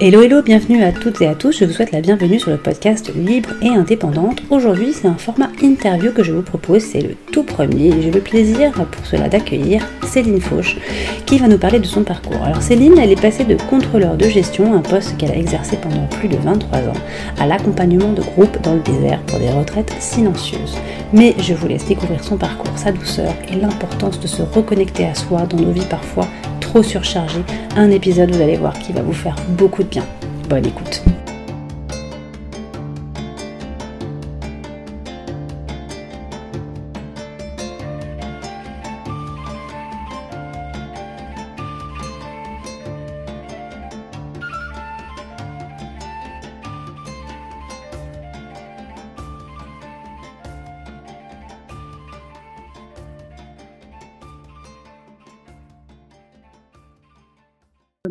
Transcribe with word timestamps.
Hello 0.00 0.22
hello, 0.22 0.42
bienvenue 0.42 0.84
à 0.84 0.92
toutes 0.92 1.20
et 1.20 1.26
à 1.26 1.34
tous, 1.34 1.58
je 1.58 1.64
vous 1.64 1.72
souhaite 1.72 1.90
la 1.90 2.00
bienvenue 2.00 2.38
sur 2.38 2.50
le 2.50 2.56
podcast 2.56 3.12
Libre 3.14 3.50
et 3.62 3.68
Indépendante. 3.68 4.42
Aujourd'hui 4.48 4.92
c'est 4.92 5.08
un 5.08 5.16
format 5.16 5.50
interview 5.60 6.12
que 6.12 6.22
je 6.22 6.30
vous 6.32 6.42
propose, 6.42 6.82
c'est 6.82 7.00
le 7.00 7.16
tout 7.32 7.42
premier 7.42 8.00
j'ai 8.00 8.12
le 8.12 8.20
plaisir 8.20 8.70
pour 8.72 9.04
cela 9.06 9.28
d'accueillir 9.28 9.84
Céline 10.06 10.40
Fauche 10.40 10.76
qui 11.26 11.38
va 11.38 11.48
nous 11.48 11.58
parler 11.58 11.80
de 11.80 11.86
son 11.86 12.04
parcours. 12.04 12.40
Alors 12.44 12.62
Céline, 12.62 12.96
elle 12.96 13.10
est 13.10 13.20
passée 13.20 13.42
de 13.42 13.56
contrôleur 13.68 14.16
de 14.16 14.28
gestion, 14.28 14.72
un 14.72 14.82
poste 14.82 15.16
qu'elle 15.16 15.32
a 15.32 15.36
exercé 15.36 15.76
pendant 15.76 16.06
plus 16.06 16.28
de 16.28 16.36
23 16.36 16.78
ans, 16.78 16.92
à 17.40 17.46
l'accompagnement 17.48 18.12
de 18.12 18.22
groupes 18.22 18.62
dans 18.62 18.74
le 18.74 18.80
désert 18.80 19.20
pour 19.22 19.40
des 19.40 19.50
retraites 19.50 19.94
silencieuses. 19.98 20.78
Mais 21.12 21.34
je 21.40 21.54
vous 21.54 21.66
laisse 21.66 21.86
découvrir 21.86 22.22
son 22.22 22.36
parcours, 22.36 22.78
sa 22.78 22.92
douceur 22.92 23.34
et 23.52 23.56
l'importance 23.56 24.20
de 24.20 24.28
se 24.28 24.42
reconnecter 24.42 25.06
à 25.06 25.14
soi 25.14 25.46
dans 25.46 25.58
nos 25.58 25.72
vies 25.72 25.86
parfois 25.90 26.28
trop 26.68 26.82
surchargé, 26.82 27.40
un 27.76 27.90
épisode, 27.90 28.30
vous 28.30 28.42
allez 28.42 28.58
voir, 28.58 28.78
qui 28.78 28.92
va 28.92 29.00
vous 29.00 29.14
faire 29.14 29.36
beaucoup 29.56 29.82
de 29.82 29.88
bien. 29.88 30.04
Bonne 30.50 30.66
écoute. 30.66 31.02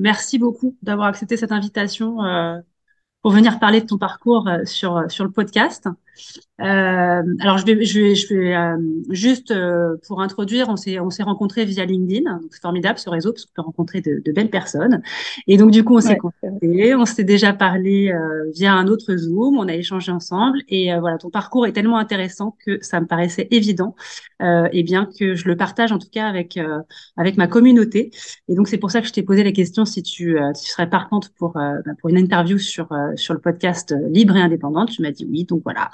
Merci 0.08 0.40
beaucoup 0.40 0.78
d'avoir 0.84 1.08
accepté 1.10 1.36
cette 1.38 1.52
invitation 1.52 2.24
euh, 2.24 2.62
pour 3.22 3.32
venir 3.34 3.60
parler 3.60 3.82
de 3.82 3.88
ton 3.88 3.98
parcours 3.98 4.48
euh, 4.48 4.66
sur, 4.66 5.12
sur 5.12 5.26
le 5.26 5.32
podcast. 5.32 5.88
Euh, 6.60 7.22
alors 7.40 7.60
je 7.60 7.66
vais, 7.66 7.86
je 7.86 8.00
vais, 8.00 8.16
je 8.16 8.34
vais 8.34 8.56
euh, 8.56 8.78
juste 9.12 9.52
euh, 9.52 9.96
pour 10.08 10.22
introduire, 10.22 10.70
on 10.70 10.76
s'est, 10.76 11.00
on 11.00 11.12
s'est 11.12 11.22
rencontrés 11.22 11.66
via 11.66 11.86
LinkedIn, 11.86 12.40
donc 12.40 12.50
c'est 12.50 12.62
formidable 12.62 12.98
ce 12.98 13.12
réseau 13.12 13.32
parce 13.32 13.46
qu'on 13.46 13.54
peut 13.54 13.62
rencontrer 13.62 14.02
de, 14.02 14.24
de, 14.26 14.32
belles 14.32 14.50
personnes. 14.50 15.04
Et 15.46 15.58
donc 15.58 15.70
du 15.70 15.84
coup 15.84 15.98
on 15.98 16.02
s'est 16.02 16.18
ouais, 16.64 16.96
on 16.96 17.06
s'est 17.06 17.24
déjà 17.24 17.54
parlé 17.54 18.12
euh, 18.12 18.50
via 18.56 18.74
un 18.74 18.88
autre 18.88 19.16
Zoom, 19.16 19.60
on 19.60 19.68
a 19.68 19.76
échangé 19.76 20.12
ensemble 20.12 20.58
et 20.68 20.98
voilà 21.00 21.20
ton 21.20 21.30
parcours 21.30 21.68
est 21.68 21.74
tellement 21.74 22.00
intéressant 22.00 22.58
que 22.66 22.80
ça 22.82 23.00
me 23.02 23.06
paraissait 23.06 23.48
évident 23.52 23.96
et 24.40 24.84
bien 24.84 25.08
que 25.20 25.36
je 25.36 25.48
le 25.48 25.56
partage 25.56 25.92
en 25.92 26.00
tout 26.00 26.10
cas 26.12 26.28
avec 26.28 26.60
avec 27.18 27.38
ma 27.38 27.48
communauté. 27.48 28.12
Et 28.48 28.56
donc 28.56 28.68
c'est 28.68 28.78
pour 28.78 28.90
ça 28.90 29.02
que 29.02 29.08
je 29.08 29.14
t'ai 29.14 29.24
posé 29.24 29.44
la 29.44 29.52
question 29.52 29.86
si 29.86 30.02
tu, 30.02 30.38
tu 30.60 30.70
serais 30.70 30.90
partante 30.90 31.30
pour 31.38 31.54
bah, 31.54 31.74
pour 32.00 32.10
une 32.10 32.18
interview 32.18 32.58
sur 32.58 32.90
sur 33.16 33.34
le 33.34 33.40
podcast 33.40 33.96
Libre 34.10 34.36
et 34.38 34.42
Indépendante. 34.42 34.90
Tu 34.90 35.02
m'as 35.02 35.12
dit 35.12 35.28
oui, 35.30 35.44
donc 35.44 35.62
voilà. 35.64 35.90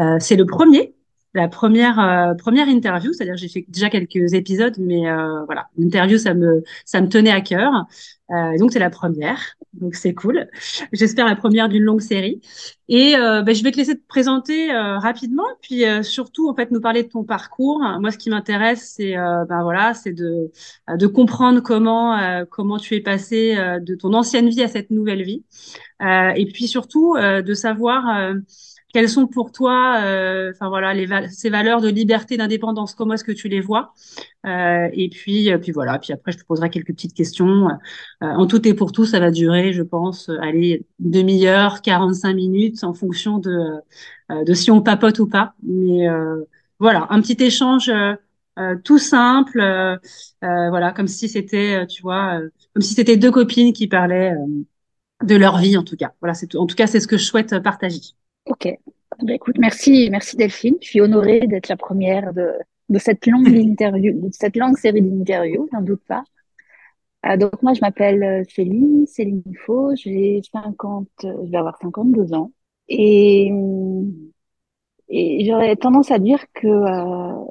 Euh, 0.00 0.16
c'est 0.18 0.36
le 0.36 0.46
premier, 0.46 0.94
la 1.34 1.48
première 1.48 2.00
euh, 2.00 2.34
première 2.34 2.68
interview, 2.68 3.12
c'est-à-dire 3.12 3.36
j'ai 3.36 3.48
fait 3.48 3.64
déjà 3.68 3.88
quelques 3.88 4.34
épisodes, 4.34 4.74
mais 4.78 5.08
euh, 5.08 5.44
voilà, 5.44 5.68
l'interview 5.78 6.18
ça 6.18 6.34
me 6.34 6.64
ça 6.84 7.00
me 7.00 7.08
tenait 7.08 7.30
à 7.30 7.40
cœur. 7.40 7.86
Euh, 8.30 8.58
donc 8.58 8.72
c'est 8.72 8.80
la 8.80 8.90
première, 8.90 9.40
donc 9.74 9.94
c'est 9.94 10.14
cool. 10.14 10.48
J'espère 10.92 11.26
la 11.26 11.36
première 11.36 11.68
d'une 11.68 11.84
longue 11.84 12.00
série. 12.00 12.40
Et 12.88 13.14
ben, 13.14 13.54
je 13.54 13.62
vais 13.62 13.70
te 13.70 13.76
laisser 13.76 13.96
te 13.96 14.06
présenter 14.08 14.72
rapidement, 14.72 15.46
puis 15.62 15.84
surtout 16.02 16.48
en 16.48 16.54
fait 16.54 16.72
nous 16.72 16.80
parler 16.80 17.04
de 17.04 17.08
ton 17.08 17.22
parcours. 17.22 17.80
Moi, 18.00 18.10
ce 18.10 18.18
qui 18.18 18.30
m'intéresse, 18.30 18.94
c'est 18.96 19.14
ben 19.14 19.62
voilà, 19.62 19.94
c'est 19.94 20.12
de 20.12 20.50
de 20.92 21.06
comprendre 21.06 21.60
comment 21.60 22.44
comment 22.50 22.78
tu 22.78 22.96
es 22.96 23.00
passé 23.00 23.56
de 23.80 23.94
ton 23.94 24.12
ancienne 24.14 24.48
vie 24.48 24.62
à 24.62 24.68
cette 24.68 24.90
nouvelle 24.90 25.22
vie, 25.22 25.44
et 26.00 26.46
puis 26.52 26.66
surtout 26.66 27.16
de 27.16 27.54
savoir 27.54 28.34
quelles 28.92 29.08
sont 29.08 29.26
pour 29.26 29.52
toi, 29.52 30.00
euh, 30.04 30.50
enfin 30.54 30.68
voilà, 30.68 30.94
les 30.94 31.06
ces 31.30 31.50
valeurs 31.50 31.80
de 31.80 31.88
liberté, 31.88 32.36
d'indépendance? 32.36 32.94
Comment 32.94 33.14
est-ce 33.14 33.24
que 33.24 33.32
tu 33.32 33.48
les 33.48 33.60
vois? 33.60 33.92
Euh, 34.46 34.88
Et 34.92 35.08
puis, 35.10 35.52
euh, 35.52 35.58
puis 35.58 35.72
voilà. 35.72 35.98
Puis 35.98 36.12
après, 36.12 36.32
je 36.32 36.38
te 36.38 36.44
poserai 36.44 36.70
quelques 36.70 36.88
petites 36.94 37.14
questions. 37.14 37.68
Euh, 37.70 38.26
en 38.26 38.46
tout 38.46 38.66
et 38.68 38.74
pour 38.74 38.92
tout, 38.92 39.06
ça 39.06 39.20
va 39.20 39.30
durer, 39.30 39.72
je 39.72 39.82
pense, 39.82 40.28
aller 40.42 40.86
demi-heure, 40.98 41.82
45 41.82 42.34
minutes, 42.34 42.84
en 42.84 42.94
fonction 42.94 43.38
de 43.38 43.80
de 44.30 44.54
si 44.54 44.70
on 44.70 44.80
papote 44.82 45.18
ou 45.20 45.26
pas. 45.28 45.54
Mais 45.64 46.06
voilà, 46.78 47.06
un 47.10 47.20
petit 47.20 47.42
échange. 47.44 47.90
tout 48.84 48.98
simple, 48.98 49.60
voilà, 50.42 50.92
comme 50.92 51.08
si 51.08 51.28
c'était, 51.28 51.86
tu 51.86 52.02
vois, 52.02 52.40
comme 52.74 52.82
si 52.82 52.94
c'était 52.94 53.16
deux 53.16 53.30
copines 53.32 53.72
qui 53.72 53.88
parlaient 53.88 54.34
de 55.24 55.36
leur 55.36 55.58
vie 55.58 55.76
en 55.76 55.84
tout 55.84 55.96
cas. 55.96 56.12
Voilà, 56.20 56.34
c'est 56.34 56.54
en 56.56 56.66
tout 56.66 56.76
cas 56.76 56.86
c'est 56.86 57.00
ce 57.00 57.06
que 57.08 57.16
je 57.18 57.24
souhaite 57.24 57.58
partager. 57.60 58.00
Ok. 58.50 58.66
Ben, 59.22 59.34
écoute, 59.34 59.56
merci, 59.58 60.08
merci 60.10 60.36
Delphine. 60.36 60.76
Je 60.82 60.88
suis 60.88 61.00
honorée 61.00 61.46
d'être 61.46 61.68
la 61.68 61.76
première 61.76 62.32
de, 62.34 62.52
de 62.88 62.98
cette 62.98 63.26
longue 63.26 63.48
interview, 63.54 64.12
de 64.28 64.32
cette 64.32 64.56
longue 64.56 64.76
série 64.76 65.02
d'interviews, 65.02 65.68
n'en 65.72 65.82
doute 65.82 66.02
pas. 66.08 66.24
Euh, 67.26 67.36
donc 67.36 67.62
moi, 67.62 67.74
je 67.74 67.80
m'appelle 67.80 68.22
euh, 68.22 68.42
Céline, 68.48 69.06
Céline 69.06 69.42
Faux, 69.66 69.94
j'ai 69.96 70.40
50, 70.52 71.08
euh, 71.24 71.34
je 71.44 71.50
vais 71.50 71.58
avoir 71.58 71.76
52 71.78 72.32
ans. 72.34 72.52
Et, 72.88 73.50
et 75.08 75.44
j'aurais 75.46 75.76
tendance 75.76 76.10
à 76.10 76.18
dire 76.18 76.44
que 76.54 76.66
euh, 76.68 77.44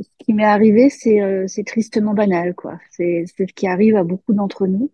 ce 0.00 0.08
qui 0.18 0.34
m'est 0.34 0.44
arrivé, 0.44 0.90
c'est 0.90 1.20
euh, 1.22 1.46
tristement 1.64 2.14
banal, 2.14 2.54
quoi. 2.54 2.78
C'est 2.90 3.24
ce 3.26 3.44
qui 3.44 3.66
arrive 3.66 3.96
à 3.96 4.04
beaucoup 4.04 4.34
d'entre 4.34 4.66
nous. 4.66 4.90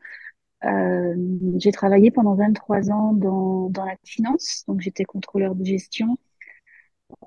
Euh, 0.65 1.15
j'ai 1.59 1.73
travaillé 1.73 2.11
pendant 2.11 2.35
23 2.35 2.91
ans 2.91 3.13
dans, 3.15 3.69
dans 3.71 3.85
la 3.85 3.97
finance, 4.05 4.65
donc 4.69 4.81
j'étais 4.81 5.05
contrôleur 5.05 5.55
de 5.55 5.65
gestion. 5.65 6.17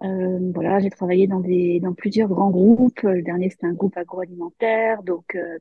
Euh, 0.03 0.51
voilà, 0.53 0.79
j'ai 0.79 0.89
travaillé 0.89 1.27
dans 1.27 1.39
des 1.39 1.79
dans 1.79 1.93
plusieurs 1.93 2.29
grands 2.29 2.49
groupes. 2.49 3.01
Le 3.03 3.21
dernier 3.21 3.49
c'était 3.49 3.67
un 3.67 3.73
groupe 3.73 3.97
agroalimentaire, 3.97 5.03
donc 5.03 5.35
euh, 5.35 5.59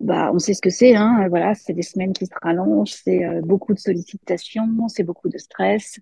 bah 0.00 0.30
on 0.32 0.38
sait 0.38 0.54
ce 0.54 0.60
que 0.62 0.70
c'est, 0.70 0.94
hein. 0.96 1.26
Voilà, 1.28 1.54
c'est 1.54 1.74
des 1.74 1.82
semaines 1.82 2.12
qui 2.12 2.26
se 2.26 2.32
rallongent, 2.42 2.92
c'est 2.92 3.24
euh, 3.24 3.42
beaucoup 3.42 3.74
de 3.74 3.78
sollicitations, 3.78 4.88
c'est 4.88 5.02
beaucoup 5.02 5.28
de 5.28 5.36
stress, 5.38 6.00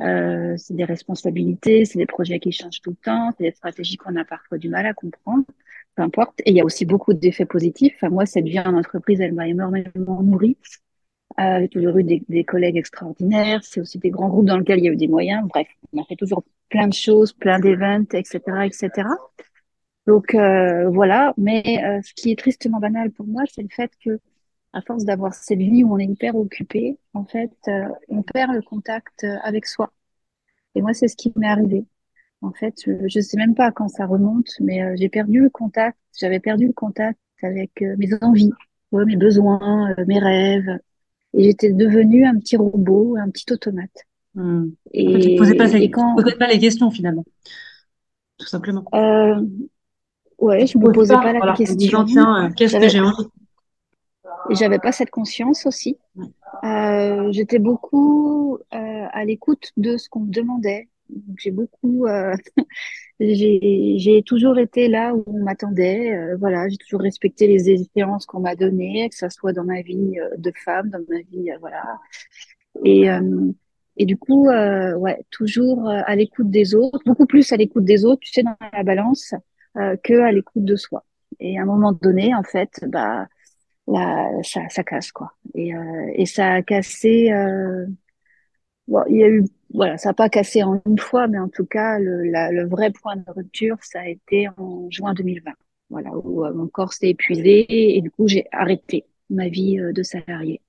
euh, 0.00 0.56
c'est 0.58 0.74
des 0.76 0.84
responsabilités, 0.84 1.84
c'est 1.86 1.98
des 1.98 2.06
projets 2.06 2.40
qui 2.40 2.52
changent 2.52 2.80
tout 2.82 2.90
le 2.90 2.96
temps, 2.96 3.30
c'est 3.38 3.44
des 3.44 3.52
stratégies 3.52 3.96
qu'on 3.96 4.16
a 4.16 4.24
parfois 4.24 4.58
du 4.58 4.68
mal 4.70 4.86
à 4.86 4.94
comprendre 4.94 5.44
peu 5.96 6.02
importe. 6.02 6.40
Et 6.44 6.50
il 6.50 6.56
y 6.56 6.60
a 6.60 6.64
aussi 6.64 6.84
beaucoup 6.84 7.14
d'effets 7.14 7.46
positifs. 7.46 7.94
Enfin, 7.96 8.10
moi, 8.10 8.26
cette 8.26 8.44
vie 8.46 8.60
en 8.60 8.74
entreprise, 8.74 9.20
elle 9.20 9.34
m'a 9.34 9.48
énormément 9.48 10.22
nourrie. 10.22 10.56
Euh, 11.40 11.60
j'ai 11.60 11.68
toujours 11.68 11.96
eu 11.98 12.04
des, 12.04 12.44
collègues 12.44 12.76
extraordinaires. 12.76 13.60
C'est 13.64 13.80
aussi 13.80 13.98
des 13.98 14.10
grands 14.10 14.28
groupes 14.28 14.46
dans 14.46 14.58
lesquels 14.58 14.78
il 14.78 14.84
y 14.84 14.88
a 14.88 14.92
eu 14.92 14.96
des 14.96 15.08
moyens. 15.08 15.46
Bref, 15.48 15.68
on 15.92 16.02
a 16.02 16.04
fait 16.04 16.16
toujours 16.16 16.44
plein 16.68 16.88
de 16.88 16.94
choses, 16.94 17.32
plein 17.32 17.58
d'événements, 17.58 18.06
etc., 18.12 18.40
etc. 18.64 19.08
Donc 20.06 20.34
euh, 20.34 20.88
voilà. 20.90 21.34
Mais 21.38 21.82
euh, 21.84 22.00
ce 22.02 22.12
qui 22.14 22.32
est 22.32 22.38
tristement 22.38 22.80
banal 22.80 23.10
pour 23.12 23.26
moi, 23.26 23.42
c'est 23.50 23.62
le 23.62 23.68
fait 23.68 23.90
que, 24.04 24.20
à 24.72 24.82
force 24.82 25.04
d'avoir 25.04 25.34
cette 25.34 25.58
vie 25.58 25.84
où 25.84 25.94
on 25.94 25.98
est 25.98 26.06
hyper 26.06 26.34
occupé, 26.36 26.98
en 27.14 27.24
fait, 27.24 27.52
on 28.08 28.22
perd 28.22 28.52
le 28.54 28.62
contact 28.62 29.24
avec 29.42 29.66
soi. 29.66 29.92
Et 30.74 30.82
moi, 30.82 30.94
c'est 30.94 31.08
ce 31.08 31.16
qui 31.16 31.32
m'est 31.36 31.46
arrivé. 31.48 31.84
En 32.42 32.52
fait, 32.52 32.74
je 32.86 33.18
ne 33.18 33.22
sais 33.22 33.36
même 33.36 33.54
pas 33.54 33.70
quand 33.70 33.88
ça 33.88 34.04
remonte, 34.04 34.50
mais 34.60 34.82
euh, 34.82 34.94
j'ai 34.96 35.08
perdu 35.08 35.40
le 35.40 35.50
contact. 35.50 35.96
J'avais 36.18 36.40
perdu 36.40 36.66
le 36.66 36.72
contact 36.72 37.18
avec 37.42 37.82
euh, 37.82 37.94
mes 37.98 38.10
envies, 38.20 38.50
mes 38.92 39.16
besoins, 39.16 39.94
euh, 39.96 40.04
mes 40.06 40.18
rêves. 40.18 40.78
Et 41.34 41.44
j'étais 41.44 41.72
devenue 41.72 42.26
un 42.26 42.38
petit 42.38 42.56
robot, 42.56 43.16
un 43.16 43.30
petit 43.30 43.50
automate. 43.52 44.06
Hmm. 44.34 44.70
Et, 44.92 45.20
tu 45.20 45.32
ne 45.32 45.38
posais 45.38 45.54
pas, 45.54 45.68
quand... 45.88 46.16
pas 46.38 46.48
les 46.48 46.58
questions 46.58 46.90
finalement, 46.90 47.24
tout 48.38 48.46
simplement. 48.46 48.84
Euh, 48.94 49.42
ouais, 50.38 50.66
je 50.66 50.78
ne 50.78 50.84
me 50.84 50.92
posais 50.92 51.14
pas, 51.14 51.32
la 51.32 51.52
question. 51.54 52.04
qu'est-ce 52.56 52.76
que 52.76 52.88
j'ai 52.88 53.00
envie 53.00 53.26
Et 54.50 54.54
j'avais 54.54 54.78
pas 54.78 54.92
cette 54.92 55.10
conscience 55.10 55.66
aussi. 55.66 55.98
Euh, 56.64 57.30
j'étais 57.32 57.58
beaucoup 57.58 58.58
euh, 58.72 59.06
à 59.12 59.24
l'écoute 59.24 59.72
de 59.76 59.96
ce 59.96 60.08
qu'on 60.08 60.20
me 60.20 60.30
demandait, 60.30 60.88
j'ai 61.38 61.50
beaucoup, 61.50 62.06
euh, 62.06 62.34
j'ai 63.20 64.22
toujours 64.26 64.58
été 64.58 64.88
là 64.88 65.14
où 65.14 65.24
on 65.26 65.42
m'attendait. 65.44 66.14
Euh, 66.16 66.36
voilà, 66.38 66.68
j'ai 66.68 66.76
toujours 66.76 67.00
respecté 67.00 67.46
les 67.46 67.70
échéances 67.70 68.26
qu'on 68.26 68.40
m'a 68.40 68.56
données, 68.56 69.08
que 69.08 69.16
ça 69.16 69.30
soit 69.30 69.52
dans 69.52 69.64
ma 69.64 69.82
vie 69.82 70.18
euh, 70.18 70.28
de 70.38 70.52
femme, 70.64 70.90
dans 70.90 71.00
ma 71.08 71.20
vie, 71.20 71.50
euh, 71.50 71.58
voilà. 71.60 71.82
Et 72.84 73.06
et 73.98 74.06
du 74.06 74.16
coup, 74.16 74.48
ouais, 74.48 75.22
toujours 75.30 75.86
à 75.88 76.16
l'écoute 76.16 76.50
des 76.50 76.74
autres, 76.74 76.98
beaucoup 77.04 77.26
plus 77.26 77.52
à 77.52 77.56
l'écoute 77.58 77.84
des 77.84 78.06
autres, 78.06 78.20
tu 78.22 78.32
sais, 78.32 78.42
dans 78.42 78.56
la 78.72 78.82
balance, 78.82 79.34
que 79.74 80.20
à 80.20 80.32
l'écoute 80.32 80.64
de 80.64 80.76
soi. 80.76 81.04
Et 81.40 81.58
à 81.58 81.62
un 81.62 81.66
moment 81.66 81.92
donné, 81.92 82.34
en 82.34 82.42
fait, 82.42 82.70
bah, 82.88 83.28
là, 83.86 84.30
ça, 84.42 84.62
ça 84.70 84.82
casse 84.82 85.12
quoi. 85.12 85.32
Et 85.54 85.72
et 86.14 86.24
ça 86.24 86.52
a 86.54 86.62
cassé. 86.62 87.30
Bon, 88.88 89.02
il 89.08 89.16
y 89.16 89.24
a 89.24 89.28
eu 89.28 89.44
voilà, 89.72 89.98
ça 89.98 90.10
n'a 90.10 90.14
pas 90.14 90.28
cassé 90.28 90.62
en 90.62 90.82
une 90.86 90.98
fois, 90.98 91.28
mais 91.28 91.38
en 91.38 91.48
tout 91.48 91.64
cas, 91.66 91.98
le, 91.98 92.24
la, 92.24 92.50
le 92.52 92.66
vrai 92.66 92.90
point 92.92 93.16
de 93.16 93.24
rupture, 93.28 93.76
ça 93.82 94.00
a 94.00 94.08
été 94.08 94.48
en 94.58 94.90
juin 94.90 95.14
2020. 95.14 95.54
voilà, 95.90 96.10
où 96.16 96.44
mon 96.54 96.68
corps 96.68 96.92
s'est 96.92 97.10
épuisé 97.10 97.96
et 97.96 98.00
du 98.02 98.10
coup 98.10 98.28
j'ai 98.28 98.46
arrêté 98.52 99.04
ma 99.30 99.48
vie 99.48 99.78
de 99.78 100.02
salarié. 100.02 100.60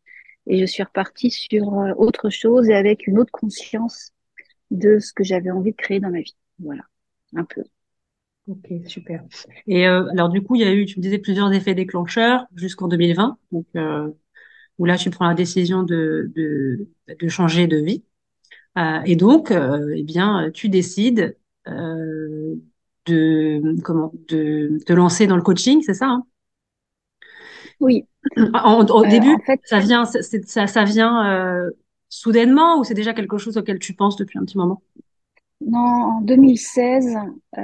Et 0.48 0.60
je 0.60 0.66
suis 0.66 0.84
repartie 0.84 1.32
sur 1.32 1.68
autre 1.98 2.30
chose 2.30 2.70
et 2.70 2.76
avec 2.76 3.08
une 3.08 3.20
autre 3.20 3.32
conscience 3.32 4.12
de 4.72 5.00
ce 5.00 5.14
que 5.14 5.24
j'avais 5.24 5.52
envie 5.52 5.72
de 5.72 5.78
créer 5.78 6.00
dans 6.02 6.12
ma 6.12 6.22
vie. 6.22 6.36
Voilà, 6.60 6.84
un 7.36 7.46
peu. 7.46 7.64
Ok, 8.48 8.68
super. 8.88 9.24
Et 9.68 9.88
euh, 9.88 10.06
alors 10.12 10.28
du 10.30 10.42
coup, 10.42 10.56
il 10.56 10.62
y 10.62 10.66
a 10.66 10.74
eu, 10.74 10.86
tu 10.86 10.98
me 11.00 11.02
disais, 11.04 11.18
plusieurs 11.20 11.52
effets 11.54 11.74
déclencheurs 11.76 12.46
jusqu'en 12.56 12.88
2020, 12.90 13.38
donc 13.54 13.66
euh, 13.78 14.12
où 14.80 14.86
là, 14.86 14.98
tu 14.98 15.10
prends 15.12 15.28
la 15.28 15.36
décision 15.36 15.84
de, 15.84 16.32
de, 16.36 16.90
de 17.20 17.28
changer 17.30 17.68
de 17.68 17.78
vie. 17.78 18.04
Euh, 18.78 19.02
et 19.06 19.16
donc, 19.16 19.52
euh, 19.52 19.94
eh 19.96 20.04
bien, 20.04 20.50
tu 20.54 20.70
décides 20.70 21.38
euh, 21.68 22.56
de 23.06 23.76
comment 23.84 24.12
de 24.28 24.80
te 24.86 24.94
lancer 24.94 25.28
dans 25.28 25.36
le 25.36 25.44
coaching, 25.44 25.82
c'est 25.86 25.94
ça 25.94 26.08
hein? 26.08 26.26
Oui. 27.80 28.06
au 28.38 29.06
début, 29.06 29.34
en 29.34 29.40
fait, 29.46 29.60
ça 29.66 29.80
vient, 29.80 30.06
ça, 30.06 30.68
ça 30.68 30.84
vient 30.86 31.70
soudainement 32.10 32.80
ou 32.80 32.84
c'est 32.84 32.94
déjà 32.94 33.14
quelque 33.14 33.38
chose 33.38 33.58
auquel 33.58 33.80
tu 33.80 33.94
penses 33.94 34.16
depuis 34.16 34.38
un 34.40 34.46
petit 34.46 34.58
moment? 34.58 34.82
Non, 35.62 35.80
en 35.80 36.22
2016, 36.22 37.16
euh, 37.58 37.62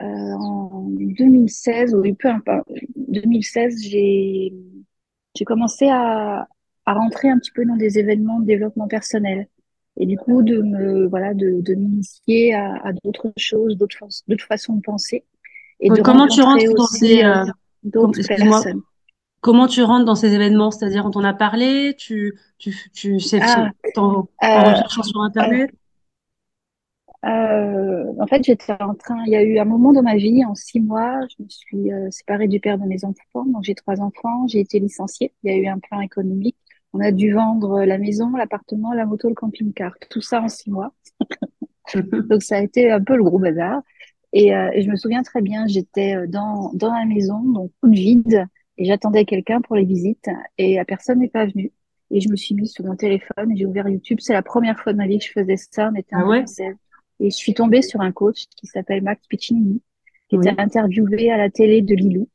euh, 0.00 0.04
en 0.04 0.88
2016, 0.90 1.94
oui, 1.94 2.14
peu 2.14 2.28
importe, 2.28 2.68
2016, 2.96 3.82
j'ai 3.82 4.52
j'ai 5.36 5.44
commencé 5.44 5.88
à, 5.88 6.48
à 6.86 6.94
rentrer 6.94 7.28
un 7.30 7.38
petit 7.38 7.52
peu 7.52 7.64
dans 7.64 7.76
des 7.76 7.98
événements 7.98 8.40
de 8.40 8.46
développement 8.46 8.88
personnel 8.88 9.48
et 9.98 10.06
du 10.06 10.16
coup 10.16 10.42
de 10.42 10.62
me 10.62 11.06
voilà 11.08 11.34
de, 11.34 11.60
de 11.60 11.74
m'initier 11.74 12.54
à, 12.54 12.76
à 12.84 12.92
d'autres 13.04 13.32
choses, 13.36 13.76
d'autres 13.76 13.98
d'autres 14.28 14.46
façons 14.46 14.74
de 14.76 14.80
penser 14.80 15.24
et 15.80 15.90
de 15.90 16.00
comment 16.02 16.26
tu 16.26 16.40
rentres 16.40 16.74
dans 16.74 16.86
ces 16.86 17.24
euh, 17.24 17.44
d'autres 17.82 18.22
personnes. 18.26 18.82
Comment 19.40 19.68
tu 19.68 19.82
rentres 19.84 20.04
dans 20.04 20.16
ces 20.16 20.34
événements? 20.34 20.72
C'est-à-dire, 20.72 21.06
on 21.06 21.10
t'en 21.12 21.22
a 21.22 21.32
parlé 21.32 21.94
Tu, 21.96 22.34
tu, 22.58 22.74
tu 22.92 23.20
sais, 23.20 23.38
ah, 23.40 23.70
en, 23.96 24.28
euh, 24.42 24.60
recherchant 24.70 25.04
sur 25.04 25.20
Internet? 25.20 25.70
Euh, 27.24 28.04
En 28.18 28.26
fait, 28.26 28.42
j'étais 28.42 28.72
en 28.80 28.94
train. 28.94 29.22
Il 29.26 29.32
y 29.32 29.36
a 29.36 29.42
eu 29.44 29.58
un 29.58 29.64
moment 29.64 29.92
dans 29.92 30.02
ma 30.02 30.16
vie, 30.16 30.44
en 30.44 30.56
six 30.56 30.80
mois, 30.80 31.20
je 31.30 31.42
me 31.44 31.48
suis 31.48 31.92
euh, 31.92 32.10
séparée 32.10 32.48
du 32.48 32.58
père 32.58 32.78
de 32.78 32.84
mes 32.84 33.04
enfants. 33.04 33.44
Donc, 33.46 33.62
j'ai 33.62 33.76
trois 33.76 34.00
enfants. 34.00 34.48
J'ai 34.48 34.58
été 34.60 34.80
licenciée. 34.80 35.32
Il 35.44 35.52
y 35.52 35.54
a 35.54 35.56
eu 35.56 35.66
un 35.68 35.78
plan 35.78 36.00
économique. 36.00 36.56
On 36.92 37.00
a 37.00 37.12
dû 37.12 37.32
vendre 37.32 37.84
la 37.84 37.98
maison, 37.98 38.30
l'appartement, 38.30 38.92
la 38.92 39.06
moto, 39.06 39.28
le 39.28 39.34
camping-car. 39.34 39.94
Tout 40.10 40.20
ça 40.20 40.40
en 40.42 40.48
six 40.48 40.70
mois. 40.70 40.94
donc, 41.94 42.42
ça 42.42 42.56
a 42.56 42.60
été 42.60 42.90
un 42.90 43.02
peu 43.02 43.16
le 43.16 43.24
gros 43.24 43.38
bazar. 43.38 43.82
Et, 44.32 44.54
euh, 44.54 44.70
et 44.72 44.82
je 44.82 44.90
me 44.90 44.96
souviens 44.96 45.22
très 45.22 45.40
bien, 45.40 45.66
j'étais 45.66 46.26
dans, 46.26 46.70
dans 46.74 46.92
la 46.92 47.06
maison, 47.06 47.40
donc 47.42 47.72
toute 47.82 47.94
vide 47.94 48.46
et 48.78 48.84
j'attendais 48.84 49.24
quelqu'un 49.24 49.60
pour 49.60 49.76
les 49.76 49.84
visites 49.84 50.30
et 50.56 50.76
la 50.76 50.84
personne 50.84 51.18
n'est 51.18 51.28
pas 51.28 51.46
venue. 51.46 51.72
Et 52.10 52.20
je 52.20 52.30
me 52.30 52.36
suis 52.36 52.54
mise 52.54 52.72
sur 52.72 52.84
mon 52.86 52.96
téléphone, 52.96 53.54
j'ai 53.54 53.66
ouvert 53.66 53.88
YouTube. 53.88 54.18
C'est 54.20 54.32
la 54.32 54.42
première 54.42 54.78
fois 54.78 54.92
de 54.92 54.98
ma 54.98 55.06
vie 55.06 55.18
que 55.18 55.24
je 55.24 55.32
faisais 55.32 55.56
ça. 55.56 55.90
On 55.92 55.96
était 55.96 56.16
en 56.16 56.30
ah 56.30 56.44
Et 57.20 57.30
je 57.30 57.36
suis 57.36 57.52
tombée 57.52 57.82
sur 57.82 58.00
un 58.00 58.12
coach 58.12 58.44
qui 58.56 58.66
s'appelle 58.66 59.02
Max 59.02 59.26
Piccinini, 59.26 59.82
qui 60.28 60.36
était 60.36 60.54
interviewé 60.58 61.30
à 61.30 61.36
la 61.36 61.50
télé 61.50 61.82
de 61.82 61.94
Lilou. 61.94 62.28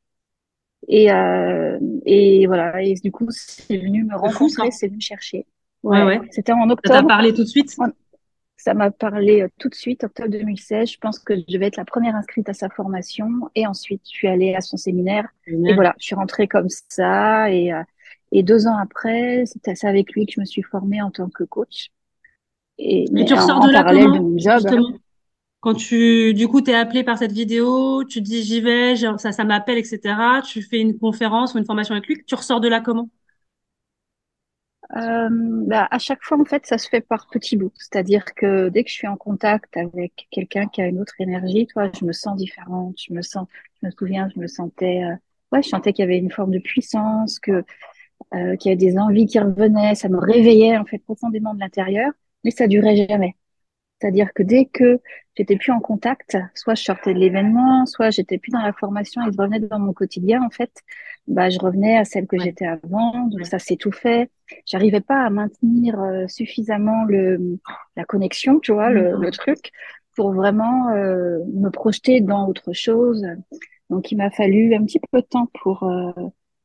Et, 0.87 1.11
euh, 1.11 1.79
et 2.05 2.47
voilà. 2.47 2.81
Et 2.81 2.93
du 2.95 3.11
coup, 3.11 3.27
c'est 3.29 3.77
venu 3.77 4.03
me 4.03 4.15
rencontrer, 4.15 4.71
c'est 4.71 4.87
venu 4.87 5.01
chercher. 5.01 5.45
Ouais, 5.83 6.03
ouais. 6.03 6.21
C'était 6.31 6.53
en 6.53 6.69
octobre. 6.69 6.95
Ça 6.95 7.01
t'a 7.01 7.07
parlé 7.07 7.33
tout 7.33 7.43
de 7.43 7.47
suite? 7.47 7.75
Ça 8.55 8.73
m'a 8.73 8.91
parlé 8.91 9.41
euh, 9.41 9.47
tout 9.59 9.67
de 9.67 9.75
suite, 9.75 10.05
octobre 10.05 10.29
2016. 10.29 10.91
Je 10.91 10.97
pense 10.97 11.19
que 11.19 11.33
je 11.35 11.57
vais 11.57 11.67
être 11.67 11.75
la 11.75 11.83
première 11.83 12.15
inscrite 12.15 12.47
à 12.47 12.53
sa 12.53 12.69
formation. 12.69 13.27
Et 13.55 13.67
ensuite, 13.67 14.01
je 14.05 14.09
suis 14.09 14.27
allée 14.27 14.55
à 14.55 14.61
son 14.61 14.77
séminaire. 14.77 15.27
Et 15.47 15.73
voilà, 15.73 15.93
je 15.99 16.05
suis 16.05 16.15
rentrée 16.15 16.47
comme 16.47 16.69
ça. 16.69 17.51
Et, 17.51 17.73
euh, 17.73 17.83
et 18.31 18.41
deux 18.41 18.65
ans 18.67 18.77
après, 18.77 19.43
c'est 19.45 19.83
avec 19.83 20.13
lui 20.13 20.25
que 20.25 20.33
je 20.33 20.39
me 20.39 20.45
suis 20.45 20.63
formée 20.63 21.01
en 21.01 21.11
tant 21.11 21.29
que 21.29 21.43
coach. 21.43 21.89
Et, 22.77 23.05
tu 23.27 23.33
ressors 23.33 23.59
de 23.65 23.71
là 23.71 23.83
comment, 23.83 24.15
de 24.15 24.19
mon 24.19 24.37
job. 24.37 24.61
Justement? 24.61 24.97
Quand 25.63 25.73
tu, 25.75 26.33
du 26.33 26.47
coup, 26.49 26.61
t'es 26.61 26.73
appelé 26.75 27.03
par 27.05 27.17
cette 27.17 27.31
vidéo, 27.31 28.03
tu 28.05 28.21
dis 28.21 28.43
j'y 28.43 28.59
vais, 28.61 28.95
ça, 28.97 29.31
ça 29.31 29.45
m'appelle, 29.45 29.77
etc. 29.77 30.41
Tu 30.43 30.61
fais 30.61 30.79
une 30.81 30.97
conférence 30.99 31.53
ou 31.55 31.57
une 31.59 31.65
formation 31.65 31.95
avec 31.95 32.07
lui. 32.07 32.23
Tu 32.27 32.35
ressors 32.35 32.59
de 32.61 32.67
là 32.67 32.81
comment? 32.81 33.09
Euh, 34.95 35.29
bah, 35.67 35.87
à 35.91 35.97
chaque 35.97 36.21
fois, 36.23 36.39
en 36.39 36.45
fait, 36.45 36.65
ça 36.65 36.77
se 36.77 36.87
fait 36.89 37.01
par 37.01 37.27
petits 37.29 37.57
bouts. 37.57 37.71
C'est-à-dire 37.75 38.25
que 38.35 38.69
dès 38.69 38.83
que 38.83 38.89
je 38.89 38.95
suis 38.95 39.07
en 39.07 39.17
contact 39.17 39.75
avec 39.77 40.27
quelqu'un 40.31 40.67
qui 40.67 40.81
a 40.81 40.87
une 40.87 40.99
autre 40.99 41.15
énergie, 41.19 41.65
toi, 41.67 41.89
je 41.99 42.05
me 42.05 42.11
sens 42.11 42.37
différente. 42.37 42.95
Je 42.99 43.13
me 43.13 43.21
sens, 43.21 43.47
je 43.81 43.87
me 43.87 43.91
souviens, 43.91 44.29
je 44.35 44.39
me 44.39 44.47
sentais, 44.47 45.03
euh, 45.03 45.15
ouais, 45.51 45.63
je 45.63 45.69
sentais 45.69 45.93
qu'il 45.93 46.03
y 46.03 46.05
avait 46.07 46.17
une 46.19 46.31
forme 46.31 46.51
de 46.51 46.59
puissance, 46.59 47.39
que 47.39 47.63
euh, 48.35 48.55
qu'il 48.57 48.71
y 48.71 48.73
avait 48.75 48.77
des 48.77 48.97
envies 48.99 49.27
qui 49.27 49.39
revenaient. 49.39 49.95
Ça 49.95 50.09
me 50.09 50.19
réveillait 50.19 50.77
en 50.77 50.85
fait 50.85 50.99
profondément 50.99 51.53
de 51.55 51.59
l'intérieur, 51.61 52.11
mais 52.43 52.51
ça 52.51 52.67
durait 52.67 53.07
jamais. 53.07 53.35
C'est-à-dire 53.99 54.33
que 54.33 54.43
dès 54.43 54.65
que 54.65 54.99
j'étais 55.35 55.55
plus 55.55 55.71
en 55.71 55.79
contact, 55.79 56.37
soit 56.55 56.75
je 56.75 56.83
sortais 56.83 57.13
de 57.13 57.19
l'événement, 57.19 57.85
soit 57.85 58.09
j'étais 58.09 58.37
plus 58.37 58.51
dans 58.51 58.61
la 58.61 58.73
formation 58.73 59.21
et 59.21 59.31
je 59.31 59.37
revenais 59.37 59.59
dans 59.59 59.79
mon 59.79 59.93
quotidien, 59.93 60.43
en 60.43 60.49
fait, 60.49 60.71
bah, 61.27 61.49
je 61.49 61.57
revenais 61.59 61.97
à 61.97 62.05
celle 62.05 62.27
que 62.27 62.37
j'étais 62.37 62.65
avant. 62.65 63.27
Donc, 63.27 63.45
ça 63.45 63.59
s'étouffait. 63.59 64.29
J'arrivais 64.65 65.01
pas 65.01 65.23
à 65.23 65.29
maintenir 65.29 65.99
euh, 66.01 66.27
suffisamment 66.27 67.05
le, 67.05 67.59
la 67.95 68.03
connexion, 68.03 68.59
tu 68.59 68.73
vois, 68.73 68.89
le, 68.89 69.15
le 69.17 69.31
truc, 69.31 69.71
pour 70.15 70.33
vraiment 70.33 70.89
euh, 70.89 71.39
me 71.53 71.69
projeter 71.69 72.19
dans 72.19 72.47
autre 72.47 72.73
chose. 72.73 73.25
Donc, 73.89 74.11
il 74.11 74.17
m'a 74.17 74.31
fallu 74.31 74.75
un 74.75 74.83
petit 74.83 74.99
peu 74.99 75.21
de 75.21 75.25
temps 75.25 75.49
pour, 75.61 75.83
euh, 75.83 76.11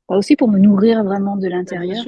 bah, 0.09 0.17
aussi 0.17 0.35
pour 0.35 0.49
me 0.49 0.59
nourrir 0.59 1.05
vraiment 1.05 1.37
de 1.37 1.47
l'intérieur. 1.47 2.05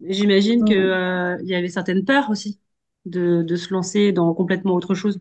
J'imagine 0.00 0.62
mm. 0.62 0.68
que 0.68 1.42
il 1.42 1.48
y 1.48 1.54
avait 1.54 1.68
certaines 1.68 2.04
peurs 2.04 2.28
aussi 2.28 2.60
de, 3.04 3.42
de 3.42 3.56
se 3.56 3.72
lancer 3.72 4.12
dans 4.12 4.32
complètement 4.34 4.74
autre 4.74 4.94
chose? 4.94 5.18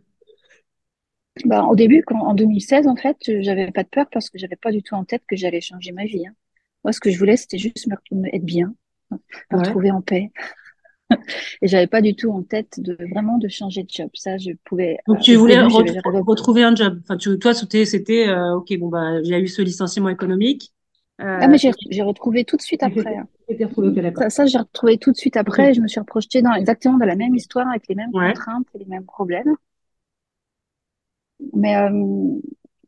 Bah, 1.46 1.64
au 1.66 1.76
début, 1.76 2.04
quand, 2.06 2.20
en 2.20 2.34
2016, 2.36 2.88
en 2.88 2.96
fait, 2.96 3.18
j'avais 3.42 3.72
pas 3.72 3.84
de 3.84 3.90
peur 3.90 4.06
parce 4.12 4.30
que 4.30 4.38
j'avais 4.38 4.56
pas 4.56 4.72
du 4.72 4.84
tout 4.84 4.96
en 4.96 5.04
tête 5.04 5.24
que 5.28 5.36
j'allais 5.36 5.62
changer 5.62 5.92
ma 5.92 6.06
vie. 6.06 6.28
Hein. 6.28 6.34
Moi, 6.84 6.92
ce 6.92 7.00
que 7.00 7.10
je 7.10 7.18
voulais, 7.18 7.38
c'était 7.38 7.58
juste 7.58 7.88
me, 7.88 8.36
être 8.36 8.46
bien, 8.46 8.76
me 9.12 9.58
retrouver 9.58 9.92
en 9.92 10.02
paix. 10.02 10.32
Et 11.62 11.68
j'avais 11.68 11.88
pas 11.88 12.02
du 12.02 12.16
tout 12.16 12.32
en 12.32 12.44
tête 12.44 12.80
de 12.80 12.98
vraiment 13.12 13.38
de 13.38 13.48
changer 13.48 13.84
de 13.84 13.90
job. 13.90 14.10
Ça, 14.14 14.38
je 14.38 14.52
pouvais. 14.66 14.98
Donc 15.08 15.20
tu 15.20 15.36
voulais 15.36 15.60
retrouver 15.62 16.64
un 16.64 16.76
job. 16.76 17.00
Enfin, 17.04 17.18
tu, 17.18 17.38
toi, 17.40 17.54
c'était, 17.54 17.86
c'était 17.86 18.28
euh, 18.28 18.56
ok. 18.56 18.78
Bon 18.80 18.90
bah, 18.90 19.20
il 19.20 19.28
y 19.28 19.34
a 19.34 19.40
eu 19.40 19.48
ce 19.48 19.62
licenciement 19.62 20.10
économique. 20.10 20.73
Euh, 21.22 21.38
ah 21.42 21.48
mais 21.48 21.58
j'ai 21.58 22.02
retrouvé 22.02 22.44
tout 22.44 22.58
de 22.58 22.62
suite 22.62 22.82
après. 22.82 23.16
Hein. 23.16 23.28
ça, 24.16 24.30
ça 24.30 24.46
j'ai 24.48 24.58
retrouvé 24.58 24.98
tout 24.98 25.12
de 25.12 25.18
suite 25.18 25.38
après. 25.38 25.74
Je 25.74 25.82
me 25.82 25.88
suis 25.88 26.00
reprojetée 26.00 26.42
dans 26.42 26.54
exactement 26.54 26.98
dans 26.98 27.06
la 27.06 27.16
même 27.16 27.36
histoire 27.36 27.68
avec 27.68 27.88
les 27.88 27.96
mêmes 27.96 28.12
contraintes 28.12 28.68
et 28.74 28.80
les 28.80 28.86
mêmes 28.86 29.06
problèmes. 29.06 29.56
Mais 31.54 31.76
euh, 31.76 32.40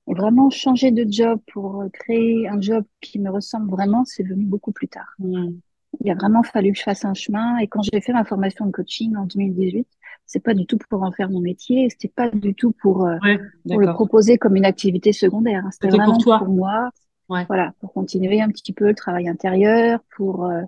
vraiment 0.07 0.49
changer 0.49 0.91
de 0.91 1.05
job 1.09 1.39
pour 1.53 1.83
créer 1.93 2.47
un 2.47 2.59
job 2.59 2.83
qui 3.01 3.19
me 3.19 3.29
ressemble 3.29 3.69
vraiment, 3.69 4.05
c'est 4.05 4.23
venu 4.23 4.45
beaucoup 4.45 4.71
plus 4.71 4.87
tard. 4.87 5.15
Il 5.19 6.11
a 6.11 6.15
vraiment 6.15 6.43
fallu 6.43 6.71
que 6.71 6.77
je 6.77 6.83
fasse 6.83 7.05
un 7.05 7.13
chemin. 7.13 7.57
Et 7.57 7.67
quand 7.67 7.81
j'ai 7.81 8.01
fait 8.01 8.13
ma 8.13 8.25
formation 8.25 8.65
de 8.65 8.71
coaching 8.71 9.15
en 9.15 9.25
2018, 9.25 9.87
c'est 10.25 10.39
pas 10.39 10.53
du 10.53 10.65
tout 10.65 10.77
pour 10.89 11.03
en 11.03 11.11
faire 11.11 11.29
mon 11.29 11.39
métier, 11.39 11.87
c'était 11.89 12.07
pas 12.13 12.29
du 12.29 12.55
tout 12.55 12.73
pour, 12.81 13.05
euh, 13.05 13.17
pour 13.67 13.79
le 13.79 13.93
proposer 13.93 14.37
comme 14.37 14.55
une 14.55 14.65
activité 14.65 15.13
secondaire. 15.13 15.63
Hein. 15.65 15.69
C'était 15.71 15.89
vraiment 15.89 16.17
pour, 16.17 16.37
pour 16.39 16.49
moi, 16.49 16.89
voilà, 17.27 17.73
pour 17.79 17.93
continuer 17.93 18.41
un 18.41 18.49
petit 18.49 18.73
peu 18.73 18.87
le 18.87 18.95
travail 18.95 19.27
intérieur, 19.27 19.99
pour 20.15 20.45
euh, 20.45 20.61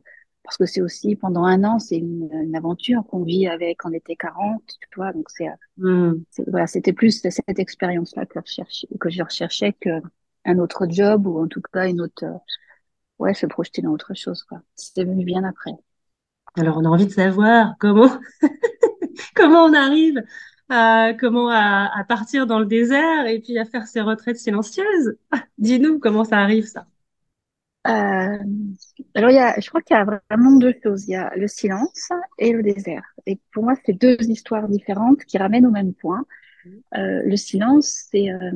parce 0.43 0.57
que 0.57 0.65
c'est 0.65 0.81
aussi 0.81 1.15
pendant 1.15 1.43
un 1.43 1.63
an, 1.65 1.77
c'est 1.77 1.97
une, 1.97 2.29
une, 2.31 2.55
aventure 2.55 3.03
qu'on 3.07 3.23
vit 3.23 3.47
avec, 3.47 3.83
on 3.85 3.91
était 3.91 4.15
40, 4.15 4.63
tu 4.65 4.95
vois, 4.95 5.11
donc 5.11 5.29
c'est, 5.29 5.49
mm. 5.77 6.13
voilà, 6.47 6.67
c'était 6.67 6.93
plus 6.93 7.21
cette 7.21 7.59
expérience-là 7.59 8.25
que, 8.25 8.39
que 8.97 9.09
je 9.09 9.23
recherchais 9.23 9.73
qu'un 9.73 10.57
autre 10.57 10.87
job 10.89 11.27
ou 11.27 11.43
en 11.43 11.47
tout 11.47 11.61
cas 11.61 11.89
une 11.89 11.99
autre, 11.99 12.23
ouais, 13.19 13.33
se 13.33 13.45
projeter 13.45 13.81
dans 13.81 13.91
autre 13.91 14.13
chose, 14.13 14.43
quoi. 14.43 14.61
C'était 14.75 15.03
venu 15.03 15.25
bien 15.25 15.43
après. 15.43 15.71
Alors, 16.55 16.77
on 16.77 16.85
a 16.85 16.89
envie 16.89 17.07
de 17.07 17.11
savoir 17.11 17.75
comment, 17.79 18.09
comment 19.35 19.65
on 19.65 19.73
arrive 19.73 20.23
comment 20.69 21.49
à, 21.49 22.03
partir 22.07 22.45
dans 22.47 22.59
le 22.59 22.65
désert 22.65 23.25
et 23.27 23.39
puis 23.39 23.57
à 23.57 23.65
faire 23.65 23.87
ces 23.87 24.01
retraites 24.01 24.37
silencieuses. 24.37 25.17
Dis-nous 25.57 25.99
comment 25.99 26.23
ça 26.23 26.37
arrive, 26.39 26.65
ça. 26.65 26.85
Euh, 27.87 28.37
alors, 29.15 29.31
y 29.31 29.37
a, 29.37 29.59
je 29.59 29.69
crois 29.69 29.81
qu'il 29.81 29.95
y 29.95 29.99
a 29.99 30.03
vraiment 30.29 30.57
deux 30.57 30.73
choses. 30.83 31.07
Il 31.07 31.11
y 31.11 31.15
a 31.15 31.33
le 31.35 31.47
silence 31.47 32.09
et 32.37 32.51
le 32.51 32.61
désert. 32.61 33.03
Et 33.25 33.39
pour 33.53 33.63
moi, 33.63 33.75
c'est 33.85 33.93
deux 33.93 34.17
histoires 34.21 34.67
différentes 34.67 35.23
qui 35.23 35.37
ramènent 35.37 35.65
au 35.65 35.71
même 35.71 35.93
point. 35.93 36.25
Euh, 36.97 37.21
le 37.23 37.37
silence, 37.37 38.07
c'est 38.11 38.29
euh, 38.29 38.51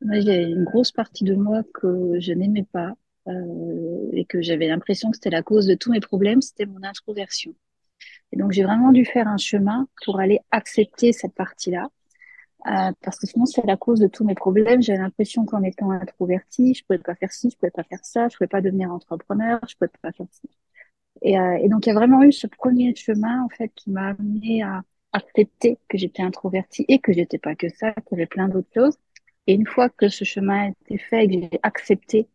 une 0.00 0.64
grosse 0.64 0.90
partie 0.90 1.24
de 1.24 1.34
moi 1.34 1.62
que 1.74 2.18
je 2.18 2.32
n'aimais 2.32 2.66
pas 2.72 2.94
et 4.12 4.24
que 4.24 4.42
j'avais 4.42 4.66
l'impression 4.66 5.10
que 5.10 5.16
c'était 5.16 5.30
la 5.30 5.42
cause 5.42 5.66
de 5.66 5.74
tous 5.74 5.92
mes 5.92 6.00
problèmes, 6.00 6.40
c'était 6.40 6.66
mon 6.66 6.82
introversion. 6.82 7.54
Et 8.32 8.36
donc 8.36 8.52
j'ai 8.52 8.64
vraiment 8.64 8.92
dû 8.92 9.04
faire 9.04 9.28
un 9.28 9.36
chemin 9.38 9.88
pour 10.04 10.20
aller 10.20 10.40
accepter 10.50 11.12
cette 11.12 11.34
partie-là 11.34 11.88
Euh, 12.66 12.92
parce 13.02 13.18
que 13.18 13.26
sinon, 13.26 13.46
c'est 13.46 13.64
la 13.66 13.76
cause 13.76 14.00
de 14.00 14.06
tous 14.08 14.24
mes 14.24 14.34
problèmes. 14.34 14.82
J'avais 14.82 14.98
l'impression 14.98 15.46
qu'en 15.46 15.62
étant 15.62 15.90
introvertie, 15.92 16.74
je 16.74 16.84
pouvais 16.84 16.98
pas 16.98 17.14
faire 17.14 17.32
ci, 17.32 17.50
je 17.50 17.56
pouvais 17.56 17.70
pas 17.70 17.84
faire 17.84 18.04
ça, 18.04 18.28
je 18.28 18.36
pouvais 18.36 18.48
pas 18.48 18.60
devenir 18.60 18.92
entrepreneur, 18.92 19.60
je 19.68 19.74
pouvais 19.76 19.90
pas 20.02 20.12
faire 20.12 20.26
ci. 20.30 20.48
Et, 21.22 21.38
euh, 21.38 21.58
et 21.62 21.68
donc, 21.68 21.86
il 21.86 21.90
y 21.90 21.92
a 21.92 21.94
vraiment 21.94 22.22
eu 22.22 22.32
ce 22.32 22.46
premier 22.46 22.94
chemin, 22.94 23.42
en 23.44 23.48
fait, 23.48 23.70
qui 23.74 23.90
m'a 23.90 24.08
amené 24.10 24.62
à 24.62 24.82
accepter 25.12 25.78
que 25.88 25.98
j'étais 25.98 26.22
introvertie 26.22 26.84
et 26.88 26.98
que 27.00 27.12
j'étais 27.12 27.38
pas 27.38 27.54
que 27.56 27.68
ça, 27.68 27.92
qu'il 27.92 28.12
y 28.18 28.20
avait 28.20 28.26
plein 28.26 28.48
d'autres 28.48 28.70
choses. 28.74 28.98
Et 29.46 29.54
une 29.54 29.66
fois 29.66 29.88
que 29.90 30.08
ce 30.08 30.24
chemin 30.24 30.66
a 30.66 30.68
été 30.70 30.98
fait 30.98 31.24
et 31.24 31.28
que 31.28 31.34
j'ai 31.34 31.60
accepté, 31.62 32.28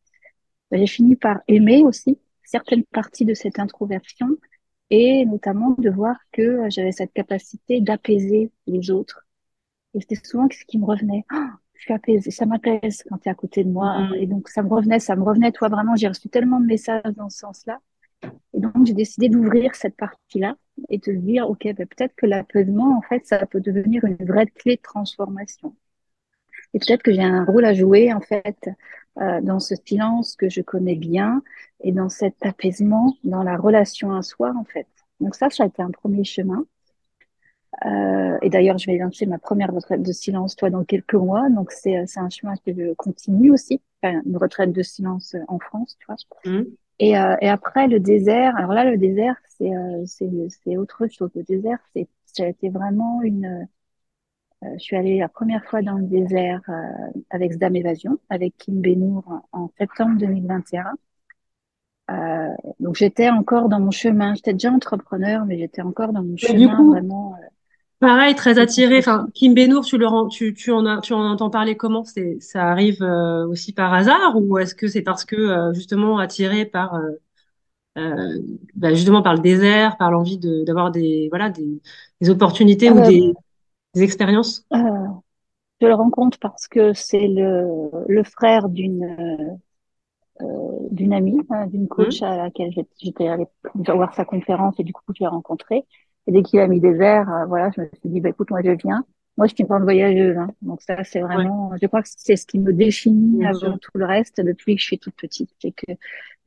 ben, 0.72 0.80
j'ai 0.80 0.88
fini 0.88 1.16
par 1.16 1.42
aimer 1.48 1.84
aussi 1.84 2.20
certaines 2.44 2.84
parties 2.86 3.26
de 3.26 3.34
cette 3.34 3.60
introversion 3.60 4.28
et 4.90 5.26
notamment 5.26 5.72
de 5.78 5.90
voir 5.90 6.16
que 6.32 6.70
j'avais 6.70 6.92
cette 6.92 7.14
capacité 7.14 7.82
d'apaiser 7.82 8.52
les 8.68 8.92
autres. 8.92 9.26
Et 9.94 10.02
c'était 10.02 10.16
souvent 10.24 10.48
ce 10.52 10.64
qui 10.66 10.78
me 10.78 10.86
revenait. 10.86 11.26
Oh, 11.34 11.38
je 11.74 11.82
suis 11.82 11.94
apaisée, 11.94 12.32
ça 12.32 12.46
m'apaise 12.46 13.04
quand 13.10 13.18
tu 13.18 13.30
es 13.30 13.32
à 13.32 13.36
côté 13.36 13.64
de 13.64 13.70
moi. 13.70 13.98
Mm-hmm. 13.98 14.22
Et 14.22 14.28
donc, 14.28 14.50
ça 14.50 14.64
me 14.64 14.70
revenait, 14.70 15.00
ça 15.00 15.16
me 15.16 15.24
revenait. 15.24 15.52
Toi, 15.52 15.70
vraiment, 15.70 15.96
j'ai 15.96 16.08
reçu 16.08 16.30
tellement 16.30 16.60
de 16.60 16.66
messages 16.66 17.04
dans 17.16 17.30
ce 17.30 17.40
sens-là. 17.40 17.80
Et 18.54 18.60
donc, 18.60 18.86
j'ai 18.86 18.94
décidé 18.94 19.30
d'ouvrir 19.30 19.76
cette 19.76 19.96
partie-là 19.96 20.56
et 20.90 20.98
de 20.98 21.12
dire, 21.14 21.50
OK, 21.50 21.64
ben, 21.64 21.88
peut-être 21.88 22.16
que 22.16 22.26
l'apaisement, 22.26 22.98
en 22.98 23.02
fait, 23.02 23.26
ça 23.26 23.46
peut 23.46 23.62
devenir 23.62 24.04
une 24.06 24.18
vraie 24.26 24.48
clé 24.48 24.78
de 24.78 24.82
transformation. 24.82 25.76
Et 26.74 26.80
peut-être 26.80 27.04
que 27.04 27.14
j'ai 27.14 27.24
un 27.24 27.46
rôle 27.46 27.66
à 27.66 27.74
jouer, 27.74 28.14
en 28.14 28.22
fait, 28.22 28.70
euh, 29.22 29.42
dans 29.42 29.60
ce 29.60 29.76
silence 29.76 30.36
que 30.36 30.50
je 30.50 30.62
connais 30.62 30.96
bien 30.96 31.42
et 31.82 31.92
dans 31.92 32.10
cet 32.10 32.46
apaisement, 32.46 33.16
dans 33.24 33.44
la 33.44 33.58
relation 33.58 34.14
à 34.14 34.22
soi, 34.22 34.54
en 34.58 34.64
fait. 34.64 34.88
Donc 35.20 35.36
ça, 35.36 35.50
ça 35.50 35.64
a 35.64 35.68
été 35.68 35.82
un 35.82 35.92
premier 35.92 36.24
chemin. 36.24 36.66
Euh, 37.86 38.38
et 38.42 38.50
d'ailleurs, 38.50 38.78
je 38.78 38.90
vais 38.90 38.98
lancer 38.98 39.26
ma 39.26 39.38
première 39.38 39.74
retraite 39.74 40.02
de 40.02 40.12
silence, 40.12 40.56
toi, 40.56 40.70
dans 40.70 40.84
quelques 40.84 41.16
mois. 41.16 41.50
Donc 41.50 41.72
c'est 41.72 41.98
un 41.98 42.30
chemin 42.30 42.56
que 42.66 42.74
je 42.74 42.94
continue 42.94 43.52
aussi, 43.52 43.82
enfin, 44.02 44.22
une 44.26 44.38
retraite 44.38 44.72
de 44.72 44.82
silence 44.82 45.36
en 45.48 45.60
France, 45.60 45.98
tu 46.00 46.06
vois. 46.06 46.16
Mmh. 46.46 46.64
Et, 47.00 47.18
euh, 47.18 47.36
et 47.42 47.50
après, 47.50 47.88
le 47.88 48.00
désert, 48.00 48.56
alors 48.56 48.72
là, 48.72 48.86
le 48.90 48.98
désert, 48.98 49.36
c'est 49.58 49.76
euh, 49.76 50.06
c'est 50.06 50.78
autre 50.78 51.08
chose. 51.08 51.30
Le 51.36 51.44
désert, 51.44 51.80
ça 52.26 52.44
a 52.44 52.48
été 52.48 52.70
vraiment 52.70 53.22
une... 53.22 53.68
Euh, 54.66 54.74
je 54.78 54.84
suis 54.84 54.96
allée 54.96 55.20
la 55.20 55.30
première 55.30 55.64
fois 55.66 55.82
dans 55.82 55.96
le 55.96 56.06
désert 56.06 56.62
euh, 56.70 56.74
avec 57.30 57.54
Zdam 57.54 57.76
Évasion, 57.76 58.20
avec 58.30 58.56
Kim 58.58 58.82
Benour 58.82 59.24
en, 59.52 59.70
septembre 59.78 60.18
2021. 60.18 60.94
Euh, 62.12 62.48
donc 62.80 62.96
j'étais 62.96 63.30
encore 63.30 63.70
dans 63.70 63.80
mon 63.80 63.92
chemin. 63.92 64.34
J'étais 64.36 64.54
déjà 64.54 64.72
entrepreneur, 64.72 65.46
mais 65.46 65.58
j'étais 65.58 65.82
encore 65.82 66.14
dans 66.14 66.24
mon 66.24 66.38
chemin 66.38 66.90
vraiment. 66.92 67.36
Pareil, 68.00 68.36
très 68.36 68.60
attiré. 68.60 69.00
Enfin, 69.00 69.28
Kim 69.34 69.54
Benour, 69.54 69.86
tu 69.86 69.98
le 69.98 70.08
tu, 70.30 70.54
tu 70.54 70.72
en 70.72 70.86
as, 70.86 71.00
tu 71.02 71.14
en 71.14 71.26
entends 71.26 71.50
parler 71.50 71.76
comment? 71.78 72.04
C'est, 72.04 72.38
ça 72.40 72.66
arrive 72.66 73.02
euh, 73.02 73.48
aussi 73.48 73.74
par 73.74 73.94
hasard 73.94 74.36
ou 74.36 74.58
est-ce 74.58 74.76
que 74.76 74.88
c'est 74.88 75.02
parce 75.02 75.26
que 75.26 75.72
justement 75.74 76.20
attiré 76.20 76.66
par, 76.66 77.00
bah, 77.96 78.94
justement 78.94 79.22
par 79.22 79.34
le 79.34 79.40
désert, 79.40 79.98
par 79.98 80.12
l'envie 80.12 80.38
de 80.38 80.64
d'avoir 80.66 80.92
des, 80.92 81.28
voilà, 81.30 81.50
des, 81.50 81.82
des 82.22 82.30
opportunités 82.30 82.92
ou 82.92 83.02
des, 83.02 83.34
des 83.96 84.04
expériences? 84.04 84.66
Je 85.82 85.88
le 85.88 85.94
rencontre 85.94 86.38
parce 86.40 86.68
que 86.68 86.94
c'est 86.94 87.28
le, 87.28 87.90
le 88.08 88.24
frère 88.24 88.70
d'une 88.70 89.58
d'une 90.92 91.14
amie, 91.14 91.40
hein, 91.50 91.68
d'une 91.68 91.88
coach 91.88 92.22
mmh. 92.22 92.26
à 92.26 92.38
laquelle 92.38 92.72
j'étais 93.02 93.28
allée 93.30 93.48
voir 93.74 94.14
sa 94.14 94.26
conférence 94.26 94.76
et 94.80 94.84
du 94.84 94.92
coup 94.92 95.02
je 95.16 95.22
l'ai 95.22 95.28
rencontrée. 95.28 95.86
Et 96.28 96.32
dès 96.32 96.44
qu'il 96.44 96.60
a 96.60 96.68
mis 96.68 96.80
des 96.80 97.00
airs, 97.02 97.30
euh, 97.32 97.46
voilà, 97.46 97.72
je 97.76 97.82
me 97.82 97.90
suis 98.00 98.10
dit, 98.10 98.20
bah, 98.20 98.30
écoute, 98.30 98.50
moi, 98.50 98.62
je 98.64 98.72
viens. 98.72 99.06
Moi, 99.38 99.48
je 99.48 99.54
suis 99.54 99.62
une 99.64 99.68
grande 99.68 99.84
voyageuse. 99.84 100.38
Hein. 100.38 100.50
Donc 100.62 100.82
ça, 100.82 101.04
c'est 101.04 101.20
vraiment, 101.20 101.72
je 101.80 101.88
crois 101.88 102.02
que 102.02 102.10
c'est 102.16 102.36
ce 102.36 102.46
qui 102.46 102.58
me 102.58 102.74
définit 102.74 103.46
avant 103.46 103.78
tout 103.78 103.92
le 103.96 104.06
reste 104.06 104.42
depuis 104.42 104.76
que 104.76 104.82
je 104.82 104.86
suis 104.86 105.00
toute 105.00 105.16
petite. 105.16 105.52
C'est 105.62 105.72
que 105.72 105.92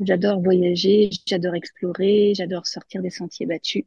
j'adore 0.01 0.41
voyager, 0.41 1.11
j'adore 1.27 1.55
explorer, 1.55 2.33
j'adore 2.35 2.67
sortir 2.67 3.03
des 3.03 3.11
sentiers 3.11 3.47
battus. 3.47 3.85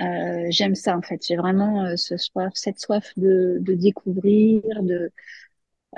Euh, 0.00 0.46
j'aime 0.50 0.74
ça, 0.74 0.96
en 0.96 1.02
fait. 1.02 1.24
J'ai 1.26 1.36
vraiment 1.36 1.84
euh, 1.86 1.96
ce 1.96 2.16
soif, 2.16 2.52
cette 2.54 2.78
soif 2.80 3.12
de, 3.16 3.58
de 3.60 3.74
découvrir, 3.74 4.62
de, 4.82 5.10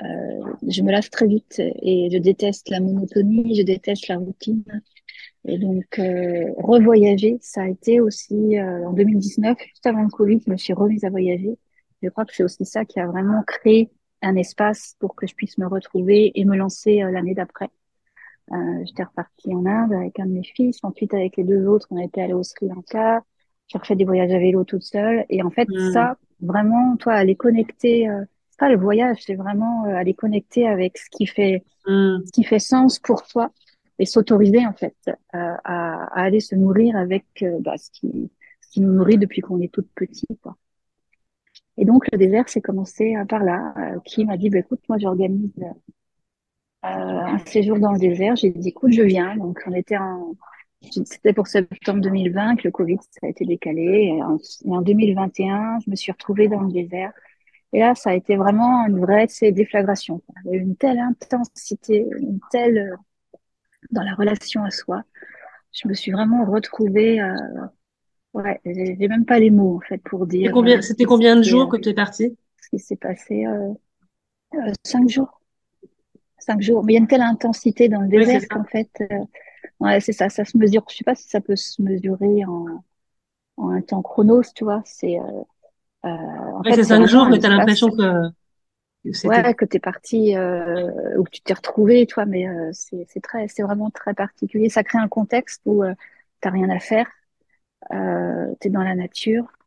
euh, 0.00 0.54
je 0.68 0.82
me 0.82 0.92
lasse 0.92 1.10
très 1.10 1.26
vite 1.26 1.60
et 1.60 2.08
je 2.12 2.18
déteste 2.18 2.68
la 2.70 2.80
monotonie, 2.80 3.56
je 3.56 3.62
déteste 3.62 4.08
la 4.08 4.18
routine. 4.18 4.64
Et 5.46 5.58
donc, 5.58 5.98
euh, 5.98 6.44
revoyager, 6.58 7.38
ça 7.42 7.62
a 7.62 7.68
été 7.68 8.00
aussi 8.00 8.58
euh, 8.58 8.88
en 8.88 8.92
2019, 8.94 9.58
juste 9.60 9.86
avant 9.86 10.02
le 10.02 10.10
Covid, 10.10 10.40
je 10.46 10.50
me 10.52 10.56
suis 10.56 10.74
remise 10.74 11.04
à 11.04 11.10
voyager. 11.10 11.58
Je 12.02 12.08
crois 12.10 12.24
que 12.26 12.34
c'est 12.34 12.44
aussi 12.44 12.64
ça 12.66 12.84
qui 12.84 13.00
a 13.00 13.06
vraiment 13.06 13.42
créé 13.46 13.90
un 14.22 14.36
espace 14.36 14.96
pour 15.00 15.16
que 15.16 15.26
je 15.26 15.34
puisse 15.34 15.58
me 15.58 15.66
retrouver 15.68 16.32
et 16.34 16.44
me 16.44 16.56
lancer 16.56 17.00
l'année 17.12 17.34
d'après. 17.34 17.68
J'étais 18.84 19.04
repartie 19.04 19.54
en 19.54 19.66
Inde 19.66 19.92
avec 19.92 20.18
un 20.20 20.26
de 20.26 20.32
mes 20.32 20.44
fils. 20.44 20.78
Ensuite, 20.82 21.14
avec 21.14 21.36
les 21.36 21.44
deux 21.44 21.66
autres, 21.66 21.86
on 21.90 21.98
été 21.98 22.22
allé 22.22 22.32
au 22.32 22.42
Sri 22.42 22.68
Lanka. 22.68 23.22
J'ai 23.68 23.78
refait 23.78 23.96
des 23.96 24.04
voyages 24.04 24.32
à 24.32 24.38
vélo 24.38 24.64
toute 24.64 24.82
seule. 24.82 25.24
Et 25.28 25.42
en 25.42 25.50
fait, 25.50 25.68
mmh. 25.68 25.92
ça, 25.92 26.16
vraiment, 26.40 26.96
toi, 26.96 27.14
aller 27.14 27.36
connecter, 27.36 28.08
euh, 28.08 28.24
c'est 28.50 28.58
pas 28.58 28.68
le 28.68 28.78
voyage, 28.78 29.18
c'est 29.24 29.34
vraiment 29.34 29.84
euh, 29.86 29.94
aller 29.94 30.14
connecter 30.14 30.66
avec 30.66 30.98
ce 30.98 31.08
qui 31.10 31.26
fait, 31.26 31.64
mmh. 31.86 32.18
ce 32.26 32.32
qui 32.32 32.44
fait 32.44 32.58
sens 32.58 32.98
pour 32.98 33.26
toi 33.26 33.50
et 33.98 34.06
s'autoriser 34.06 34.64
en 34.64 34.72
fait 34.72 34.96
à, 35.32 35.58
à, 35.64 36.22
aller 36.22 36.40
se 36.40 36.54
nourrir 36.54 36.96
avec 36.96 37.24
euh, 37.42 37.58
bah, 37.60 37.76
ce, 37.76 37.90
qui, 37.90 38.30
ce 38.60 38.70
qui 38.70 38.80
nous 38.80 38.92
nourrit 38.92 39.18
depuis 39.18 39.40
qu'on 39.40 39.60
est 39.60 39.72
toute 39.72 39.88
petit. 39.94 40.26
Quoi. 40.42 40.56
Et 41.78 41.84
donc 41.84 42.10
le 42.10 42.18
désert 42.18 42.48
s'est 42.48 42.60
commencé 42.60 43.16
euh, 43.16 43.24
par 43.24 43.42
là. 43.42 43.72
Euh, 43.76 44.00
qui 44.04 44.24
m'a 44.24 44.36
dit 44.36 44.50
bah, 44.50 44.58
écoute 44.58 44.80
moi 44.88 44.98
j'organise 44.98 45.52
euh, 46.84 46.88
un 46.88 47.38
séjour 47.46 47.78
dans 47.78 47.92
le 47.92 47.98
désert. 47.98 48.36
J'ai 48.36 48.50
dit 48.50 48.68
écoute 48.68 48.92
je 48.92 49.02
viens. 49.02 49.36
Donc 49.36 49.62
on 49.66 49.72
était 49.72 49.96
en 49.96 50.34
c'était 50.82 51.32
pour 51.32 51.46
septembre 51.46 52.00
2020 52.00 52.56
que 52.56 52.62
le 52.64 52.70
Covid 52.70 52.98
ça 53.10 53.26
a 53.26 53.28
été 53.28 53.44
décalé. 53.44 54.14
Et 54.16 54.22
en, 54.22 54.36
et 54.36 54.70
en 54.70 54.82
2021 54.82 55.78
je 55.84 55.90
me 55.90 55.96
suis 55.96 56.12
retrouvée 56.12 56.48
dans 56.48 56.60
le 56.60 56.72
désert. 56.72 57.12
Et 57.72 57.80
là, 57.80 57.94
ça 57.94 58.10
a 58.10 58.14
été 58.14 58.36
vraiment 58.36 58.86
une 58.86 58.98
vraie 58.98 59.26
déflagration. 59.52 60.22
Il 60.44 60.52
y 60.52 60.54
a 60.54 60.56
eu 60.58 60.62
une 60.62 60.76
telle 60.76 60.98
intensité, 60.98 62.06
une 62.18 62.40
telle 62.50 62.96
dans 63.90 64.02
la 64.02 64.14
relation 64.14 64.64
à 64.64 64.70
soi. 64.70 65.02
Je 65.72 65.86
me 65.86 65.94
suis 65.94 66.10
vraiment 66.10 66.44
retrouvée. 66.46 67.20
Euh, 67.20 67.34
ouais, 68.32 68.60
j'ai 68.64 69.08
même 69.08 69.26
pas 69.26 69.38
les 69.38 69.50
mots 69.50 69.76
en 69.76 69.80
fait 69.80 69.98
pour 69.98 70.26
dire. 70.26 70.56
Euh, 70.56 70.80
c'était 70.80 71.04
combien 71.04 71.36
de 71.36 71.42
jours 71.42 71.68
que 71.68 71.76
tu 71.76 71.90
es 71.90 71.94
partie 71.94 72.36
Ce 72.62 72.70
qui 72.70 72.78
s'est 72.78 72.96
passé 72.96 73.44
euh, 73.46 73.74
euh, 74.54 74.72
cinq 74.82 75.08
jours. 75.08 75.40
Cinq 76.38 76.62
jours. 76.62 76.84
Mais 76.84 76.94
il 76.94 76.96
y 76.96 76.98
a 76.98 77.00
une 77.00 77.08
telle 77.08 77.22
intensité 77.22 77.88
dans 77.88 78.00
le 78.00 78.08
désert 78.08 78.48
qu'en 78.48 78.64
fait, 78.64 78.90
euh, 79.00 79.24
ouais, 79.80 80.00
c'est 80.00 80.12
ça. 80.12 80.28
Ça 80.28 80.44
se 80.44 80.56
mesure. 80.58 80.84
Je 80.90 80.96
sais 80.96 81.04
pas 81.04 81.14
si 81.14 81.28
ça 81.28 81.40
peut 81.40 81.56
se 81.56 81.80
mesurer 81.82 82.44
en, 82.44 82.82
en 83.58 83.70
un 83.70 83.82
temps 83.82 84.02
chronos, 84.02 84.42
tu 84.54 84.64
vois. 84.64 84.82
C'est. 84.86 85.18
Euh, 85.18 85.22
en 86.04 86.62
fait, 86.64 86.74
c'est 86.74 86.84
cinq 86.84 87.06
jours, 87.06 87.26
mais 87.28 87.38
tu 87.38 87.46
as 87.46 87.50
l'impression 87.50 87.90
que 87.90 88.30
ouais, 89.24 89.54
que 89.54 89.64
t'es 89.64 89.78
parti 89.80 90.36
euh, 90.36 91.18
ou 91.18 91.24
que 91.24 91.30
tu 91.30 91.40
t'es 91.42 91.54
retrouvé, 91.54 92.06
toi, 92.06 92.24
mais 92.26 92.48
euh, 92.48 92.70
c'est 92.72 93.20
très, 93.22 93.48
c'est 93.48 93.62
vraiment 93.62 93.90
très 93.90 94.14
particulier. 94.14 94.68
Ça 94.68 94.84
crée 94.84 94.98
un 94.98 95.08
contexte 95.08 95.62
où 95.64 95.82
euh, 95.84 95.94
t'as 96.40 96.50
rien 96.50 96.70
à 96.70 96.78
faire, 96.80 97.08
euh, 97.92 98.54
t'es 98.60 98.70
dans 98.70 98.82
la 98.82 98.94
nature, 98.94 99.46
euh, 99.46 99.57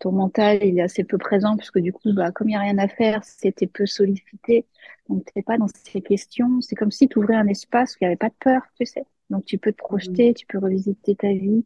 ton 0.00 0.12
mental 0.12 0.58
il 0.62 0.78
est 0.78 0.82
assez 0.82 1.04
peu 1.04 1.18
présent 1.18 1.56
parce 1.56 1.70
que 1.70 1.78
du 1.78 1.92
coup, 1.92 2.12
bah 2.12 2.32
comme 2.32 2.48
il 2.48 2.52
y 2.52 2.56
a 2.56 2.60
rien 2.60 2.78
à 2.78 2.88
faire, 2.88 3.22
c'était 3.24 3.66
peu 3.66 3.86
sollicité, 3.86 4.66
donc 5.08 5.24
t'es 5.32 5.42
pas 5.42 5.58
dans 5.58 5.68
ces 5.68 6.00
questions. 6.00 6.60
C'est 6.60 6.74
comme 6.74 6.90
si 6.90 7.08
tu 7.08 7.18
ouvrais 7.18 7.36
un 7.36 7.46
espace 7.46 7.94
où 7.94 7.98
il 8.00 8.04
y 8.04 8.06
avait 8.06 8.16
pas 8.16 8.30
de 8.30 8.34
peur, 8.40 8.62
tu 8.78 8.86
sais. 8.86 9.04
Donc 9.30 9.44
tu 9.44 9.58
peux 9.58 9.72
te 9.72 9.78
projeter, 9.78 10.30
mmh. 10.30 10.34
tu 10.34 10.46
peux 10.46 10.58
revisiter 10.58 11.14
ta 11.14 11.32
vie, 11.32 11.64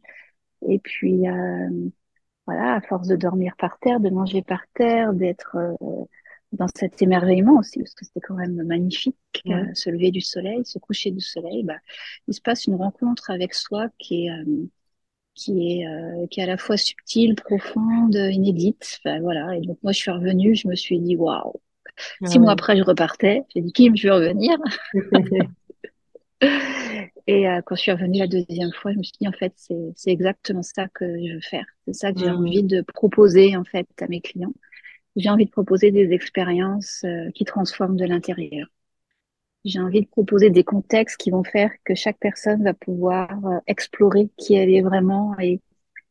et 0.67 0.79
puis 0.79 1.27
euh, 1.27 1.69
voilà, 2.45 2.75
à 2.75 2.81
force 2.81 3.07
de 3.07 3.15
dormir 3.15 3.55
par 3.57 3.79
terre, 3.79 3.99
de 3.99 4.09
manger 4.09 4.41
par 4.41 4.63
terre, 4.73 5.13
d'être 5.13 5.55
euh, 5.55 6.05
dans 6.51 6.67
cet 6.75 7.01
émerveillement 7.01 7.57
aussi, 7.57 7.79
parce 7.79 7.93
que 7.93 8.05
c'était 8.05 8.19
quand 8.19 8.35
même 8.35 8.61
magnifique, 8.63 9.15
euh, 9.47 9.73
se 9.73 9.89
lever 9.89 10.11
du 10.11 10.21
soleil, 10.21 10.65
se 10.65 10.79
coucher 10.79 11.11
du 11.11 11.21
soleil, 11.21 11.63
bah, 11.63 11.77
il 12.27 12.33
se 12.33 12.41
passe 12.41 12.65
une 12.65 12.75
rencontre 12.75 13.29
avec 13.31 13.53
soi 13.53 13.87
qui 13.97 14.25
est 14.25 14.31
euh, 14.31 14.67
qui 15.35 15.81
est 15.81 16.27
qui 16.29 16.39
est 16.39 16.43
à 16.43 16.47
la 16.47 16.57
fois 16.57 16.77
subtile, 16.77 17.35
profonde, 17.35 18.15
inédite. 18.15 18.99
Enfin, 19.03 19.19
voilà. 19.21 19.55
Et 19.55 19.61
donc 19.61 19.77
moi 19.83 19.91
je 19.91 19.99
suis 19.99 20.11
revenue, 20.11 20.55
je 20.55 20.67
me 20.67 20.75
suis 20.75 20.99
dit 20.99 21.15
waouh. 21.15 21.53
Six 22.25 22.39
mois 22.39 22.53
après 22.53 22.77
je 22.77 22.83
repartais, 22.83 23.43
j'ai 23.53 23.61
dit 23.61 23.71
Kim, 23.71 23.95
je 23.95 24.07
veux 24.07 24.13
revenir. 24.13 24.57
Et 27.27 27.47
euh, 27.47 27.61
quand 27.65 27.75
je 27.75 27.81
suis 27.81 27.91
revenue 27.91 28.19
la 28.19 28.27
deuxième 28.27 28.71
fois, 28.73 28.91
je 28.91 28.97
me 28.97 29.03
suis 29.03 29.13
dit 29.19 29.27
en 29.27 29.31
fait 29.31 29.53
c'est 29.57 30.11
exactement 30.11 30.63
ça 30.63 30.87
que 30.87 31.05
je 31.05 31.35
veux 31.35 31.41
faire. 31.41 31.65
C'est 31.85 31.93
ça 31.93 32.11
que 32.11 32.19
j'ai 32.19 32.31
mmh. 32.31 32.35
envie 32.35 32.63
de 32.63 32.81
proposer 32.81 33.55
en 33.55 33.63
fait 33.63 33.87
à 34.01 34.07
mes 34.07 34.21
clients. 34.21 34.53
J'ai 35.15 35.29
envie 35.29 35.45
de 35.45 35.51
proposer 35.51 35.91
des 35.91 36.11
expériences 36.11 37.03
euh, 37.05 37.29
qui 37.35 37.45
transforment 37.45 37.97
de 37.97 38.05
l'intérieur. 38.05 38.67
J'ai 39.63 39.79
envie 39.79 40.01
de 40.01 40.07
proposer 40.07 40.49
des 40.49 40.63
contextes 40.63 41.17
qui 41.17 41.29
vont 41.29 41.43
faire 41.43 41.71
que 41.83 41.93
chaque 41.93 42.17
personne 42.19 42.63
va 42.63 42.73
pouvoir 42.73 43.29
euh, 43.45 43.59
explorer 43.67 44.29
qui 44.37 44.55
elle 44.55 44.73
est 44.73 44.81
vraiment 44.81 45.35
et, 45.39 45.61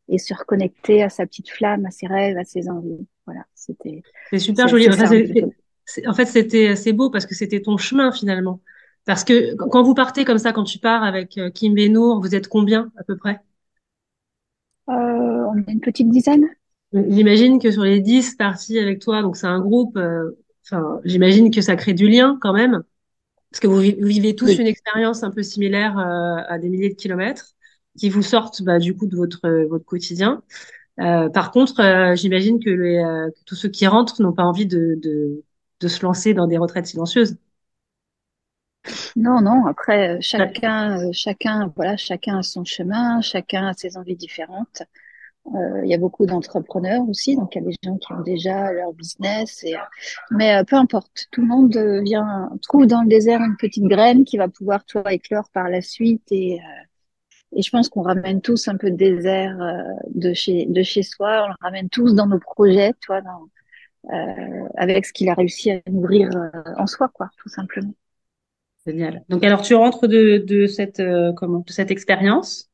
et 0.08 0.18
se 0.18 0.34
reconnecter 0.34 1.02
à 1.02 1.08
sa 1.08 1.26
petite 1.26 1.50
flamme, 1.50 1.86
à 1.86 1.90
ses 1.90 2.06
rêves, 2.06 2.38
à 2.38 2.44
ses 2.44 2.68
envies. 2.68 3.06
voilà, 3.26 3.44
c'était. 3.54 4.02
C'est 4.30 4.38
super 4.38 4.68
joli. 4.68 4.88
en 6.06 6.14
fait, 6.14 6.26
c'était 6.26 6.76
c'est 6.76 6.92
beau 6.92 7.10
parce 7.10 7.26
que 7.26 7.34
c'était 7.34 7.60
ton 7.60 7.76
chemin 7.76 8.12
finalement. 8.12 8.60
Parce 9.06 9.24
que 9.24 9.54
quand 9.56 9.82
vous 9.82 9.94
partez 9.94 10.24
comme 10.24 10.38
ça, 10.38 10.52
quand 10.52 10.64
tu 10.64 10.78
pars 10.78 11.02
avec 11.02 11.38
euh, 11.38 11.50
Kim 11.50 11.74
Benour, 11.74 12.20
vous 12.20 12.34
êtes 12.34 12.48
combien 12.48 12.92
à 12.96 13.04
peu 13.04 13.16
près? 13.16 13.40
Euh, 14.88 14.92
On 14.92 15.56
est 15.56 15.72
une 15.72 15.80
petite 15.80 16.10
dizaine. 16.10 16.46
J'imagine 16.92 17.60
que 17.60 17.70
sur 17.70 17.82
les 17.82 18.00
dix 18.00 18.34
parties 18.34 18.78
avec 18.78 19.00
toi, 19.00 19.22
donc 19.22 19.36
c'est 19.36 19.46
un 19.46 19.60
groupe. 19.60 19.96
Euh, 19.96 20.36
enfin, 20.64 21.00
j'imagine 21.04 21.50
que 21.50 21.60
ça 21.60 21.76
crée 21.76 21.94
du 21.94 22.08
lien 22.08 22.38
quand 22.40 22.52
même, 22.52 22.82
parce 23.50 23.60
que 23.60 23.66
vous, 23.66 23.80
vivez 23.80 24.34
tous 24.34 24.58
une 24.58 24.66
expérience 24.66 25.22
un 25.22 25.30
peu 25.30 25.42
similaire 25.42 25.98
à 25.98 26.58
des 26.58 26.68
milliers 26.68 26.90
de 26.90 26.94
kilomètres, 26.94 27.54
qui 27.98 28.08
vous 28.08 28.22
sortent 28.22 28.62
bah, 28.62 28.78
du 28.78 28.96
coup 28.96 29.06
de 29.06 29.16
votre 29.16 29.48
votre 29.68 29.84
quotidien. 29.84 30.42
par 30.96 31.50
contre, 31.50 32.14
j'imagine 32.14 32.60
que, 32.60 32.70
que, 32.70 33.44
tous 33.46 33.56
ceux 33.56 33.68
qui 33.68 33.86
rentrent 33.86 34.22
n'ont 34.22 34.32
pas 34.32 34.44
envie 34.44 34.66
de, 34.66 34.98
de, 35.02 35.42
de 35.80 35.88
se 35.88 36.02
lancer 36.04 36.34
dans 36.34 36.46
des 36.46 36.58
retraites 36.58 36.86
silencieuses. 36.86 37.36
Non, 39.16 39.40
non. 39.40 39.66
Après, 39.66 40.16
euh, 40.16 40.18
chacun, 40.20 40.98
euh, 40.98 41.10
chacun, 41.12 41.72
voilà, 41.76 41.96
chacun 41.96 42.38
a 42.38 42.42
son 42.42 42.64
chemin, 42.64 43.20
chacun 43.20 43.66
a 43.66 43.72
ses 43.74 43.96
envies 43.96 44.16
différentes. 44.16 44.82
Euh, 45.46 45.80
il 45.84 45.90
y 45.90 45.94
a 45.94 45.98
beaucoup 45.98 46.26
d'entrepreneurs 46.26 47.08
aussi, 47.08 47.34
donc 47.34 47.54
il 47.54 47.62
y 47.62 47.64
a 47.64 47.68
des 47.68 47.76
gens 47.82 47.96
qui 47.96 48.12
ont 48.12 48.20
déjà 48.20 48.72
leur 48.72 48.92
business. 48.92 49.64
Et, 49.64 49.74
mais 50.30 50.62
peu 50.64 50.76
importe, 50.76 51.28
tout 51.32 51.40
le 51.40 51.48
monde 51.48 51.76
vient 52.04 52.50
trouve 52.62 52.86
dans 52.86 53.02
le 53.02 53.08
désert 53.08 53.40
une 53.40 53.56
petite 53.56 53.84
graine 53.84 54.24
qui 54.24 54.36
va 54.36 54.48
pouvoir 54.48 54.84
toi 54.84 55.12
éclore 55.12 55.48
par 55.52 55.68
la 55.68 55.80
suite. 55.80 56.30
Et, 56.30 56.60
et 57.56 57.62
je 57.62 57.70
pense 57.70 57.88
qu'on 57.88 58.02
ramène 58.02 58.40
tous 58.40 58.68
un 58.68 58.76
peu 58.76 58.90
de 58.90 58.96
désert 58.96 59.56
de 60.08 60.32
chez 60.34 60.66
de 60.66 60.82
chez 60.82 61.02
soi. 61.02 61.44
On 61.44 61.48
le 61.48 61.54
ramène 61.60 61.88
tous 61.88 62.14
dans 62.14 62.26
nos 62.26 62.38
projets, 62.38 62.92
toi, 63.00 63.20
dans, 63.22 63.48
avec 64.76 65.06
ce 65.06 65.12
qu'il 65.12 65.28
a 65.30 65.34
réussi 65.34 65.72
à 65.72 65.80
nourrir 65.90 66.30
en 66.76 66.86
soi, 66.86 67.10
quoi, 67.12 67.30
tout 67.38 67.48
simplement. 67.48 67.94
Génial. 68.86 69.24
Donc 69.28 69.44
alors 69.44 69.60
tu 69.60 69.74
rentres 69.74 70.08
de, 70.08 70.38
de 70.38 70.66
cette 70.66 71.00
euh, 71.00 71.34
comment 71.34 71.58
de 71.58 71.70
cette 71.70 71.90
expérience 71.90 72.69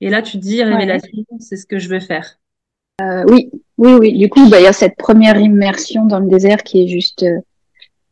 et 0.00 0.10
là 0.10 0.22
tu 0.22 0.32
te 0.38 0.42
dis 0.42 0.62
révélation, 0.62 1.24
c'est 1.38 1.56
ce 1.56 1.66
que 1.66 1.78
je 1.78 1.88
veux 1.88 2.00
faire. 2.00 2.38
Euh, 3.00 3.24
oui, 3.28 3.50
oui, 3.78 3.92
oui. 3.98 4.18
Du 4.18 4.28
coup, 4.28 4.48
bah 4.48 4.60
il 4.60 4.64
y 4.64 4.66
a 4.66 4.72
cette 4.72 4.96
première 4.96 5.38
immersion 5.38 6.04
dans 6.04 6.18
le 6.20 6.28
désert 6.28 6.62
qui 6.62 6.84
est 6.84 6.88
juste 6.88 7.22
euh, 7.22 7.38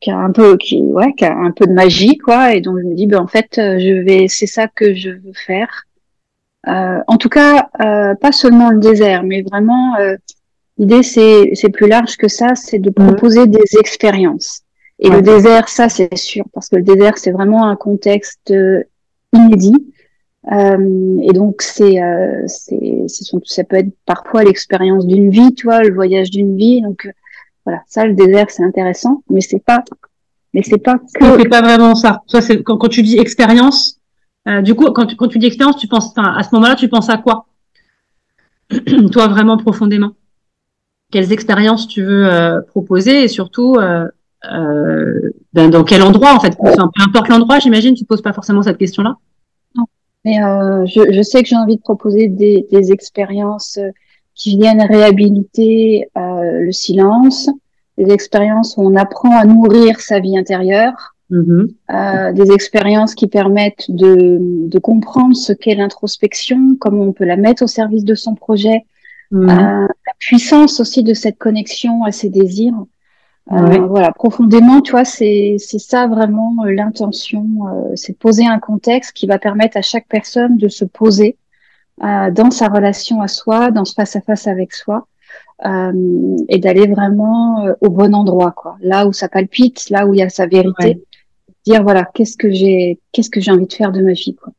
qui 0.00 0.10
a 0.10 0.16
un 0.16 0.32
peu 0.32 0.56
qui 0.56 0.80
ouais 0.80 1.12
qui 1.14 1.24
a 1.24 1.36
un 1.36 1.50
peu 1.50 1.66
de 1.66 1.72
magie 1.72 2.16
quoi 2.16 2.54
et 2.54 2.60
donc 2.60 2.78
je 2.78 2.84
me 2.84 2.94
dis 2.94 3.06
bah 3.06 3.20
en 3.20 3.26
fait 3.26 3.48
je 3.56 4.02
vais 4.02 4.28
c'est 4.28 4.46
ça 4.46 4.68
que 4.68 4.94
je 4.94 5.10
veux 5.10 5.32
faire. 5.34 5.84
en 6.66 7.16
tout 7.18 7.28
cas, 7.28 7.68
pas 8.20 8.32
seulement 8.32 8.70
le 8.70 8.78
désert, 8.78 9.24
mais 9.24 9.42
vraiment 9.42 9.96
l'idée 10.78 11.02
c'est 11.02 11.50
c'est 11.54 11.70
plus 11.70 11.88
large 11.88 12.16
que 12.16 12.28
ça, 12.28 12.54
c'est 12.54 12.78
de 12.78 12.90
proposer 12.90 13.46
des 13.46 13.76
expériences. 13.78 14.62
Et 15.00 15.10
le 15.10 15.22
désert, 15.22 15.68
ça 15.68 15.88
c'est 15.88 16.16
sûr, 16.16 16.44
parce 16.52 16.68
que 16.68 16.76
le 16.76 16.82
désert 16.82 17.18
c'est 17.18 17.30
vraiment 17.30 17.68
un 17.68 17.76
contexte 17.76 18.50
euh, 18.50 18.82
inédit. 19.32 19.92
Euh, 20.52 21.18
et 21.22 21.32
donc 21.32 21.62
c'est, 21.62 22.02
euh, 22.02 22.44
c'est, 22.46 23.06
ça 23.44 23.64
peut 23.64 23.76
être 23.76 23.92
parfois 24.06 24.44
l'expérience 24.44 25.06
d'une 25.06 25.30
vie, 25.30 25.54
toi, 25.54 25.82
le 25.82 25.92
voyage 25.92 26.30
d'une 26.30 26.56
vie. 26.56 26.80
Donc 26.80 27.06
euh, 27.06 27.10
voilà, 27.64 27.82
ça 27.86 28.06
le 28.06 28.14
désert 28.14 28.50
c'est 28.50 28.62
intéressant, 28.62 29.22
mais 29.28 29.40
c'est 29.40 29.62
pas, 29.62 29.84
mais 30.54 30.62
c'est 30.62 30.78
pas 30.78 30.98
que. 30.98 31.38
C'est 31.38 31.48
pas 31.48 31.62
vraiment 31.62 31.94
ça. 31.94 32.22
Toi, 32.28 32.40
c'est 32.40 32.62
quand, 32.62 32.78
quand 32.78 32.88
tu 32.88 33.02
dis 33.02 33.18
expérience. 33.18 33.96
Euh, 34.46 34.62
du 34.62 34.74
coup, 34.74 34.86
quand 34.92 35.06
tu, 35.06 35.16
quand 35.16 35.28
tu 35.28 35.38
dis 35.38 35.46
expérience, 35.46 35.76
tu 35.76 35.88
penses, 35.88 36.12
à 36.16 36.42
ce 36.42 36.54
moment-là, 36.54 36.74
tu 36.74 36.88
penses 36.88 37.10
à 37.10 37.18
quoi? 37.18 37.46
Toi, 39.12 39.28
vraiment 39.28 39.58
profondément. 39.58 40.12
Quelles 41.10 41.32
expériences 41.32 41.86
tu 41.86 42.02
veux 42.02 42.64
proposer 42.68 43.24
et 43.24 43.28
surtout 43.28 43.76
euh, 44.50 45.30
ben, 45.52 45.70
dans 45.70 45.84
quel 45.84 46.02
endroit 46.02 46.34
en 46.34 46.40
fait? 46.40 46.56
Peu 46.56 47.02
importe 47.02 47.28
l'endroit, 47.28 47.58
j'imagine, 47.58 47.94
tu 47.94 48.04
poses 48.04 48.22
pas 48.22 48.32
forcément 48.32 48.62
cette 48.62 48.78
question-là. 48.78 49.16
Mais 50.24 50.42
euh, 50.42 50.84
je, 50.86 51.12
je, 51.12 51.22
sais 51.22 51.42
que 51.42 51.48
j'ai 51.48 51.56
envie 51.56 51.76
de 51.76 51.82
proposer 51.82 52.28
des, 52.28 52.66
des 52.70 52.92
expériences 52.92 53.78
euh, 53.78 53.90
qui 54.34 54.56
viennent 54.56 54.82
réhabiliter 54.82 56.08
euh, 56.16 56.60
le 56.60 56.72
silence, 56.72 57.50
des 57.98 58.12
expériences 58.12 58.76
où 58.76 58.82
on 58.82 58.94
apprend 58.94 59.36
à 59.36 59.44
nourrir 59.44 60.00
sa 60.00 60.20
vie 60.20 60.38
intérieure, 60.38 61.14
mm-hmm. 61.30 61.68
euh, 61.90 62.32
des 62.32 62.52
expériences 62.52 63.14
qui 63.14 63.26
permettent 63.26 63.90
de, 63.90 64.38
de 64.40 64.78
comprendre 64.78 65.34
ce 65.34 65.52
qu'est 65.52 65.74
l'introspection, 65.74 66.76
comment 66.78 67.02
on 67.02 67.12
peut 67.12 67.24
la 67.24 67.36
mettre 67.36 67.64
au 67.64 67.66
service 67.66 68.04
de 68.04 68.14
son 68.14 68.34
projet, 68.36 68.84
euh, 69.34 69.46
la 69.46 70.14
puissance 70.18 70.80
aussi 70.80 71.02
de 71.02 71.12
cette 71.14 71.36
connexion 71.36 72.04
à 72.04 72.12
ses 72.12 72.30
désirs. 72.30 72.74
Euh, 73.50 73.86
voilà, 73.86 74.12
profondément, 74.12 74.82
tu 74.82 74.90
vois, 74.90 75.06
c'est 75.06 75.56
c'est 75.58 75.78
ça 75.78 76.06
vraiment 76.06 76.54
euh, 76.64 76.70
l'intention, 76.70 77.46
euh, 77.66 77.92
c'est 77.94 78.12
de 78.12 78.18
poser 78.18 78.46
un 78.46 78.58
contexte 78.58 79.12
qui 79.14 79.26
va 79.26 79.38
permettre 79.38 79.78
à 79.78 79.82
chaque 79.82 80.06
personne 80.06 80.58
de 80.58 80.68
se 80.68 80.84
poser 80.84 81.36
dans 82.00 82.52
sa 82.52 82.68
relation 82.68 83.22
à 83.22 83.26
soi, 83.26 83.72
dans 83.72 83.84
ce 83.84 83.92
face 83.92 84.14
à 84.14 84.20
face 84.20 84.46
avec 84.46 84.72
soi, 84.72 85.08
et 85.64 86.58
d'aller 86.58 86.86
vraiment 86.86 87.66
au 87.80 87.88
bon 87.90 88.14
endroit, 88.14 88.52
quoi, 88.52 88.76
là 88.80 89.08
où 89.08 89.12
ça 89.12 89.28
palpite, 89.28 89.90
là 89.90 90.06
où 90.06 90.14
il 90.14 90.18
y 90.18 90.22
a 90.22 90.28
sa 90.28 90.46
vérité, 90.46 91.02
dire 91.66 91.82
voilà, 91.82 92.04
qu'est-ce 92.04 92.36
que 92.36 92.52
j'ai, 92.52 93.00
qu'est-ce 93.10 93.30
que 93.30 93.40
j'ai 93.40 93.50
envie 93.50 93.66
de 93.66 93.72
faire 93.72 93.90
de 93.90 94.00
ma 94.00 94.12
vie, 94.12 94.36
quoi. 94.36 94.52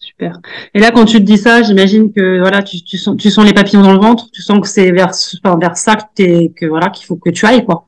Super. 0.00 0.40
Et 0.74 0.80
là, 0.80 0.90
quand 0.90 1.04
tu 1.04 1.18
te 1.18 1.22
dis 1.22 1.38
ça, 1.38 1.62
j'imagine 1.62 2.12
que 2.12 2.40
voilà, 2.40 2.62
tu, 2.62 2.82
tu 2.82 2.98
sens, 2.98 3.16
tu 3.16 3.30
sens 3.30 3.44
les 3.44 3.52
papillons 3.52 3.82
dans 3.82 3.92
le 3.92 4.00
ventre, 4.00 4.28
tu 4.32 4.42
sens 4.42 4.58
que 4.60 4.68
c'est 4.68 4.90
vers, 4.90 5.12
vers 5.60 5.76
ça 5.76 5.94
que, 5.94 6.48
que 6.48 6.66
voilà, 6.66 6.90
qu'il 6.90 7.06
faut 7.06 7.16
que 7.16 7.30
tu 7.30 7.46
ailles, 7.46 7.64
quoi. 7.64 7.87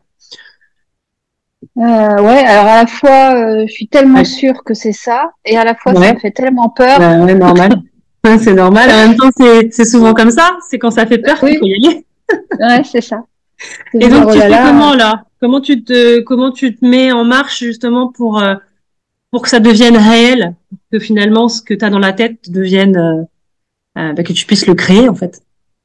Euh, 1.77 1.81
ouais, 1.81 2.45
alors 2.45 2.67
à 2.67 2.83
la 2.83 2.87
fois, 2.87 3.35
euh, 3.35 3.65
je 3.67 3.73
suis 3.73 3.89
tellement 3.89 4.25
sûre 4.25 4.65
que 4.65 4.75
c'est 4.75 4.93
ça, 4.93 5.31
et 5.45 5.57
à 5.57 5.65
la 5.65 5.75
fois, 5.75 5.95
ça 5.95 6.15
me 6.15 6.19
fait 6.19 6.31
tellement 6.31 6.69
peur. 6.71 6.99
Bah, 6.99 7.19
ouais, 7.19 7.35
normal. 7.35 7.83
c'est 8.39 8.55
normal. 8.55 8.91
En 8.91 9.09
même 9.09 9.17
temps, 9.17 9.31
c'est 9.37 9.85
souvent 9.85 10.15
comme 10.15 10.31
ça. 10.31 10.57
C'est 10.69 10.79
quand 10.79 10.91
ça 10.91 11.07
fait 11.07 11.19
peur 11.19 11.39
qu'il 11.39 11.59
faut 11.59 11.67
y 11.67 11.87
aller. 11.87 12.07
ouais, 12.61 12.83
c'est 12.85 13.01
ça. 13.01 13.25
Et 13.95 14.09
donc, 14.09 14.31
tu 14.31 14.39
oh 14.39 14.41
fais 14.41 14.49
comment 14.49 14.95
là? 14.95 15.25
Comment 15.41 15.61
tu 15.61 15.85
te 15.85 16.21
comment 16.21 16.51
tu 16.51 16.77
te 16.77 16.85
mets 16.85 17.13
en 17.13 17.25
marche 17.25 17.61
justement 17.61 18.09
pour 18.09 18.43
euh, 18.43 18.55
pour 19.31 19.43
que 19.43 19.49
ça 19.49 19.61
devienne 19.61 19.97
réel, 19.97 20.55
que 20.93 20.99
finalement 20.99 21.49
ce 21.49 21.63
que 21.63 21.75
tu 21.75 21.85
as 21.85 21.91
dans 21.91 21.99
la 21.99 22.13
tête 22.13 22.51
devienne 22.51 22.97
euh, 22.97 23.23
euh, 23.99 24.13
bah, 24.13 24.23
que 24.23 24.33
tu 24.33 24.47
puisses 24.47 24.67
le 24.67 24.75
créer 24.75 25.09
en 25.09 25.15
fait. 25.15 25.43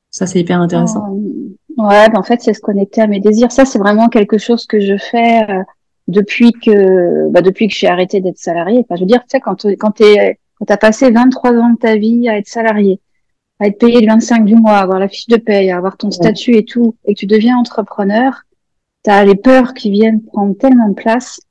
Ça, 0.10 0.26
c'est 0.26 0.40
hyper 0.40 0.62
intéressant. 0.62 1.20
Ouais, 1.78 2.10
ben 2.10 2.20
en 2.20 2.24
fait, 2.24 2.42
c'est 2.42 2.54
se 2.54 2.62
connecter 2.62 3.02
à 3.02 3.08
mes 3.08 3.20
désirs. 3.20 3.52
Ça, 3.52 3.66
c'est 3.66 3.80
vraiment 3.80 4.08
quelque 4.08 4.38
chose 4.38 4.66
que 4.66 4.80
je 4.80 4.98
fais 4.98 5.44
euh, 5.50 5.64
depuis 6.08 6.54
que 6.54 7.30
bah, 7.30 7.42
depuis 7.42 7.68
que 7.68 7.74
j'ai 7.76 7.88
arrêté 7.88 8.22
d'être 8.22 8.38
salarié. 8.38 8.80
Enfin, 8.80 8.96
je 8.96 9.02
veux 9.02 9.08
dire, 9.08 9.22
tu 9.22 9.30
sais, 9.30 9.40
quand 9.40 9.66
quand 9.78 9.92
t'es 9.92 10.40
quand 10.58 10.66
t'as 10.66 10.78
passé 10.78 11.12
23 11.12 11.52
ans 11.54 11.74
de 11.74 11.78
ta 11.78 11.98
vie 11.98 12.30
à 12.30 12.38
être 12.38 12.48
salarié, 12.48 13.02
à 13.60 13.68
être 13.68 13.78
payé 13.78 14.02
le 14.02 14.08
25 14.08 14.46
du 14.46 14.56
mois, 14.56 14.78
à 14.78 14.82
avoir 14.82 15.00
la 15.00 15.10
fiche 15.10 15.28
de 15.28 15.38
paye, 15.38 15.70
à 15.72 15.78
avoir 15.78 15.98
ton 15.98 16.12
statut 16.12 16.56
et 16.56 16.66
tout, 16.66 16.96
et 17.06 17.14
que 17.14 17.20
tu 17.20 17.26
deviens 17.26 17.58
entrepreneur, 17.58 18.44
t'as 19.04 19.26
les 19.26 19.36
peurs 19.36 19.74
qui 19.74 19.92
viennent 19.92 20.22
prendre 20.24 20.58
tellement 20.58 20.90
de 20.90 20.96
place 20.96 21.42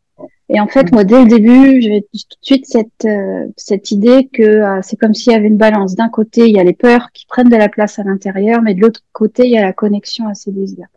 et 0.50 0.61
en 0.61 0.66
fait, 0.66 0.92
moi, 0.92 1.04
dès 1.04 1.22
le 1.22 1.28
début, 1.28 1.80
j'avais 1.80 2.02
tout 2.02 2.18
de 2.18 2.44
suite 2.44 2.66
cette, 2.66 3.07
euh, 3.07 3.46
cette 3.57 3.90
idée 3.90 4.28
que 4.30 4.42
euh, 4.42 4.80
c'est 4.83 4.96
comme 4.96 5.14
s'il 5.14 5.33
y 5.33 5.37
avait 5.37 5.48
une 5.48 5.57
balance. 5.57 5.94
D'un 5.94 6.11
côté, 6.11 6.48
il 6.48 6.54
y 6.54 6.61
a 6.61 6.64
les 6.64 6.74
peurs 6.74 7.12
qui 7.12 7.24
prennent 7.26 7.48
de 7.48 7.57
la 7.57 7.70
place 7.70 7.98
à 7.98 8.02
l'intérieur, 8.02 8.61
mais 8.61 8.74
de 8.74 8.80
l'autre 8.80 9.00
côté, 9.12 9.44
il 9.46 9.52
y 9.52 9.59
a 9.59 9.62
la 9.62 9.72
connexion 9.72 10.28
à 10.28 10.35
ses 10.35 10.52
désirs. 10.52 10.88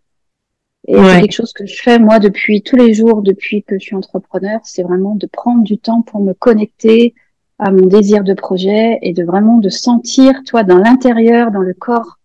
Et 0.90 0.96
c'est 0.96 1.22
quelque 1.22 1.34
chose 1.34 1.54
que 1.54 1.66
je 1.66 1.82
fais, 1.82 2.00
moi, 2.00 2.20
depuis 2.20 2.62
tous 2.62 2.78
les 2.78 2.94
jours, 2.94 3.22
depuis 3.22 3.64
que 3.64 3.78
je 3.78 3.84
suis 3.84 3.96
entrepreneur, 3.96 4.62
c'est 4.64 4.84
vraiment 4.84 5.16
de 5.16 5.28
prendre 5.28 5.64
du 5.64 5.78
temps 5.78 6.02
pour 6.02 6.22
me 6.22 6.34
connecter 6.34 7.14
à 7.60 7.72
mon 7.72 7.88
désir 7.88 8.24
de 8.24 8.34
projet 8.34 8.98
et 9.02 9.14
de 9.14 9.24
vraiment 9.24 9.58
de 9.58 9.70
sentir, 9.70 10.44
toi, 10.46 10.64
dans 10.64 10.78
l'intérieur, 10.78 11.52
dans 11.52 11.62
le 11.62 11.74
corps, 11.74 12.20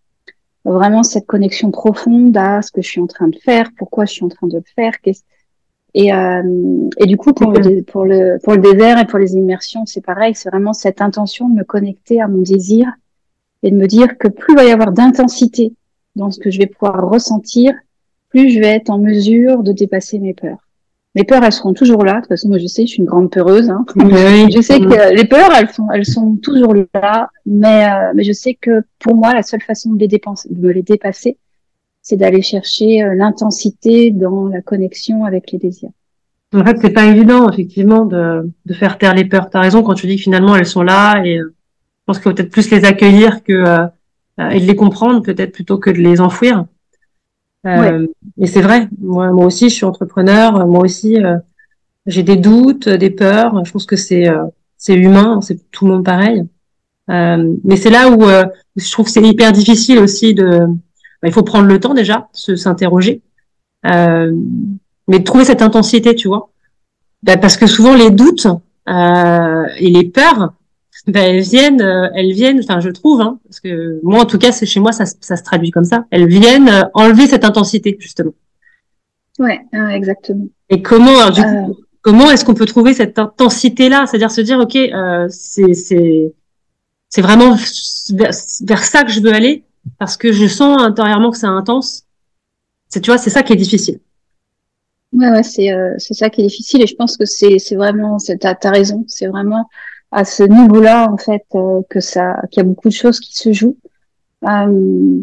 vraiment 0.63 1.03
cette 1.03 1.25
connexion 1.25 1.71
profonde 1.71 2.37
à 2.37 2.61
ce 2.61 2.71
que 2.71 2.81
je 2.81 2.87
suis 2.87 3.01
en 3.01 3.07
train 3.07 3.27
de 3.27 3.37
faire, 3.37 3.69
pourquoi 3.77 4.05
je 4.05 4.13
suis 4.13 4.23
en 4.23 4.29
train 4.29 4.47
de 4.47 4.57
le 4.57 4.63
faire, 4.75 5.01
qu'est-ce 5.01 5.23
et, 5.93 6.13
euh, 6.13 6.89
et 6.97 7.05
du 7.05 7.17
coup, 7.17 7.33
pour 7.33 7.51
le, 7.51 7.83
pour, 7.83 8.05
le, 8.05 8.39
pour 8.43 8.53
le 8.53 8.59
désert 8.59 8.99
et 8.99 9.05
pour 9.05 9.19
les 9.19 9.33
immersions, 9.33 9.85
c'est 9.85 10.01
pareil. 10.01 10.33
C'est 10.35 10.49
vraiment 10.49 10.73
cette 10.73 11.01
intention 11.01 11.49
de 11.49 11.55
me 11.55 11.63
connecter 11.63 12.19
à 12.21 12.27
mon 12.27 12.41
désir 12.41 12.87
et 13.61 13.71
de 13.71 13.75
me 13.75 13.87
dire 13.87 14.17
que 14.17 14.27
plus 14.27 14.53
il 14.53 14.55
va 14.55 14.65
y 14.65 14.71
avoir 14.71 14.91
d'intensité 14.91 15.73
dans 16.15 16.31
ce 16.31 16.39
que 16.39 16.49
je 16.49 16.59
vais 16.59 16.65
pouvoir 16.65 17.07
ressentir, 17.09 17.73
plus 18.29 18.49
je 18.49 18.59
vais 18.59 18.67
être 18.67 18.89
en 18.89 18.97
mesure 18.97 19.63
de 19.63 19.71
dépasser 19.71 20.19
mes 20.19 20.33
peurs. 20.33 20.57
Mes 21.15 21.23
peurs, 21.23 21.43
elles 21.43 21.51
seront 21.51 21.73
toujours 21.73 22.03
là. 22.03 22.15
De 22.15 22.19
toute 22.21 22.29
façon, 22.29 22.49
moi, 22.49 22.57
je 22.57 22.65
sais, 22.65 22.87
je 22.87 22.93
suis 22.93 22.99
une 22.99 23.07
grande 23.07 23.29
peureuse. 23.29 23.69
Hein. 23.69 23.85
je 23.95 24.61
sais 24.61 24.79
que 24.79 25.15
les 25.15 25.25
peurs, 25.25 25.51
elles 25.55 25.69
sont, 25.69 25.87
elles 25.91 26.07
sont 26.07 26.37
toujours 26.37 26.73
là. 26.73 27.29
Mais, 27.45 27.85
euh, 27.87 28.13
mais 28.15 28.23
je 28.23 28.31
sais 28.31 28.55
que 28.55 28.81
pour 28.97 29.15
moi, 29.15 29.33
la 29.33 29.43
seule 29.43 29.61
façon 29.61 29.93
de 29.93 29.99
les 29.99 30.07
dépenser, 30.07 30.49
de 30.51 30.59
me 30.59 30.71
les 30.71 30.81
dépasser, 30.81 31.37
c'est 32.03 32.17
d'aller 32.17 32.43
chercher 32.43 33.01
euh, 33.01 33.15
l'intensité 33.15 34.11
dans 34.11 34.47
la 34.47 34.61
connexion 34.61 35.25
avec 35.25 35.51
les 35.51 35.57
désirs. 35.57 35.89
En 36.53 36.63
fait, 36.63 36.77
c'est 36.79 36.91
pas 36.91 37.05
évident, 37.05 37.49
effectivement, 37.49 38.05
de, 38.05 38.47
de 38.67 38.73
faire 38.75 38.99
taire 38.99 39.15
les 39.15 39.25
peurs. 39.25 39.49
T'as 39.49 39.61
raison 39.61 39.81
quand 39.81 39.95
tu 39.95 40.05
dis 40.05 40.17
que 40.17 40.21
finalement 40.21 40.55
elles 40.55 40.67
sont 40.67 40.83
là 40.83 41.23
et 41.25 41.39
euh, 41.39 41.55
je 41.55 42.03
pense 42.05 42.17
qu'il 42.17 42.23
faut 42.25 42.35
peut-être 42.35 42.51
plus 42.51 42.69
les 42.69 42.85
accueillir 42.85 43.43
que 43.43 43.53
euh, 43.53 43.87
et 44.51 44.59
de 44.59 44.65
les 44.65 44.75
comprendre 44.75 45.23
peut-être 45.23 45.51
plutôt 45.51 45.77
que 45.79 45.89
de 45.89 45.97
les 45.97 46.19
enfouir. 46.21 46.65
Euh, 47.65 48.05
Et 48.41 48.47
c'est 48.47 48.61
vrai, 48.61 48.89
moi, 48.99 49.31
moi 49.31 49.45
aussi, 49.45 49.69
je 49.69 49.75
suis 49.75 49.85
entrepreneur. 49.85 50.67
Moi 50.67 50.81
aussi, 50.81 51.11
euh, 51.17 51.37
j'ai 52.05 52.23
des 52.23 52.35
doutes, 52.35 52.89
des 52.89 53.09
peurs. 53.09 53.63
Je 53.65 53.71
pense 53.71 53.85
que 53.85 53.95
c'est 53.95 54.27
euh, 54.27 54.43
c'est 54.77 54.95
humain, 54.95 55.39
c'est 55.41 55.71
tout 55.71 55.85
le 55.87 55.93
monde 55.93 56.05
pareil. 56.05 56.43
Euh, 57.09 57.55
mais 57.63 57.77
c'est 57.77 57.89
là 57.89 58.11
où 58.11 58.19
je 58.75 58.91
trouve 58.91 59.05
que 59.05 59.11
c'est 59.11 59.23
hyper 59.23 59.53
difficile 59.53 59.99
aussi 59.99 60.33
de. 60.33 60.67
Bah, 61.23 61.29
il 61.29 61.31
faut 61.33 61.41
prendre 61.41 61.67
le 61.67 61.79
temps 61.79 61.95
déjà, 61.95 62.27
se 62.33 62.55
s'interroger, 62.55 63.21
mais 63.83 64.29
de 65.19 65.23
trouver 65.23 65.45
cette 65.45 65.63
intensité, 65.63 66.13
tu 66.13 66.27
vois. 66.27 66.51
Bah, 67.23 67.37
parce 67.37 67.57
que 67.57 67.65
souvent 67.65 67.95
les 67.95 68.11
doutes 68.11 68.47
et 68.87 69.89
les 69.89 70.03
peurs, 70.03 70.53
ben, 71.07 71.35
elles 71.35 71.41
viennent, 71.41 71.81
euh, 71.81 72.07
elles 72.15 72.31
viennent, 72.31 72.59
enfin 72.59 72.79
je 72.79 72.89
trouve, 72.89 73.19
hein, 73.19 73.37
parce 73.43 73.59
que 73.59 73.99
moi 74.03 74.21
en 74.21 74.25
tout 74.25 74.37
cas 74.37 74.53
c'est 74.53 74.65
chez 74.65 74.79
moi 74.79 74.93
ça, 74.93 75.03
ça 75.05 75.35
se 75.35 75.43
traduit 75.43 75.71
comme 75.71 75.83
ça. 75.83 76.05
Elles 76.11 76.27
viennent 76.27 76.69
euh, 76.69 76.83
enlever 76.93 77.27
cette 77.27 77.43
intensité 77.43 77.97
justement. 77.99 78.31
Ouais, 79.37 79.59
exactement. 79.91 80.45
Et 80.69 80.81
comment, 80.81 81.29
du 81.29 81.41
coup, 81.41 81.47
euh. 81.47 81.73
comment 82.01 82.31
est-ce 82.31 82.45
qu'on 82.45 82.53
peut 82.53 82.67
trouver 82.67 82.93
cette 82.93 83.19
intensité 83.19 83.89
là, 83.89 84.05
c'est-à-dire 84.05 84.31
se 84.31 84.41
dire 84.41 84.59
ok, 84.59 84.77
c'est 85.29 85.73
c'est 85.73 86.33
c'est 87.09 87.21
vraiment 87.21 87.57
vers, 88.11 88.83
ça 88.83 89.03
que 89.03 89.11
je 89.11 89.19
veux 89.19 89.33
aller 89.33 89.63
parce 89.99 90.17
que 90.17 90.31
je 90.31 90.47
sens 90.47 90.81
intérieurement 90.81 91.31
que 91.31 91.37
c'est 91.37 91.45
intense. 91.45 92.03
C'est 92.89 93.01
tu 93.01 93.11
vois, 93.11 93.17
c'est 93.17 93.29
ça 93.29 93.43
qui 93.43 93.53
est 93.53 93.57
difficile. 93.57 93.99
Ouais, 95.11 95.29
ouais, 95.29 95.43
c'est 95.43 95.69
c'est 95.99 96.15
ça 96.15 96.29
qui 96.29 96.41
est 96.41 96.47
difficile 96.47 96.81
et 96.81 96.87
je 96.87 96.95
pense 96.95 97.17
que 97.17 97.25
c'est 97.25 97.59
c'est 97.59 97.75
vraiment, 97.75 98.17
t'as 98.39 98.55
as 98.63 98.69
raison, 98.71 99.03
c'est 99.07 99.27
vraiment 99.27 99.67
à 100.13 100.25
ce 100.25 100.43
niveau-là 100.43 101.09
en 101.11 101.17
fait 101.17 101.43
euh, 101.55 101.81
que 101.89 101.99
ça 101.99 102.39
qu'il 102.51 102.61
y 102.61 102.65
a 102.65 102.69
beaucoup 102.69 102.87
de 102.87 102.93
choses 102.93 103.19
qui 103.19 103.35
se 103.35 103.51
jouent 103.51 103.77
euh, 104.47 105.21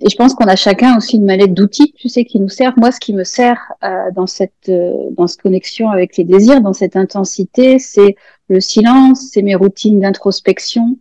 et 0.00 0.08
je 0.08 0.16
pense 0.16 0.34
qu'on 0.34 0.46
a 0.46 0.56
chacun 0.56 0.96
aussi 0.96 1.16
une 1.16 1.26
mallette 1.26 1.52
d'outils 1.52 1.92
tu 1.92 2.08
sais 2.08 2.24
qui 2.24 2.40
nous 2.40 2.48
sert 2.48 2.72
moi 2.78 2.90
ce 2.90 2.98
qui 2.98 3.12
me 3.12 3.24
sert 3.24 3.60
euh, 3.84 4.10
dans 4.14 4.26
cette 4.26 4.70
dans 5.12 5.26
cette 5.26 5.42
connexion 5.42 5.90
avec 5.90 6.16
les 6.16 6.24
désirs 6.24 6.62
dans 6.62 6.72
cette 6.72 6.96
intensité 6.96 7.78
c'est 7.78 8.16
le 8.48 8.60
silence 8.60 9.28
c'est 9.32 9.42
mes 9.42 9.54
routines 9.54 10.00
d'introspection 10.00 10.96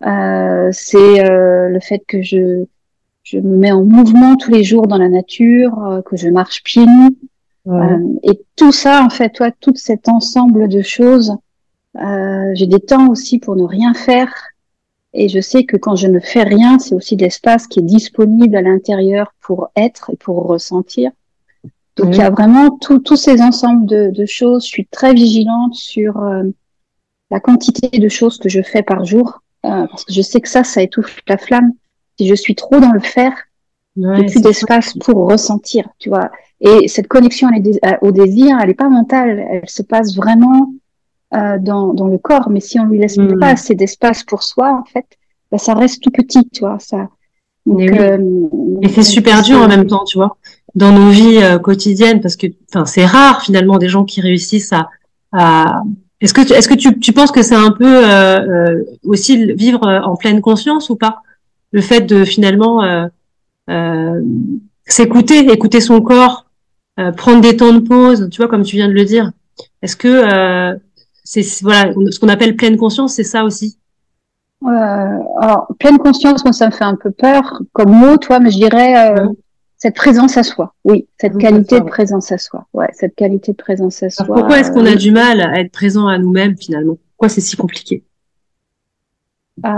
c'est 0.00 1.22
le 1.22 1.78
fait 1.80 2.02
que 2.06 2.22
je 2.22 2.64
je 3.22 3.38
me 3.38 3.56
mets 3.56 3.72
en 3.72 3.84
mouvement 3.84 4.36
tous 4.36 4.52
les 4.52 4.62
jours 4.62 4.86
dans 4.86 4.98
la 4.98 5.08
nature 5.08 6.02
que 6.06 6.16
je 6.16 6.28
marche 6.28 6.62
pieds 6.62 6.86
nus 6.86 7.16
et 8.22 8.40
tout 8.54 8.72
ça 8.72 9.02
en 9.04 9.10
fait 9.10 9.30
toi 9.30 9.50
tout 9.50 9.74
cet 9.74 10.08
ensemble 10.08 10.68
de 10.68 10.82
choses 10.82 11.36
euh, 12.02 12.50
j'ai 12.54 12.66
des 12.66 12.80
temps 12.80 13.08
aussi 13.08 13.38
pour 13.38 13.56
ne 13.56 13.64
rien 13.64 13.94
faire. 13.94 14.32
Et 15.12 15.28
je 15.28 15.40
sais 15.40 15.64
que 15.64 15.76
quand 15.76 15.96
je 15.96 16.08
ne 16.08 16.20
fais 16.20 16.42
rien, 16.42 16.78
c'est 16.78 16.94
aussi 16.94 17.16
l'espace 17.16 17.66
qui 17.66 17.80
est 17.80 17.84
disponible 17.84 18.56
à 18.56 18.62
l'intérieur 18.62 19.32
pour 19.40 19.70
être 19.76 20.10
et 20.10 20.16
pour 20.16 20.44
ressentir. 20.46 21.10
Donc 21.96 22.08
il 22.14 22.18
y 22.18 22.22
a 22.22 22.28
vraiment 22.28 22.70
tous 22.78 23.16
ces 23.16 23.40
ensembles 23.40 23.86
de, 23.86 24.10
de, 24.10 24.26
choses. 24.26 24.64
Je 24.64 24.68
suis 24.68 24.86
très 24.86 25.14
vigilante 25.14 25.74
sur 25.74 26.22
euh, 26.22 26.42
la 27.30 27.40
quantité 27.40 27.98
de 27.98 28.08
choses 28.10 28.36
que 28.36 28.50
je 28.50 28.60
fais 28.60 28.82
par 28.82 29.06
jour, 29.06 29.40
euh, 29.66 29.86
parce 29.86 30.04
que 30.04 30.12
je 30.12 30.22
sais 30.22 30.40
que 30.40 30.48
ça, 30.48 30.64
ça 30.64 30.82
étouffe 30.82 31.20
la 31.28 31.36
flamme. 31.36 31.72
Si 32.18 32.26
je 32.26 32.34
suis 32.34 32.54
trop 32.54 32.80
dans 32.80 32.92
le 32.92 33.00
faire, 33.00 33.34
ouais, 33.96 34.16
j'ai 34.16 34.26
plus 34.26 34.40
d'espace 34.40 34.94
pour 34.94 35.28
ressentir, 35.30 35.88
tu 35.98 36.08
vois. 36.08 36.30
Et 36.60 36.88
cette 36.88 37.08
connexion 37.08 37.48
au 38.00 38.10
désir, 38.12 38.56
elle 38.60 38.68
n'est 38.68 38.74
pas 38.74 38.88
mentale, 38.88 39.46
elle 39.50 39.68
se 39.68 39.82
passe 39.82 40.16
vraiment 40.16 40.72
euh, 41.34 41.58
dans, 41.58 41.92
dans, 41.92 42.06
le 42.06 42.18
corps, 42.18 42.48
mais 42.48 42.60
si 42.60 42.78
on 42.80 42.84
lui 42.84 42.98
laisse 42.98 43.18
hmm. 43.18 43.38
pas 43.38 43.48
assez 43.48 43.74
d'espace 43.74 44.22
pour 44.22 44.42
soi, 44.42 44.80
en 44.80 44.84
fait, 44.84 45.04
bah, 45.50 45.58
ça 45.58 45.74
reste 45.74 46.02
tout 46.02 46.10
petit, 46.10 46.48
tu 46.50 46.60
vois. 46.60 46.78
Ça. 46.78 47.08
Donc, 47.66 47.80
euh, 47.80 48.48
et 48.80 48.88
c'est 48.88 49.02
super 49.02 49.42
dur 49.42 49.60
en 49.60 49.68
même 49.68 49.86
temps, 49.86 50.04
tu 50.04 50.18
vois, 50.18 50.38
dans 50.74 50.92
nos 50.92 51.10
vies 51.10 51.42
euh, 51.42 51.58
quotidiennes, 51.58 52.20
parce 52.20 52.36
que, 52.36 52.46
c'est 52.86 53.04
rare 53.04 53.42
finalement 53.42 53.78
des 53.78 53.88
gens 53.88 54.04
qui 54.04 54.20
réussissent 54.20 54.72
à. 54.72 54.88
à... 55.32 55.82
Est-ce 56.20 56.32
que, 56.32 56.40
est-ce 56.52 56.68
que 56.68 56.74
tu, 56.74 56.98
tu 56.98 57.12
penses 57.12 57.30
que 57.30 57.42
c'est 57.42 57.54
un 57.54 57.70
peu 57.70 58.02
aussi 59.04 59.52
vivre 59.54 59.86
en 59.86 60.16
pleine 60.16 60.40
conscience 60.40 60.90
ou 60.90 60.96
pas? 60.96 61.22
Le 61.72 61.80
fait 61.80 62.02
de 62.02 62.24
finalement 62.24 63.08
s'écouter, 64.86 65.40
écouter 65.52 65.80
son 65.80 66.00
corps, 66.00 66.46
prendre 67.16 67.40
des 67.40 67.56
temps 67.56 67.72
de 67.72 67.80
pause, 67.80 68.28
tu 68.30 68.38
vois, 68.38 68.48
comme 68.48 68.62
tu 68.62 68.76
viens 68.76 68.88
de 68.88 68.94
le 68.94 69.04
dire. 69.04 69.32
Est-ce 69.82 69.96
que 69.96 70.78
c'est 71.24 71.42
voilà 71.62 71.92
ce 72.10 72.18
qu'on 72.20 72.28
appelle 72.28 72.56
pleine 72.56 72.76
conscience, 72.76 73.14
c'est 73.14 73.24
ça 73.24 73.44
aussi? 73.44 73.78
Euh, 74.62 75.18
alors 75.40 75.66
pleine 75.78 75.98
conscience, 75.98 76.44
moi 76.44 76.52
ça 76.52 76.66
me 76.66 76.72
fait 76.72 76.84
un 76.84 76.96
peu 76.96 77.10
peur 77.10 77.60
comme 77.72 77.90
mot, 77.90 78.16
toi, 78.16 78.40
mais 78.40 78.50
je 78.50 78.56
dirais 78.56 79.10
euh, 79.10 79.26
cette 79.86 79.94
présence 79.94 80.36
à 80.36 80.42
soi. 80.42 80.74
Oui, 80.84 81.06
cette 81.16 81.38
qualité 81.38 81.78
de 81.78 81.84
présence 81.84 82.32
à 82.32 82.38
soi. 82.38 82.66
Ouais, 82.74 82.88
cette 82.92 83.14
qualité 83.14 83.52
de 83.52 83.56
présence 83.56 84.02
à 84.02 84.10
soi. 84.10 84.26
pourquoi 84.26 84.58
est-ce 84.58 84.72
qu'on 84.72 84.84
a 84.84 84.94
euh, 84.94 84.96
du 84.96 85.12
mal 85.12 85.40
à 85.40 85.60
être 85.60 85.70
présent 85.70 86.08
à 86.08 86.18
nous-mêmes 86.18 86.56
finalement? 86.58 86.98
Pourquoi 87.10 87.28
c'est 87.28 87.40
si 87.40 87.56
compliqué? 87.56 88.02
Euh, 89.64 89.70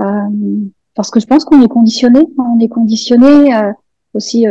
Parce 0.95 1.11
que 1.11 1.21
je 1.21 1.27
pense 1.27 1.45
qu'on 1.45 1.63
est 1.63 1.69
conditionné. 1.69 2.21
On 2.39 2.59
est 2.59 2.69
conditionné 2.69 3.55
aussi. 4.15 4.47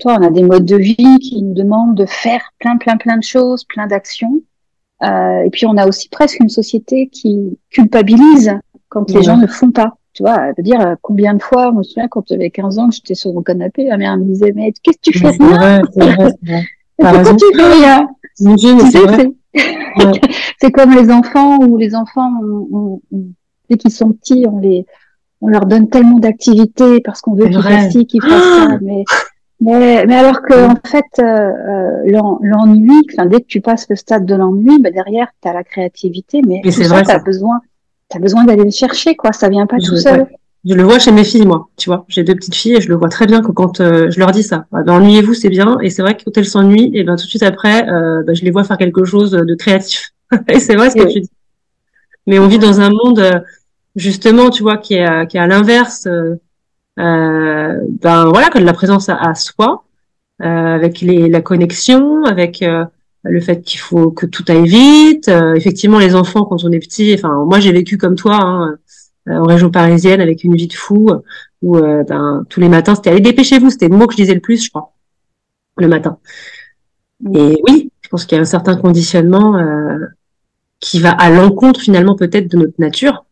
toi, 0.00 0.16
on 0.18 0.22
a 0.22 0.30
des 0.30 0.42
modes 0.42 0.64
de 0.64 0.76
vie 0.76 1.18
qui 1.18 1.42
nous 1.42 1.52
demandent 1.52 1.94
de 1.94 2.06
faire 2.06 2.40
plein, 2.58 2.78
plein, 2.78 2.96
plein 2.96 3.18
de 3.18 3.22
choses, 3.22 3.64
plein 3.64 3.86
d'actions. 3.86 4.40
Euh, 5.02 5.42
et 5.44 5.50
puis 5.50 5.66
on 5.66 5.76
a 5.76 5.86
aussi 5.86 6.08
presque 6.08 6.40
une 6.40 6.48
société 6.48 7.08
qui 7.08 7.58
culpabilise 7.68 8.54
quand 8.88 9.10
les 9.10 9.22
gens 9.22 9.36
ne 9.36 9.46
font 9.46 9.70
pas. 9.70 9.98
Tu 10.14 10.22
vois, 10.22 10.52
de 10.52 10.62
dire 10.62 10.80
euh, 10.80 10.94
combien 11.02 11.34
de 11.34 11.42
fois, 11.42 11.70
je 11.72 11.78
me 11.78 11.82
souviens 11.82 12.08
quand 12.08 12.24
j'avais 12.28 12.48
15 12.48 12.78
ans, 12.78 12.90
j'étais 12.90 13.14
sur 13.14 13.34
mon 13.34 13.42
canapé, 13.42 13.88
ma 13.88 13.96
mère 13.96 14.16
me 14.16 14.24
disait 14.24 14.52
mais 14.54 14.72
qu'est-ce 14.82 14.98
que 14.98 15.10
tu 15.10 15.18
fais 15.18 15.30
rien 15.30 15.82
Pourquoi 16.96 17.34
tu 17.34 17.56
fais 17.56 17.74
rien 17.74 18.08
C'est 20.60 20.70
comme 20.70 20.94
les 20.94 21.10
enfants 21.10 21.58
où 21.58 21.76
les 21.76 21.94
enfants, 21.96 22.30
dès 23.68 23.76
qu'ils 23.76 23.90
sont 23.90 24.12
petits, 24.12 24.46
on 24.48 24.60
les 24.60 24.86
on 25.40 25.48
leur 25.48 25.66
donne 25.66 25.88
tellement 25.88 26.18
d'activités 26.18 27.00
parce 27.00 27.20
qu'on 27.20 27.34
veut 27.34 27.48
qu'ils 27.48 27.62
fassent 27.62 27.90
ci, 27.90 28.06
qu'ils 28.06 28.22
fassent 28.22 28.68
ça, 28.68 28.78
mais 28.80 29.04
mais, 29.60 30.04
mais 30.06 30.16
alors 30.16 30.42
que 30.42 30.70
en 30.70 30.76
fait, 30.84 31.04
euh, 31.20 31.24
euh 31.24 32.38
l'ennui, 32.42 33.06
dès 33.26 33.40
que 33.40 33.46
tu 33.46 33.60
passes 33.60 33.88
le 33.88 33.96
stade 33.96 34.26
de 34.26 34.34
l'ennui, 34.34 34.78
bah, 34.80 34.90
derrière, 34.90 35.28
tu 35.40 35.48
as 35.48 35.52
la 35.52 35.64
créativité, 35.64 36.42
mais, 36.46 36.60
mais 36.64 36.70
c'est 36.70 36.86
vrai, 36.86 37.02
tu 37.02 37.10
as 37.10 37.18
besoin, 37.18 37.60
as 38.12 38.18
besoin 38.18 38.44
d'aller 38.44 38.64
le 38.64 38.70
chercher, 38.70 39.14
quoi. 39.14 39.32
Ça 39.32 39.48
vient 39.48 39.66
pas 39.66 39.78
tout 39.78 39.96
seul. 39.96 40.26
Je 40.64 40.74
le 40.74 40.82
vois 40.82 40.98
chez 40.98 41.12
mes 41.12 41.24
filles, 41.24 41.46
moi. 41.46 41.68
Tu 41.76 41.90
vois, 41.90 42.06
j'ai 42.08 42.24
deux 42.24 42.34
petites 42.34 42.54
filles 42.54 42.76
et 42.76 42.80
je 42.80 42.88
le 42.88 42.94
vois 42.94 43.08
très 43.08 43.26
bien 43.26 43.42
que 43.42 43.52
quand 43.52 43.80
euh, 43.80 44.10
je 44.10 44.18
leur 44.18 44.30
dis 44.30 44.42
ça, 44.42 44.64
bah, 44.72 44.82
ennuyez-vous, 44.88 45.34
c'est 45.34 45.50
bien. 45.50 45.78
Et 45.80 45.90
c'est 45.90 46.02
vrai 46.02 46.16
que 46.16 46.24
quand 46.24 46.36
elles 46.36 46.46
s'ennuient, 46.46 46.90
et 46.94 47.04
ben 47.04 47.16
tout 47.16 47.24
de 47.24 47.28
suite 47.28 47.42
après, 47.42 47.88
euh, 47.88 48.22
bah, 48.22 48.32
je 48.32 48.42
les 48.42 48.50
vois 48.50 48.64
faire 48.64 48.78
quelque 48.78 49.04
chose 49.04 49.32
de 49.32 49.54
créatif. 49.54 50.12
et 50.48 50.60
c'est 50.60 50.74
vrai 50.74 50.90
ce 50.90 50.96
que 50.96 51.12
tu 51.12 51.20
dis. 51.20 51.30
Mais 52.26 52.38
on 52.38 52.46
vit 52.46 52.58
dans 52.58 52.80
un 52.80 52.90
monde 52.90 53.44
justement, 53.94 54.48
tu 54.48 54.62
vois, 54.62 54.78
qui 54.78 54.94
est, 54.94 55.26
qui 55.28 55.36
est 55.36 55.40
à 55.40 55.46
l'inverse 55.46 56.08
euh, 56.98 57.80
ben 58.00 58.26
voilà, 58.26 58.50
que 58.50 58.58
de 58.58 58.64
la 58.64 58.72
présence 58.72 59.08
à, 59.08 59.34
soi, 59.34 59.84
euh, 60.42 60.46
avec 60.46 61.00
les, 61.00 61.28
la 61.28 61.40
connexion, 61.40 62.24
avec 62.24 62.62
euh, 62.62 62.84
le 63.24 63.40
fait 63.40 63.62
qu'il 63.62 63.80
faut 63.80 64.10
que 64.10 64.26
tout 64.26 64.44
aille 64.48 64.68
vite. 64.68 65.28
effectivement, 65.56 65.98
les 65.98 66.14
enfants, 66.14 66.44
quand 66.44 66.62
on 66.64 66.72
est 66.72 66.78
petit, 66.78 67.14
enfin 67.14 67.44
moi 67.44 67.60
j'ai 67.60 67.72
vécu 67.72 67.98
comme 67.98 68.16
toi 68.16 68.38
hein, 68.40 68.76
en 69.28 69.44
région 69.44 69.70
parisienne 69.70 70.20
avec 70.20 70.44
une 70.44 70.54
vie 70.54 70.68
de 70.68 70.74
fou 70.74 71.10
où 71.62 71.78
ben, 71.78 72.44
tous 72.48 72.60
les 72.60 72.68
matins 72.68 72.94
c'était 72.94 73.10
allez 73.10 73.20
dépêchez-vous, 73.20 73.70
c'était 73.70 73.88
le 73.88 73.96
mot 73.96 74.06
que 74.06 74.12
je 74.12 74.18
disais 74.18 74.34
le 74.34 74.40
plus, 74.40 74.64
je 74.64 74.70
crois, 74.70 74.92
le 75.78 75.88
matin. 75.88 76.18
Mm. 77.20 77.36
Et 77.36 77.62
oui, 77.66 77.90
je 78.02 78.08
pense 78.08 78.26
qu'il 78.26 78.36
y 78.36 78.38
a 78.38 78.42
un 78.42 78.46
certain 78.46 78.76
conditionnement 78.76 79.58
qui 80.80 81.00
va 81.00 81.12
à 81.12 81.30
l'encontre 81.30 81.80
finalement 81.80 82.14
peut-être 82.14 82.50
de 82.50 82.58
notre 82.58 82.78
nature 82.78 83.24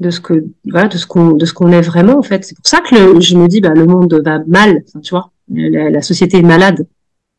de 0.00 0.10
ce 0.10 0.20
que 0.20 0.44
voilà 0.64 0.88
de 0.88 0.98
ce 0.98 1.06
qu'on 1.06 1.32
de 1.32 1.46
ce 1.46 1.54
qu'on 1.54 1.70
est 1.70 1.80
vraiment 1.80 2.18
en 2.18 2.22
fait 2.22 2.44
c'est 2.44 2.56
pour 2.56 2.66
ça 2.66 2.80
que 2.80 3.20
je 3.20 3.36
me 3.36 3.46
dis 3.46 3.60
bah 3.60 3.72
le 3.74 3.86
monde 3.86 4.20
va 4.24 4.40
mal 4.46 4.82
tu 5.02 5.10
vois 5.14 5.30
la, 5.48 6.02
société 6.02 6.38
est 6.38 6.42
malade 6.42 6.86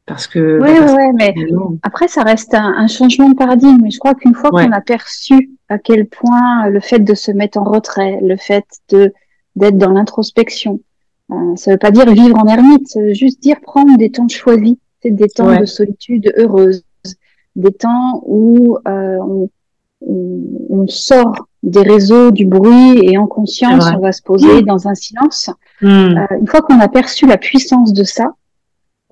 parce 0.05 0.27
que 0.27 0.59
oui 0.61 0.79
bah, 0.79 0.93
ouais, 0.93 1.11
mais 1.13 1.33
après 1.81 2.07
ça 2.07 2.23
reste 2.23 2.53
un, 2.53 2.87
changement 2.87 3.29
de 3.29 3.35
paradigme 3.35 3.79
mais 3.81 3.91
je 3.91 3.99
crois 3.99 4.13
qu'une 4.15 4.35
fois 4.35 4.49
qu'on 4.49 4.71
a 4.71 4.81
perçu 4.81 5.51
à 5.69 5.77
quel 5.77 6.07
point 6.07 6.67
le 6.69 6.79
fait 6.79 6.99
de 6.99 7.13
se 7.13 7.31
mettre 7.31 7.57
en 7.57 7.63
retrait 7.63 8.19
le 8.21 8.35
fait 8.35 8.65
de 8.89 9.13
d'être 9.55 9.77
dans 9.77 9.91
l'introspection 9.91 10.81
euh, 11.31 11.55
ça 11.55 11.71
veut 11.71 11.77
pas 11.77 11.91
dire 11.91 12.11
vivre 12.11 12.37
en 12.37 12.47
ermite 12.47 12.87
ça 12.87 13.01
veut 13.01 13.13
juste 13.13 13.41
dire 13.41 13.61
prendre 13.61 13.97
des 13.97 14.11
temps 14.11 14.27
choisis 14.27 14.75
c'est 15.01 15.11
des 15.11 15.29
temps 15.29 15.57
de 15.57 15.65
solitude 15.65 16.33
heureuse 16.37 16.83
des 17.55 17.71
temps 17.71 18.21
où 18.25 18.77
euh, 18.87 19.17
on, 19.21 19.49
on 20.05 20.87
sort 20.87 21.47
des 21.63 21.81
réseaux, 21.81 22.31
du 22.31 22.45
bruit, 22.45 22.99
et 23.03 23.17
en 23.17 23.25
conscience, 23.25 23.85
on 23.95 23.99
va 23.99 24.11
se 24.11 24.21
poser 24.21 24.61
mmh. 24.61 24.65
dans 24.65 24.87
un 24.87 24.95
silence. 24.95 25.49
Mmh. 25.81 25.87
Euh, 25.87 26.37
une 26.39 26.47
fois 26.47 26.61
qu'on 26.61 26.79
a 26.79 26.89
perçu 26.89 27.25
la 27.25 27.37
puissance 27.37 27.93
de 27.93 28.03
ça, 28.03 28.33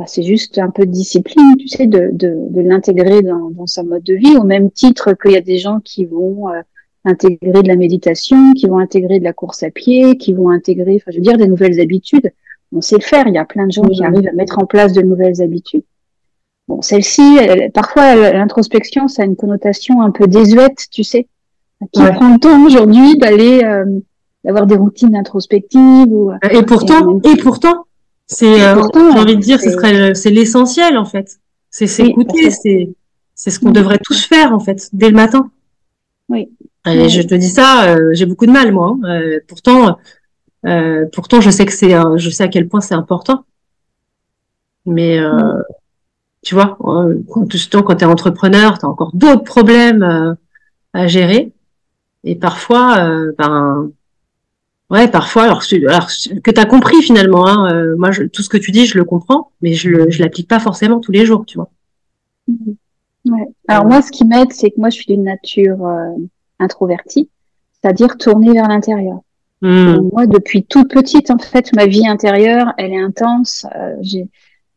bah, 0.02 0.08
c'est 0.08 0.24
juste 0.24 0.58
un 0.58 0.72
peu 0.72 0.88
de 0.88 0.92
discipline, 0.92 1.56
tu 1.60 1.68
sais, 1.68 1.86
de, 1.86 2.10
de, 2.12 2.36
de 2.50 2.62
l'intégrer 2.62 3.22
dans, 3.22 3.52
dans 3.52 3.68
sa 3.68 3.84
mode 3.84 4.02
de 4.02 4.16
vie, 4.16 4.36
au 4.36 4.44
même 4.44 4.72
titre 4.72 5.14
qu'il 5.14 5.34
y 5.34 5.38
a 5.38 5.42
des 5.42 5.60
gens 5.60 5.80
qui 5.80 6.06
vont 6.06 6.50
euh, 6.50 6.62
intégrer 7.06 7.62
de 7.62 7.68
la 7.68 7.76
méditation, 7.76 8.54
qui 8.54 8.66
vont 8.66 8.80
intégrer 8.80 9.20
de 9.20 9.24
la 9.24 9.32
course 9.32 9.62
à 9.62 9.70
pied, 9.70 10.18
qui 10.18 10.34
vont 10.34 10.50
intégrer, 10.50 10.96
enfin, 10.96 11.12
je 11.12 11.18
veux 11.18 11.22
dire, 11.22 11.38
des 11.38 11.48
nouvelles 11.48 11.80
habitudes. 11.80 12.32
on 12.72 12.82
sait 12.82 12.96
le 12.96 13.04
faire. 13.04 13.28
Il 13.28 13.36
y 13.36 13.38
a 13.38 13.46
plein 13.46 13.68
de 13.68 13.72
gens 13.72 13.84
qui 13.84 14.04
arrivent 14.04 14.28
à 14.28 14.34
mettre 14.34 14.58
en 14.58 14.66
place 14.66 14.92
de 14.92 15.04
nouvelles 15.04 15.40
habitudes. 15.40 15.84
Bon, 16.68 16.82
celle-ci, 16.82 17.38
parfois 17.72 18.16
l'introspection, 18.34 19.08
ça 19.08 19.22
a 19.22 19.26
une 19.26 19.36
connotation 19.36 20.02
un 20.02 20.10
peu 20.10 20.26
désuète, 20.26 20.88
tu 20.90 21.04
sais. 21.04 21.28
Qui 21.92 22.02
prend 22.02 22.34
le 22.34 22.40
temps 22.40 22.66
aujourd'hui 22.66 23.20
d'aller 23.20 23.62
euh, 23.64 23.86
d'avoir 24.44 24.66
des 24.66 24.78
routines 24.78 25.16
introspectives 25.16 26.08
ou 26.12 26.32
et 26.50 26.64
pourtant 26.64 27.20
et, 27.24 27.36
pourtant 27.38 27.86
c'est 28.32 28.62
euh, 28.62 28.82
j'ai 28.94 29.20
envie 29.20 29.36
de 29.36 29.42
dire 29.42 29.60
ce 29.60 29.70
serait 29.70 30.16
c'est 30.16 30.32
l'essentiel 30.32 30.98
en 30.98 31.06
fait. 31.06 31.40
C'est 31.70 31.88
s'écouter 31.88 32.50
c'est 32.52 32.90
c'est 33.36 33.50
ce 33.50 33.60
qu'on 33.60 33.72
devrait 33.72 34.00
tous 34.04 34.26
faire 34.26 34.54
en 34.54 34.60
fait 34.60 34.90
dès 34.94 35.10
le 35.10 35.16
matin. 35.16 35.52
Oui. 36.30 36.50
Et 36.88 37.10
je 37.10 37.22
te 37.22 37.36
dis 37.36 37.50
ça 37.50 37.90
euh, 37.90 38.10
j'ai 38.14 38.26
beaucoup 38.26 38.46
de 38.46 38.52
mal 38.52 38.72
moi 38.72 38.98
hein. 39.04 39.40
pourtant 39.48 39.98
pourtant 41.12 41.42
je 41.42 41.50
sais 41.50 41.66
que 41.66 41.74
c'est 41.74 41.94
je 42.18 42.30
sais 42.30 42.44
à 42.44 42.48
quel 42.48 42.68
point 42.68 42.82
c'est 42.82 42.96
important. 42.96 43.46
Mais 44.86 45.20
tu 46.44 46.56
vois, 46.56 46.78
euh, 46.86 47.22
quand, 47.30 47.48
quand 47.84 47.96
tu 47.96 48.04
es 48.04 48.08
entrepreneur, 48.08 48.78
tu 48.80 48.86
as 48.86 48.90
encore 48.90 49.12
d'autres 49.14 49.44
problèmes 49.44 50.04
euh, 50.04 50.34
à 50.94 51.08
gérer. 51.08 51.54
Et 52.24 52.36
parfois, 52.36 52.98
euh, 53.00 53.34
ben, 53.38 53.92
ouais, 54.92 55.08
parfois, 55.08 55.44
alors, 55.44 55.64
alors 55.88 56.08
que 56.44 56.52
tu 56.52 56.60
as 56.60 56.66
compris 56.66 57.02
finalement, 57.02 57.48
hein, 57.48 57.96
moi, 57.98 58.12
je, 58.12 58.24
tout 58.24 58.44
ce 58.44 58.50
que 58.50 58.58
tu 58.58 58.72
dis, 58.72 58.86
je 58.86 58.98
le 58.98 59.04
comprends, 59.04 59.52
mais 59.62 59.74
je 59.74 59.90
le, 59.90 60.12
je 60.12 60.22
l'applique 60.22 60.48
pas 60.48 60.60
forcément 60.60 61.00
tous 61.00 61.12
les 61.12 61.26
jours, 61.26 61.46
tu 61.46 61.58
vois. 61.58 61.70
Ouais. 63.26 63.48
Alors 63.68 63.86
moi, 63.86 64.02
ce 64.02 64.12
qui 64.12 64.26
m'aide, 64.26 64.52
c'est 64.52 64.72
que 64.72 64.80
moi, 64.80 64.90
je 64.90 64.96
suis 64.96 65.06
d'une 65.06 65.24
nature 65.24 65.80
introvertie, 66.60 67.30
c'est-à-dire 67.74 68.18
tournée 68.18 68.54
vers 68.54 68.68
l'intérieur. 68.68 69.20
Mm. 69.62 70.10
Moi, 70.12 70.28
depuis 70.28 70.64
toute 70.64 70.90
petite, 70.90 71.32
en 71.32 71.38
fait, 71.38 71.74
ma 71.76 71.86
vie 71.86 72.08
intérieure, 72.08 72.74
elle 72.78 72.94
est 72.94 73.02
intense. 73.02 73.66
j'ai 74.02 74.28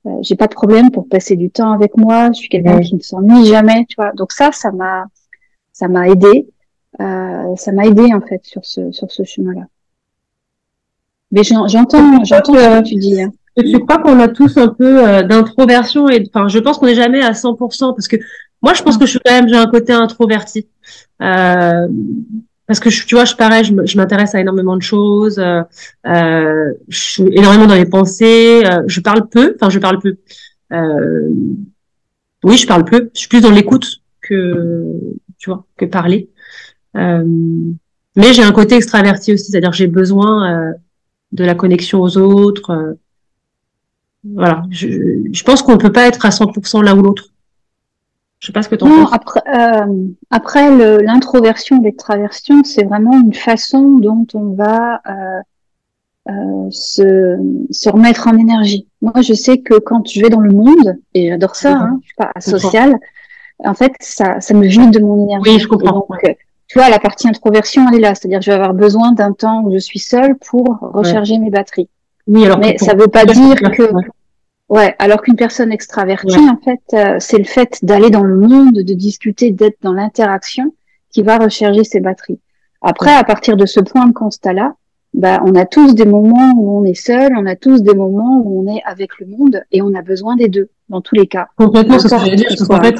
euh, 0.07 0.19
j'ai 0.21 0.37
pas 0.37 0.47
de 0.47 0.55
problème 0.55 0.91
pour 0.91 1.09
passer 1.09 1.37
du 1.37 1.51
temps 1.51 1.73
avec 1.73 1.97
moi. 1.97 2.29
Je 2.33 2.39
suis 2.39 2.49
quelqu'un 2.49 2.81
qui 2.81 2.95
ne 2.95 3.01
s'ennuie 3.01 3.47
jamais, 3.47 3.87
tu 3.89 3.97
vois. 3.97 4.13
Donc 4.13 4.33
ça, 4.33 4.53
ça 4.53 4.71
m'a, 4.71 5.07
ça 5.73 5.89
m'a 5.89 6.09
aidé. 6.09 6.47
Euh, 7.01 7.57
ça 7.57 7.73
m'a 7.73 7.87
aidé 7.87 8.13
en 8.15 8.21
fait 8.21 8.45
sur 8.45 8.65
ce 8.65 8.93
sur 8.93 9.11
ce 9.11 9.25
chemin-là. 9.25 9.67
Mais 11.35 11.43
j'entends, 11.43 11.67
j'entends 12.25 12.55
ce 12.55 12.81
que 12.81 12.89
tu 12.89 12.95
dis. 12.95 13.21
Hein. 13.21 13.33
Je 13.57 13.77
crois 13.77 13.99
qu'on 13.99 14.19
a 14.21 14.29
tous 14.29 14.57
un 14.57 14.69
peu 14.69 15.07
euh, 15.07 15.23
d'introversion 15.23 16.09
et 16.09 16.25
enfin, 16.33 16.49
je 16.49 16.59
pense 16.59 16.79
qu'on 16.79 16.87
n'est 16.87 16.95
jamais 16.95 17.23
à 17.23 17.33
100% 17.33 17.95
parce 17.95 18.09
que 18.09 18.17
moi, 18.63 18.73
je 18.73 18.83
pense 18.83 18.97
que 18.97 19.05
je 19.05 19.11
suis 19.11 19.21
quand 19.25 19.33
même 19.33 19.49
j'ai 19.49 19.57
un 19.57 19.67
côté 19.67 19.93
introverti. 19.93 20.69
Euh, 21.23 21.87
parce 22.67 22.81
que 22.81 22.89
tu 22.89 23.15
vois, 23.15 23.25
je 23.25 23.35
pareil, 23.35 23.65
je 23.65 23.97
m'intéresse 23.97 24.35
à 24.35 24.41
énormément 24.41 24.77
de 24.77 24.83
choses, 24.83 25.39
euh, 25.39 25.63
euh, 26.07 26.73
je 26.89 26.99
suis 26.99 27.23
énormément 27.33 27.67
dans 27.67 27.75
les 27.75 27.85
pensées, 27.85 28.63
euh, 28.65 28.83
je 28.87 29.01
parle 29.01 29.29
peu, 29.29 29.55
enfin 29.57 29.69
je 29.69 29.79
parle 29.79 29.99
peu. 29.99 30.17
Euh, 30.73 31.29
oui, 32.43 32.57
je 32.57 32.67
parle 32.67 32.85
peu, 32.85 33.11
je 33.13 33.21
suis 33.21 33.29
plus 33.29 33.43
dans 33.43 33.51
l'écoute 33.51 34.01
que 34.23 34.95
tu 35.39 35.51
vois 35.51 35.67
que 35.77 35.85
parler. 35.85 36.31
Mais 36.95 38.33
j'ai 38.33 38.45
un 38.45 38.53
côté 38.53 38.77
extraverti 38.77 39.33
aussi, 39.35 39.51
c'est-à-dire 39.51 39.73
j'ai 39.73 39.89
besoin 39.89 40.75
de 41.35 41.45
la 41.45 41.55
connexion 41.55 42.01
aux 42.01 42.17
autres. 42.17 42.97
voilà, 44.25 44.63
je, 44.71 44.89
je 45.31 45.43
pense 45.45 45.63
qu'on 45.63 45.77
peut 45.77 45.93
pas 45.93 46.07
être 46.07 46.25
à 46.25 46.31
100% 46.31 46.83
l'un 46.83 46.97
ou 46.97 47.03
l'autre. 47.03 47.35
Je 48.45 48.49
sais 48.49 48.53
pas 48.53 48.63
ce 48.63 48.69
que 48.69 48.75
tu 48.75 48.85
en 48.85 48.89
penses. 48.91 49.11
Après, 49.11 49.41
euh, 49.57 50.07
après 50.31 51.01
l'introversion, 51.01 51.81
l'extraversion, 51.81 52.63
c'est 52.63 52.85
vraiment 52.85 53.19
une 53.19 53.33
façon 53.33 53.97
dont 53.97 54.27
on 54.35 54.53
va 54.53 55.01
euh, 55.09 55.41
euh, 56.29 56.71
se, 56.71 57.39
se 57.71 57.89
remettre 57.89 58.29
en 58.29 58.37
énergie. 58.37 58.87
Moi, 59.01 59.23
je 59.23 59.33
sais 59.33 59.63
que 59.63 59.79
quand 59.79 60.07
je 60.11 60.21
vais 60.21 60.29
dans 60.29 60.41
le 60.41 60.53
monde, 60.53 60.99
et 61.15 61.31
j'adore 61.31 61.57
ça, 61.57 61.73
hein, 61.73 61.99
je 62.03 62.09
suis 62.09 62.17
pas 62.17 62.33
asociale, 62.35 62.99
en 63.65 63.73
fait, 63.73 63.93
ça, 64.01 64.43
ça 64.43 64.53
me 64.53 64.67
vide 64.67 64.91
de 64.91 64.99
mon 64.99 65.25
énergie. 65.25 65.51
Oui, 65.51 65.59
je 65.59 65.67
comprends. 65.67 66.07
Donc, 66.07 66.37
tu 66.67 66.79
vois, 66.79 66.89
la 66.89 66.99
partie 66.99 67.29
introversion, 67.29 67.87
elle 67.89 67.99
est 67.99 68.01
là. 68.01 68.15
C'est-à-dire 68.15 68.39
que 68.39 68.45
je 68.45 68.51
vais 68.51 68.57
avoir 68.57 68.75
besoin 68.75 69.13
d'un 69.13 69.33
temps 69.33 69.63
où 69.65 69.73
je 69.73 69.79
suis 69.79 69.99
seule 69.99 70.37
pour 70.37 70.79
recharger 70.81 71.39
mes 71.39 71.51
batteries. 71.51 71.89
Oui, 72.27 72.45
alors 72.45 72.59
Mais 72.59 72.79
ça 72.79 72.95
veut 72.95 73.09
pas 73.09 73.25
dire 73.25 73.57
que 73.57 73.91
Ouais, 74.71 74.97
alors 74.99 75.21
qu'une 75.21 75.37
personne 75.37 75.73
extravertie, 75.73 76.39
en 76.39 76.57
fait, 76.57 76.81
euh, 76.95 77.17
c'est 77.21 77.37
le 77.37 77.45
fait 77.45 77.85
d'aller 77.85 78.09
dans 78.09 78.23
le 78.23 78.37
monde, 78.37 78.75
de 78.75 78.95
discuter, 78.95 79.51
d'être 79.51 79.77
dans 79.83 79.93
l'interaction 79.93 80.75
qui 81.11 81.23
va 81.23 81.37
recharger 81.37 81.85
ses 81.85 82.01
batteries. 82.01 82.41
Après, 82.81 83.15
à 83.15 83.25
partir 83.25 83.57
de 83.57 83.67
ce 83.67 83.81
point 83.81 84.07
de 84.07 84.13
constat-là, 84.13 84.75
bah, 85.13 85.41
on 85.45 85.55
a 85.55 85.65
tous 85.67 85.95
des 85.95 86.07
moments 86.07 86.55
où 86.57 86.81
on 86.81 86.85
est 86.85 86.95
seul, 86.95 87.33
on 87.37 87.47
a 87.47 87.57
tous 87.57 87.83
des 87.83 87.95
moments 87.95 88.43
où 88.43 88.63
on 88.63 88.75
est 88.75 88.83
avec 88.85 89.19
le 89.21 89.27
monde 89.27 89.63
et 89.71 89.83
on 89.83 89.95
a 89.95 90.03
besoin 90.03 90.35
des 90.35 90.49
deux, 90.49 90.71
dans 90.89 91.03
tous 91.03 91.15
les 91.15 91.27
cas. 91.27 91.49
Complètement, 91.57 91.99
c'est 91.99 92.09
ce 92.09 92.15
que 92.15 92.21
j'allais 92.21 92.37
dire, 92.37 92.49
parce 92.49 92.67
qu'en 92.67 92.83
fait, 92.83 92.97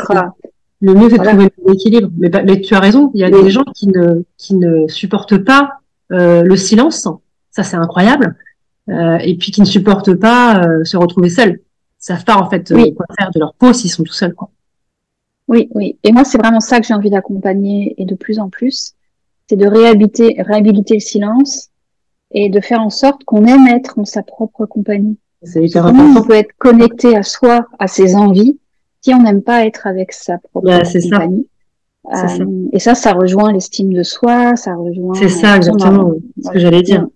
le 0.81 0.95
mieux 0.95 1.11
c'est 1.11 1.19
de 1.19 1.25
trouver 1.25 1.53
l'équilibre. 1.67 2.11
Mais, 2.17 2.31
mais, 2.45 2.61
tu 2.61 2.75
as 2.75 2.81
raison, 2.81 3.11
il 3.15 3.21
y 3.21 3.25
a 3.25 3.31
des 3.31 3.51
gens 3.51 3.65
qui 3.75 3.89
ne, 3.89 4.23
qui 4.37 4.55
ne 4.55 4.87
supportent 4.89 5.39
pas 5.39 5.81
euh, 6.13 6.43
le 6.43 6.57
silence, 6.57 7.09
ça 7.51 7.63
c'est 7.63 7.77
incroyable. 7.77 8.37
Euh, 8.91 9.17
et 9.19 9.37
puis 9.37 9.51
qui 9.51 9.63
ne 9.63 9.67
supportent 9.67 10.15
pas 10.15 10.63
euh, 10.63 10.85
se 10.85 10.97
retrouver 10.97 11.31
seuls. 11.31 11.53
Ils 11.53 12.05
savent 12.05 12.25
pas 12.25 12.37
en 12.37 12.51
fait 12.51 12.71
euh, 12.71 12.93
quoi 12.95 13.07
faire 13.19 13.31
de 13.35 13.39
leur 13.39 13.55
peau 13.55 13.73
s'ils 13.73 13.91
sont 13.91 14.03
tout 14.03 14.13
seuls. 14.13 14.35
Quoi. 14.35 14.51
Oui, 15.49 15.69
oui. 15.75 15.99
Et 16.03 16.13
moi, 16.13 16.25
c'est 16.25 16.37
vraiment 16.37 16.61
ça 16.61 16.81
que 16.81 16.87
j'ai 16.87 16.93
envie 16.93 17.11
d'accompagner 17.11 17.95
et 17.97 18.05
de 18.05 18.15
plus 18.15 18.39
en 18.39 18.51
plus, 18.51 18.95
c'est 19.49 19.57
de 19.57 19.67
réhabiliter, 19.67 20.37
réhabiliter 20.39 20.95
le 20.95 21.01
silence 21.01 21.71
et 22.31 22.51
de 22.51 22.61
faire 22.61 22.81
en 22.81 22.91
sorte 22.91 23.25
qu'on 23.25 23.47
aime 23.47 23.67
être 23.69 23.99
en 23.99 24.05
sa 24.05 24.23
propre 24.23 24.67
compagnie. 24.67 25.17
C'est 25.43 25.65
hyper 25.65 25.87
important. 25.87 26.21
On 26.21 26.25
peut 26.25 26.35
être 26.35 26.53
connecté 26.59 27.17
à 27.17 27.23
soi, 27.23 27.67
à 27.79 27.87
ses 27.87 28.17
envies, 28.17 28.59
si 29.05 29.15
on 29.15 29.23
n'aime 29.23 29.43
pas 29.43 29.67
être 29.67 29.87
avec 29.87 30.13
sa 30.13 30.39
propre 30.39 30.67
bah, 30.67 30.83
compagnie. 30.83 31.47
Ça. 32.13 32.27
Euh, 32.27 32.47
et 32.73 32.79
ça, 32.79 32.95
ça 32.95 33.13
rejoint 33.13 33.53
l'estime 33.53 33.93
de 33.93 34.03
soi, 34.03 34.57
ça 34.57 34.75
rejoint. 34.75 35.15
C'est 35.15 35.29
ça, 35.29 35.57
exactement. 35.57 36.13
Ce 36.43 36.51
que 36.51 36.59
j'allais 36.59 36.83
dire 36.83 37.07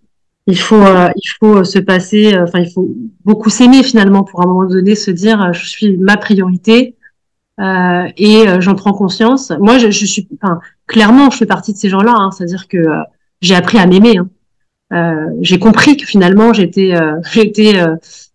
il 0.49 0.59
faut 0.59 0.83
euh, 0.83 1.11
il 1.15 1.29
faut 1.39 1.63
se 1.63 1.79
passer 1.79 2.35
euh, 2.35 2.45
enfin 2.45 2.61
il 2.61 2.71
faut 2.73 2.89
beaucoup 3.25 3.51
s'aimer 3.51 3.83
finalement 3.83 4.25
pour 4.25 4.41
à 4.41 4.45
un 4.45 4.49
moment 4.49 4.67
donné 4.67 4.95
se 4.95 5.11
dire 5.11 5.41
euh, 5.43 5.53
je 5.53 5.69
suis 5.69 5.97
ma 5.99 6.17
priorité 6.17 6.97
et 7.61 8.45
j'en 8.61 8.77
prends 8.77 8.93
conscience 8.93 9.51
moi 9.59 9.79
je, 9.79 9.91
je 9.91 10.07
suis 10.07 10.29
enfin 10.41 10.61
clairement 10.87 11.29
je 11.29 11.39
fais 11.39 11.47
partie 11.47 11.73
de 11.73 11.77
ces 11.77 11.89
gens 11.89 12.03
là 12.03 12.15
hein, 12.17 12.31
c'est 12.31 12.45
à 12.45 12.47
dire 12.47 12.69
que 12.69 12.79
j'ai 13.41 13.57
appris 13.57 13.79
à 13.79 13.87
m'aimer 13.87 14.19
hein. 14.93 15.27
j'ai 15.41 15.59
compris 15.59 15.97
que 15.97 16.07
finalement 16.07 16.53
j'étais 16.53 16.95
j'étais 17.33 17.83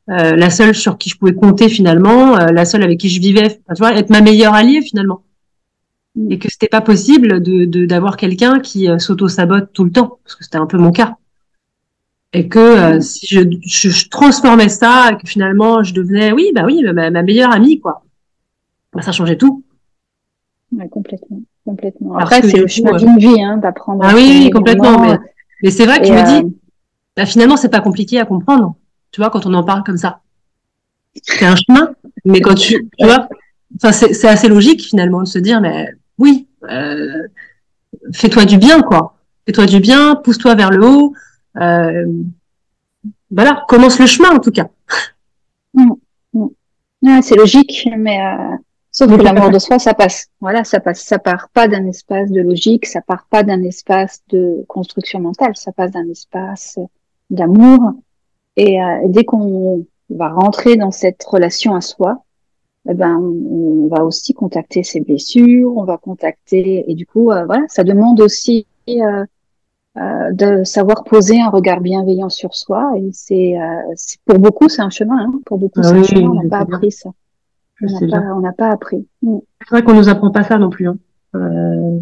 la 0.08 0.50
seule 0.50 0.76
sur 0.76 0.98
qui 0.98 1.10
je 1.10 1.18
pouvais 1.18 1.34
compter 1.34 1.70
finalement 1.70 2.36
la 2.36 2.66
seule 2.66 2.84
avec 2.84 3.00
qui 3.00 3.10
je 3.10 3.22
vivais 3.22 3.62
tu 3.74 3.80
vois 3.80 3.96
être 3.96 4.10
ma 4.10 4.22
meilleure 4.22 4.54
alliée 4.54 4.82
finalement. 4.82 5.24
Et 6.30 6.38
que 6.40 6.48
c'était 6.50 6.68
pas 6.68 6.82
possible 6.82 7.42
de 7.42 7.86
d'avoir 7.86 8.18
quelqu'un 8.18 8.60
qui 8.60 8.90
s'auto 9.00 9.28
sabote 9.28 9.72
tout 9.74 9.84
le 9.86 9.92
temps 9.92 10.20
parce 10.24 10.36
que 10.36 10.44
c'était 10.44 10.58
un 10.58 10.68
peu 10.68 10.78
mon 10.78 10.92
cas. 10.92 11.16
Et 12.34 12.48
que 12.48 12.60
euh, 12.60 13.00
si 13.00 13.28
je, 13.28 13.42
je, 13.64 14.10
transformais 14.10 14.70
ça 14.70 15.12
et 15.12 15.18
que 15.18 15.28
finalement 15.28 15.84
je 15.84 15.94
devenais 15.94 16.32
oui 16.32 16.52
bah 16.54 16.64
oui 16.66 16.84
ma, 16.92 17.12
meilleure 17.12 17.52
amie 17.52 17.80
quoi. 17.80 18.04
Bah, 18.92 19.04
ça 19.04 19.12
changeait 19.12 19.38
tout. 19.38 19.64
Ouais, 20.76 20.90
complètement 20.90 21.42
complètement. 21.64 22.18
Après 22.18 22.42
c'est 22.42 22.58
le 22.58 22.68
chemin 22.68 22.96
euh, 22.96 22.98
d'une 22.98 23.18
vie 23.20 23.42
hein, 23.42 23.58
d'apprendre 23.58 24.04
ah 24.04 24.14
oui, 24.16 24.46
oui 24.46 24.50
complètement 24.50 25.00
mais, 25.00 25.18
mais 25.62 25.70
c'est 25.70 25.86
vrai 25.86 26.00
que 26.00 26.08
je 26.08 26.14
me 26.14 26.26
dis 26.26 26.48
euh, 26.48 26.50
bah, 27.16 27.28
finalement 27.28 27.56
c'est 27.56 27.70
pas 27.70 27.82
compliqué 27.82 28.20
à 28.20 28.26
comprendre 28.26 28.76
tu 29.14 29.22
vois 29.22 29.30
quand 29.30 29.46
on 29.46 29.54
en 29.54 29.64
parle 29.64 29.84
comme 29.84 29.98
ça 29.98 30.20
c'est 31.22 31.46
un 31.46 31.56
chemin 31.56 31.94
mais 32.26 32.42
quand 32.42 32.56
tu 32.56 32.90
tu 32.98 33.06
vois 33.06 33.30
enfin 33.78 33.94
c'est 33.94 34.28
assez 34.28 34.50
logique 34.50 34.82
finalement 34.82 35.22
de 35.22 35.28
se 35.28 35.40
dire 35.40 35.62
mais 35.62 35.88
oui 36.18 36.48
euh, 36.70 37.28
fais-toi 38.14 38.44
du 38.44 38.58
bien 38.58 38.82
quoi 38.82 39.16
fais-toi 39.46 39.68
du 39.68 39.80
bien 39.80 40.16
pousse-toi 40.16 40.56
vers 40.56 40.72
le 40.72 40.86
haut 40.86 41.14
euh, 41.58 42.06
voilà, 43.34 43.66
commence 43.68 44.00
le 44.00 44.06
chemin 44.06 44.30
en 44.30 44.40
tout 44.40 44.52
cas. 44.52 44.68
Mm, 45.74 45.94
mm. 46.34 47.22
c'est 47.22 47.36
logique, 47.36 47.90
mais 47.98 48.22
euh, 48.22 48.56
sauf 48.92 49.10
que 49.10 49.22
l'amour 49.22 49.50
de 49.50 49.60
soi, 49.60 49.80
ça 49.80 49.94
passe. 49.94 50.28
Voilà, 50.40 50.64
ça 50.64 50.80
passe. 50.80 51.02
Ça 51.02 51.18
part 51.18 51.50
pas 51.50 51.68
d'un 51.68 51.88
espace 51.88 52.32
de 52.32 52.42
logique, 52.42 52.86
ça 52.86 53.02
part 53.02 53.26
pas 53.30 53.44
d'un 53.44 53.64
espace 53.64 54.22
de 54.30 54.64
construction 54.68 55.20
mentale, 55.20 55.56
ça 55.56 55.72
passe 55.72 55.92
d'un 55.92 56.08
espace 56.10 56.78
d'amour. 57.30 57.94
Et, 58.58 58.82
euh, 58.82 59.00
dès 59.08 59.24
qu'on 59.24 59.86
va 60.10 60.30
rentrer 60.30 60.76
dans 60.76 60.92
cette 60.92 61.24
relation 61.24 61.76
à 61.76 61.82
soi, 61.82 62.24
eh 62.90 62.94
ben, 62.94 63.18
on, 63.18 63.88
va 63.88 64.04
aussi 64.04 64.34
contacter 64.34 64.84
ses 64.84 65.02
blessures, 65.02 65.76
on 65.76 65.84
va 65.84 65.98
contacter, 65.98 66.90
et 66.90 66.96
du 66.96 67.06
coup, 67.06 67.32
euh, 67.32 67.46
voilà, 67.46 67.64
ça 67.68 67.84
demande 67.84 68.20
aussi 68.22 68.66
euh, 68.90 69.26
euh, 69.96 70.32
de 70.32 70.64
savoir 70.64 71.04
poser 71.04 71.40
un 71.40 71.50
regard 71.50 71.80
bienveillant 71.80 72.30
sur 72.30 72.56
soi. 72.56 72.94
Et 72.98 73.10
c'est, 73.14 73.62
euh, 73.62 73.94
pour 74.26 74.40
beaucoup, 74.40 74.68
c'est 74.68 74.82
un 74.82 74.90
chemin. 74.90 75.20
Hein. 75.20 75.40
Pour 75.46 75.60
beaucoup, 75.60 75.82
ah 75.82 75.84
c'est 75.84 75.98
un 75.98 76.04
chemin. 76.04 76.32
On 76.32 76.42
n'a 76.42 76.50
pas 76.50 76.60
appris 76.62 76.92
ça. 76.92 77.12
On 77.80 78.40
n'a 78.40 78.54
pas, 78.54 78.70
appris. 78.70 79.08
Mm. 79.22 79.38
C'est 79.62 79.70
vrai 79.70 79.84
qu'on 79.84 79.94
nous 79.94 80.10
apprend 80.10 80.32
pas 80.32 80.44
ça 80.44 80.58
non 80.58 80.72
plus 80.72 80.88
hein. 80.88 80.98
euh, 81.36 82.00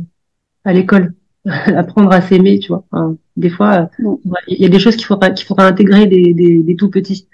à 0.64 0.72
l'école. 0.72 1.14
apprendre 1.46 2.12
à 2.12 2.22
s'aimer, 2.22 2.60
tu 2.60 2.70
vois. 2.70 2.84
des 3.36 3.50
fois, 3.50 3.90
il 4.48 4.62
y 4.62 4.66
a 4.66 4.70
des 4.70 4.80
choses 4.80 4.96
qu'il 4.96 5.06
faudra, 5.06 5.32
qu'il 5.32 5.46
faudra 5.46 5.66
intégrer 5.68 6.06
des, 6.06 6.34
des, 6.34 6.76
tout 6.76 6.90
petits. 6.90 7.28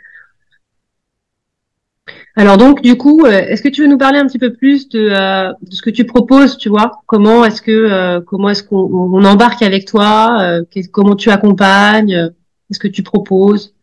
Alors 2.35 2.57
donc, 2.57 2.81
du 2.81 2.95
coup, 2.97 3.25
euh, 3.25 3.31
est-ce 3.31 3.61
que 3.61 3.67
tu 3.67 3.81
veux 3.81 3.87
nous 3.87 3.97
parler 3.97 4.19
un 4.19 4.27
petit 4.27 4.39
peu 4.39 4.53
plus 4.53 4.87
de, 4.89 5.09
euh, 5.11 5.51
de 5.61 5.73
ce 5.73 5.81
que 5.81 5.89
tu 5.89 6.05
proposes, 6.05 6.57
tu 6.57 6.69
vois? 6.69 7.01
Comment 7.07 7.43
est-ce 7.43 7.61
que 7.61 7.71
euh, 7.71 8.21
comment 8.21 8.49
est-ce 8.49 8.63
qu'on 8.63 8.77
on 8.77 9.25
embarque 9.25 9.61
avec 9.61 9.85
toi? 9.85 10.61
Comment 10.91 11.15
tu 11.15 11.29
accompagnes? 11.29 12.31
Qu'est-ce 12.67 12.79
que 12.79 12.87
tu 12.87 13.03
proposes? 13.03 13.73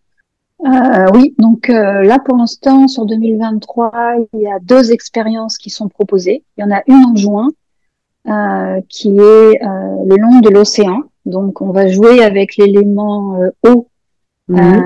Oui, 1.12 1.34
donc 1.38 1.68
là 1.68 2.18
pour 2.24 2.38
l'instant 2.38 2.88
sur 2.88 3.04
2023, 3.04 3.92
il 4.32 4.40
y 4.40 4.46
a 4.46 4.58
deux 4.62 4.92
expériences 4.92 5.58
qui 5.58 5.68
sont 5.68 5.88
proposées. 5.88 6.44
Il 6.56 6.62
y 6.62 6.64
en 6.64 6.70
a 6.70 6.82
une 6.86 7.04
en 7.04 7.16
juin 7.16 7.50
euh, 8.26 8.80
qui 8.88 9.10
est 9.10 9.20
euh, 9.20 10.04
le 10.06 10.16
long 10.16 10.40
de 10.40 10.48
l'océan. 10.48 11.02
Donc, 11.26 11.60
on 11.60 11.72
va 11.72 11.88
jouer 11.88 12.24
avec 12.24 12.56
l'élément 12.56 13.36
euh, 13.36 13.50
eau. 13.68 13.88
Mhm. 14.48 14.82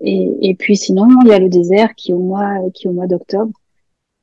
Et, 0.00 0.48
et, 0.48 0.54
puis 0.54 0.74
sinon, 0.74 1.06
il 1.22 1.28
y 1.28 1.34
a 1.34 1.38
le 1.38 1.50
désert 1.50 1.94
qui 1.94 2.12
est 2.12 2.14
au 2.14 2.18
mois, 2.18 2.54
qui 2.72 2.86
est 2.86 2.90
au 2.90 2.94
mois 2.94 3.06
d'octobre. 3.06 3.52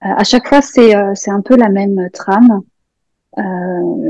à 0.02 0.24
chaque 0.24 0.48
fois, 0.48 0.64
c'est 0.64 0.94
c'est 1.14 1.32
un 1.32 1.42
peu 1.42 1.56
la 1.56 1.70
même 1.70 2.10
trame. 2.12 2.62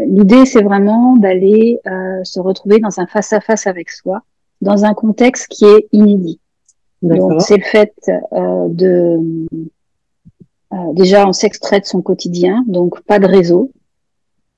L'idée, 0.08 0.46
c'est 0.46 0.62
vraiment 0.62 1.16
d'aller 1.18 1.80
se 2.24 2.40
retrouver 2.40 2.80
dans 2.80 3.00
un 3.00 3.08
face 3.08 3.34
à 3.34 3.42
face 3.42 3.68
avec 3.68 3.90
soi, 3.90 4.22
dans 4.62 4.86
un 4.86 4.94
contexte 4.94 5.48
qui 5.48 5.66
est 5.66 5.88
inédit. 5.92 6.40
Donc, 7.02 7.42
c'est 7.42 7.58
le 7.58 7.64
fait 7.64 7.94
de 8.32 9.48
déjà 10.94 11.28
on 11.28 11.34
s'extrait 11.34 11.80
de 11.80 11.86
son 11.86 12.02
quotidien, 12.02 12.64
donc 12.68 13.02
pas 13.02 13.20
de 13.20 13.28
réseau, 13.28 13.72
euh, 13.72 13.75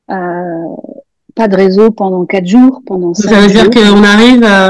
pas 0.07 1.47
de 1.47 1.55
réseau 1.55 1.91
pendant 1.91 2.25
quatre 2.25 2.47
jours, 2.47 2.81
pendant 2.85 3.13
cinq 3.13 3.29
Ça 3.29 3.41
veut 3.41 3.47
dire 3.47 3.69
qu'on 3.69 4.03
arrive, 4.03 4.43
euh, 4.43 4.69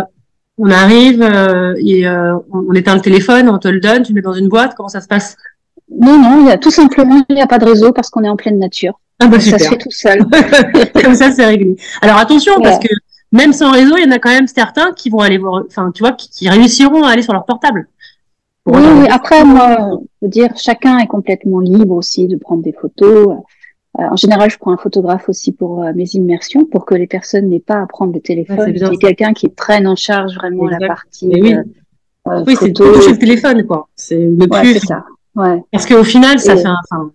on 0.57 0.69
arrive 0.69 1.21
euh, 1.21 1.73
et 1.79 2.07
on 2.07 2.73
éteint 2.73 2.95
le 2.95 3.01
téléphone, 3.01 3.49
on 3.49 3.57
te 3.57 3.67
le 3.67 3.79
donne, 3.79 4.03
tu 4.03 4.11
le 4.11 4.15
mets 4.15 4.21
dans 4.21 4.33
une 4.33 4.49
boîte. 4.49 4.75
Comment 4.75 4.89
ça 4.89 5.01
se 5.01 5.07
passe? 5.07 5.37
Non, 5.89 6.19
non, 6.19 6.41
il 6.41 6.47
y 6.47 6.51
a 6.51 6.57
tout 6.57 6.71
simplement 6.71 7.23
il 7.29 7.35
n'y 7.35 7.41
a 7.41 7.47
pas 7.47 7.59
de 7.59 7.65
réseau 7.65 7.93
parce 7.93 8.09
qu'on 8.09 8.23
est 8.23 8.29
en 8.29 8.35
pleine 8.35 8.59
nature. 8.59 8.99
Ah 9.19 9.27
bah 9.27 9.39
Ça 9.39 9.57
se 9.57 9.69
fait 9.69 9.77
tout 9.77 9.89
seul. 9.89 10.19
Comme 11.03 11.15
ça, 11.15 11.31
c'est 11.31 11.45
réglé. 11.45 11.75
Alors 12.01 12.17
attention 12.17 12.53
parce 12.61 12.79
que 12.79 12.89
même 13.31 13.53
sans 13.53 13.71
réseau, 13.71 13.95
il 13.97 14.03
y 14.03 14.07
en 14.07 14.11
a 14.11 14.19
quand 14.19 14.29
même 14.29 14.47
certains 14.47 14.91
qui 14.93 15.09
vont 15.09 15.19
aller 15.19 15.37
voir, 15.37 15.63
enfin, 15.67 15.91
tu 15.93 16.03
vois, 16.03 16.13
qui, 16.13 16.47
réussiront 16.49 17.03
à 17.03 17.09
aller 17.09 17.21
sur 17.21 17.33
leur 17.33 17.45
portable. 17.45 17.87
Oui, 18.65 18.81
oui, 18.81 19.07
après, 19.09 19.45
moi, 19.45 19.99
je 20.21 20.25
veux 20.25 20.29
dire, 20.29 20.49
chacun 20.57 20.97
est 20.99 21.07
complètement 21.07 21.59
libre 21.59 21.95
aussi 21.95 22.27
de 22.27 22.35
prendre 22.35 22.63
des 22.63 22.73
photos. 22.73 23.37
Euh, 23.99 24.03
en 24.11 24.15
général, 24.15 24.49
je 24.51 24.57
prends 24.57 24.71
un 24.71 24.77
photographe 24.77 25.27
aussi 25.27 25.51
pour 25.51 25.83
euh, 25.83 25.91
mes 25.95 26.07
immersions, 26.13 26.65
pour 26.65 26.85
que 26.85 26.93
les 26.93 27.07
personnes 27.07 27.47
n'aient 27.49 27.59
pas 27.59 27.81
à 27.81 27.87
prendre 27.87 28.13
le 28.13 28.19
téléphone. 28.19 28.59
Ouais, 28.59 28.75
c'est 28.77 28.97
quelqu'un 28.97 29.33
qui 29.33 29.49
prenne 29.49 29.87
en 29.87 29.95
charge 29.95 30.35
vraiment 30.35 30.67
la 30.67 30.77
partie. 30.85 31.27
oui, 31.33 31.55
euh, 31.55 32.43
oui 32.45 32.55
c'est 32.59 32.73
toucher 32.73 33.11
le 33.11 33.17
téléphone, 33.17 33.65
quoi. 33.65 33.87
C'est 33.95 34.17
ne 34.17 34.45
plus. 34.45 34.73
c'est 34.73 34.85
ça. 34.85 35.05
Ouais. 35.35 35.63
Parce 35.71 35.85
qu'au 35.87 36.03
final, 36.03 36.39
ça 36.39 36.55
fait 36.55 36.67
un, 36.67 36.75
enfin, 36.91 37.11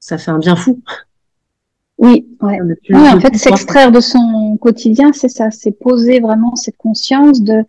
ça 0.00 0.16
fait 0.16 0.30
un 0.30 0.38
bien 0.38 0.56
fou. 0.56 0.80
Oui, 1.98 2.26
ouais. 2.40 2.58
ouais 2.62 3.08
en 3.10 3.20
fait, 3.20 3.36
s'extraire 3.36 3.92
de 3.92 4.00
son 4.00 4.56
quotidien, 4.60 5.12
c'est 5.12 5.28
ça, 5.28 5.50
c'est 5.50 5.70
poser 5.70 6.20
vraiment 6.20 6.56
cette 6.56 6.76
conscience 6.76 7.42
de, 7.42 7.64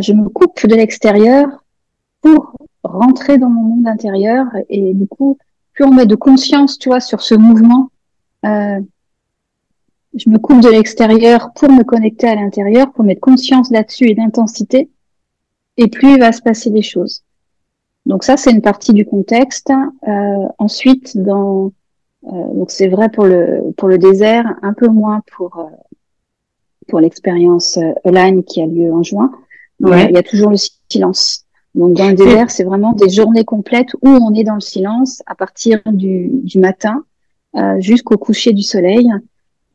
je 0.00 0.12
me 0.12 0.28
coupe 0.28 0.66
de 0.66 0.74
l'extérieur 0.74 1.48
pour 2.20 2.56
rentrer 2.82 3.38
dans 3.38 3.48
mon 3.48 3.62
monde 3.62 3.86
intérieur 3.86 4.46
et 4.68 4.92
du 4.92 5.06
coup, 5.06 5.38
plus 5.72 5.84
on 5.84 5.92
met 5.92 6.06
de 6.06 6.16
conscience, 6.16 6.78
tu 6.78 6.88
vois, 6.88 7.00
sur 7.00 7.22
ce 7.22 7.34
mouvement, 7.34 7.91
euh, 8.44 8.80
je 10.14 10.28
me 10.28 10.38
coupe 10.38 10.60
de 10.60 10.68
l'extérieur 10.68 11.52
pour 11.54 11.70
me 11.70 11.84
connecter 11.84 12.28
à 12.28 12.34
l'intérieur, 12.34 12.92
pour 12.92 13.04
mettre 13.04 13.20
conscience 13.20 13.70
là-dessus 13.70 14.08
et 14.08 14.14
d'intensité, 14.14 14.90
et 15.76 15.88
plus 15.88 16.14
il 16.14 16.18
va 16.18 16.32
se 16.32 16.42
passer 16.42 16.70
des 16.70 16.82
choses. 16.82 17.24
Donc 18.04 18.24
ça, 18.24 18.36
c'est 18.36 18.50
une 18.50 18.62
partie 18.62 18.92
du 18.92 19.06
contexte. 19.06 19.70
Euh, 20.08 20.48
ensuite, 20.58 21.16
dans 21.16 21.72
euh, 22.24 22.54
donc 22.54 22.70
c'est 22.70 22.88
vrai 22.88 23.08
pour 23.08 23.24
le 23.24 23.72
pour 23.76 23.88
le 23.88 23.98
désert, 23.98 24.44
un 24.62 24.74
peu 24.74 24.88
moins 24.88 25.22
pour 25.36 25.58
euh, 25.58 25.64
pour 26.88 27.00
l'expérience 27.00 27.78
euh, 27.78 27.92
Align 28.04 28.42
qui 28.44 28.62
a 28.62 28.66
lieu 28.66 28.92
en 28.92 29.02
juin. 29.02 29.30
il 29.80 30.10
y 30.12 30.16
a 30.16 30.22
toujours 30.22 30.50
le 30.50 30.56
silence. 30.88 31.46
Donc 31.74 31.94
dans 31.94 32.08
le 32.08 32.14
désert, 32.14 32.50
c'est 32.50 32.64
vraiment 32.64 32.92
des 32.92 33.08
journées 33.08 33.44
complètes 33.44 33.94
où 34.02 34.08
on 34.08 34.34
est 34.34 34.44
dans 34.44 34.54
le 34.54 34.60
silence 34.60 35.22
à 35.26 35.34
partir 35.34 35.80
du, 35.86 36.28
du 36.28 36.58
matin 36.58 37.04
jusqu'au 37.80 38.16
coucher 38.16 38.52
du 38.52 38.62
soleil. 38.62 39.10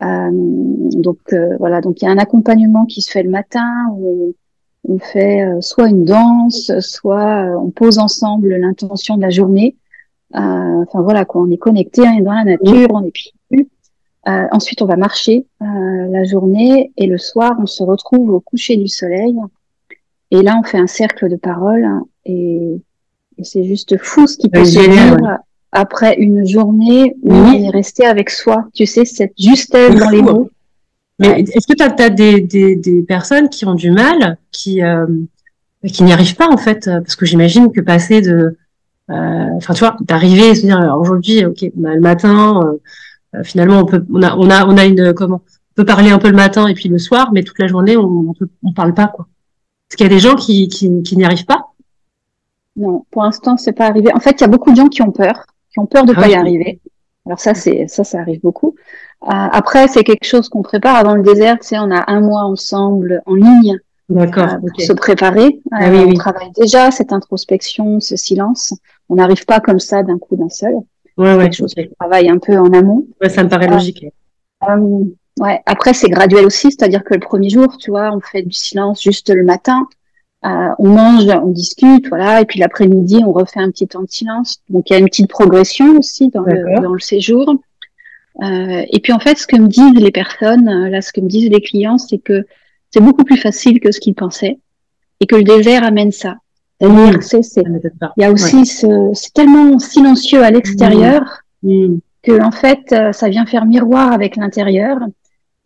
Euh, 0.04 0.30
donc 0.32 1.18
euh, 1.34 1.58
voilà, 1.58 1.82
donc 1.82 2.02
il 2.02 2.06
y 2.06 2.08
a 2.08 2.12
un 2.12 2.20
accompagnement 2.20 2.86
qui 2.86 3.02
se 3.02 3.12
fait 3.12 3.24
le 3.24 3.32
matin 3.32 3.88
où 3.94 4.36
on, 4.88 5.00
fait 5.00 5.42
euh, 5.42 5.60
soit 5.62 5.90
une 5.90 6.06
danse, 6.06 6.72
soit 6.80 7.46
on 7.60 7.72
pose 7.72 7.98
ensemble 7.98 8.56
l'intention 8.56 9.18
de 9.18 9.22
la 9.22 9.32
journée. 9.32 9.76
enfin 10.34 11.02
voilà 11.02 11.26
quoi, 11.26 11.42
on 11.42 11.50
est 11.50 11.58
connecté, 11.58 12.02
on 12.02 12.18
est 12.18 12.22
dans 12.22 12.34
la 12.34 12.44
nature, 12.44 12.90
on 12.92 13.04
est 13.04 13.12
pieds 13.12 13.34
ensuite, 14.52 14.82
on 14.82 14.86
va 14.86 14.98
marcher 14.98 15.46
la 15.62 16.26
journée. 16.26 16.92
Et 16.98 17.08
le 17.08 17.18
soir, 17.18 17.56
on 17.60 17.66
se 17.66 17.82
retrouve 17.82 18.30
au 18.32 18.42
coucher 18.42 18.76
du 18.76 18.90
soleil. 18.90 19.34
Et 20.32 20.42
là, 20.42 20.60
on 20.60 20.64
fait 20.64 20.78
un 20.78 20.88
cercle 20.88 21.30
de 21.30 21.38
paroles. 21.38 21.88
Et, 22.26 22.82
et 23.38 23.44
c'est 23.46 23.64
juste 23.64 23.98
fou 23.98 24.28
ce 24.28 24.38
qui 24.38 24.50
peut 24.50 24.66
se 24.66 24.80
dire 24.80 25.40
après 25.72 26.16
une 26.16 26.48
journée 26.48 27.16
où 27.22 27.34
on 27.34 27.54
est 27.54 27.70
resté 27.70 28.06
avec 28.06 28.30
soi. 28.30 28.68
Tu 28.74 28.86
sais, 28.86 29.06
cette 29.06 29.34
justesse 29.38 29.96
dans 29.96 30.10
les 30.10 30.22
mots. 30.22 30.50
Mais 31.20 31.42
est-ce 31.42 31.68
que 31.68 31.74
tu 31.74 32.04
as, 32.04 32.10
des, 32.10 32.42
des, 32.42 32.76
des, 32.76 33.02
personnes 33.02 33.50
qui 33.50 33.66
ont 33.66 33.74
du 33.74 33.90
mal, 33.90 34.38
qui, 34.52 34.84
euh, 34.84 35.08
qui 35.86 36.04
n'y 36.04 36.14
arrivent 36.14 36.36
pas 36.36 36.48
en 36.48 36.58
fait? 36.58 36.86
Parce 36.86 37.16
que 37.16 37.26
j'imagine 37.26 37.72
que 37.72 37.82
passer 37.82 38.22
de... 38.22 38.58
Euh, 39.10 39.48
enfin, 39.56 39.74
tu 39.74 39.80
vois, 39.80 39.96
d'arriver 40.02 40.50
et 40.50 40.56
se 40.56 40.62
dire, 40.62 40.80
aujourd'hui, 41.00 41.46
ok, 41.46 41.66
on 41.80 41.86
a 41.86 41.96
le 41.96 42.02
matin, 42.02 42.78
euh, 43.34 43.44
finalement, 43.44 43.80
on 43.80 43.86
peut, 43.86 44.06
on 44.14 44.22
a, 44.22 44.36
on 44.36 44.50
a, 44.50 44.66
on 44.66 44.78
a 44.78 44.86
une, 44.86 45.14
comment 45.14 45.42
On 45.46 45.76
peut 45.76 45.86
parler 45.86 46.12
un 46.12 46.20
peu 46.20 46.30
le 46.30 46.36
matin 46.36 46.68
et 46.68 46.74
puis 46.74 46.90
le 46.90 47.00
soir, 47.00 47.32
mais 47.34 47.44
toute 47.44 47.58
la 47.58 47.68
journée, 47.68 47.96
on, 47.96 48.04
on, 48.04 48.34
on 48.64 48.74
parle 48.74 48.94
pas, 48.94 49.08
quoi. 49.08 49.28
Est-ce 49.90 49.96
qu'il 49.96 50.06
y 50.06 50.10
a 50.10 50.14
des 50.14 50.20
gens 50.20 50.36
qui, 50.36 50.68
qui, 50.68 51.02
qui 51.04 51.16
n'y 51.16 51.24
arrivent 51.24 51.46
pas? 51.46 51.72
Non, 52.76 53.06
pour 53.10 53.24
l'instant, 53.24 53.58
c'est 53.58 53.72
pas 53.72 53.88
arrivé. 53.88 54.14
En 54.14 54.20
fait, 54.20 54.32
il 54.32 54.42
y 54.42 54.44
a 54.44 54.50
beaucoup 54.50 54.72
de 54.72 54.76
gens 54.76 54.90
qui 54.90 55.02
ont 55.02 55.12
peur 55.12 55.46
ont 55.78 55.86
peur 55.86 56.06
de 56.06 56.14
ah 56.16 56.22
pas 56.22 56.28
y 56.28 56.36
arriver. 56.36 56.80
Alors 57.26 57.40
ça, 57.40 57.54
c'est 57.54 57.88
ça, 57.88 58.04
ça 58.04 58.20
arrive 58.20 58.40
beaucoup. 58.42 58.76
Euh, 59.24 59.28
après, 59.30 59.88
c'est 59.88 60.04
quelque 60.04 60.26
chose 60.26 60.48
qu'on 60.48 60.62
prépare 60.62 60.96
avant 60.96 61.16
le 61.16 61.24
désert. 61.24 61.58
Tu 61.60 61.68
sais, 61.68 61.80
on 61.80 61.92
a 61.92 62.06
un 62.08 62.22
mois 62.22 62.44
ensemble 62.44 63.22
en 63.26 63.36
ligne 63.36 63.78
D'accord. 64.10 64.54
Euh, 64.54 64.58
pour 64.60 64.82
se 64.82 64.94
préparer. 64.94 65.60
Ah 65.72 65.90
euh, 65.90 66.06
on 66.08 66.14
travaille 66.14 66.52
déjà 66.58 66.92
cette 66.92 67.12
introspection, 67.12 68.00
ce 68.00 68.16
silence. 68.16 68.74
On 69.10 69.16
n'arrive 69.16 69.46
pas 69.46 69.60
comme 69.60 69.80
ça 69.80 70.04
d'un 70.04 70.18
coup 70.18 70.38
d'un 70.38 70.50
seul. 70.50 70.74
Ouais, 71.18 71.36
ouais. 71.36 71.44
Quelque 71.44 71.56
chose 71.56 71.76
qu'on 71.76 71.84
travaille 72.00 72.30
un 72.30 72.38
peu 72.38 72.58
en 72.58 72.72
amont. 72.72 73.06
Ouais, 73.22 73.30
ça 73.30 73.44
me 73.44 73.50
paraît 73.50 73.68
logique. 73.68 74.06
ouais. 74.62 75.62
Après, 75.66 75.94
c'est 75.94 76.10
graduel 76.10 76.46
aussi, 76.46 76.72
c'est-à-dire 76.72 77.04
que 77.04 77.14
le 77.14 77.20
premier 77.20 77.50
jour, 77.50 77.76
tu 77.78 77.92
vois, 77.92 78.12
on 78.14 78.22
fait 78.22 78.44
du 78.44 78.54
silence 78.54 79.02
juste 79.02 79.30
le 79.34 79.44
matin. 79.44 79.88
Euh, 80.48 80.70
on 80.80 80.90
mange, 80.90 81.28
on 81.44 81.52
discute, 81.52 82.08
voilà, 82.08 82.42
et 82.42 82.46
puis 82.46 82.60
l'après-midi, 82.60 83.22
on 83.26 83.34
refait 83.34 83.60
un 83.60 83.70
petit 83.70 83.88
temps 83.88 84.04
de 84.04 84.10
silence. 84.10 84.60
Donc 84.70 84.90
il 84.90 84.94
y 84.94 84.96
a 84.96 85.00
une 85.00 85.08
petite 85.08 85.30
progression 85.30 85.98
aussi 85.98 86.30
dans, 86.30 86.44
le, 86.44 86.82
dans 86.82 86.94
le, 86.94 87.00
séjour. 87.00 87.56
Euh, 88.44 88.86
et 88.90 89.00
puis 89.02 89.12
en 89.12 89.20
fait, 89.20 89.38
ce 89.38 89.48
que 89.48 89.58
me 89.58 89.68
disent 89.68 89.96
les 89.96 90.12
personnes, 90.12 90.70
euh, 90.70 90.90
là, 90.90 91.02
ce 91.02 91.12
que 91.12 91.20
me 91.20 91.28
disent 91.28 91.50
les 91.50 91.60
clients, 91.60 91.98
c'est 91.98 92.20
que 92.20 92.46
c'est 92.92 93.02
beaucoup 93.02 93.26
plus 93.26 93.38
facile 93.38 93.82
que 93.82 93.92
ce 93.92 94.00
qu'ils 94.00 94.16
pensaient, 94.16 94.60
et 95.20 95.26
que 95.26 95.36
le 95.36 95.44
désert 95.44 95.84
amène 95.84 96.12
ça. 96.12 96.38
Mmh. 96.80 97.22
c'est, 97.22 97.42
il 97.58 98.22
y 98.22 98.24
a 98.24 98.32
aussi 98.32 98.68
ce, 98.68 99.10
c'est 99.14 99.34
tellement 99.34 99.80
silencieux 99.80 100.44
à 100.44 100.52
l'extérieur 100.52 101.42
mmh. 101.64 101.96
que 102.22 102.40
en 102.40 102.52
fait, 102.52 102.96
ça 103.14 103.30
vient 103.30 103.48
faire 103.48 103.66
miroir 103.66 104.14
avec 104.14 104.36
l'intérieur, 104.36 105.00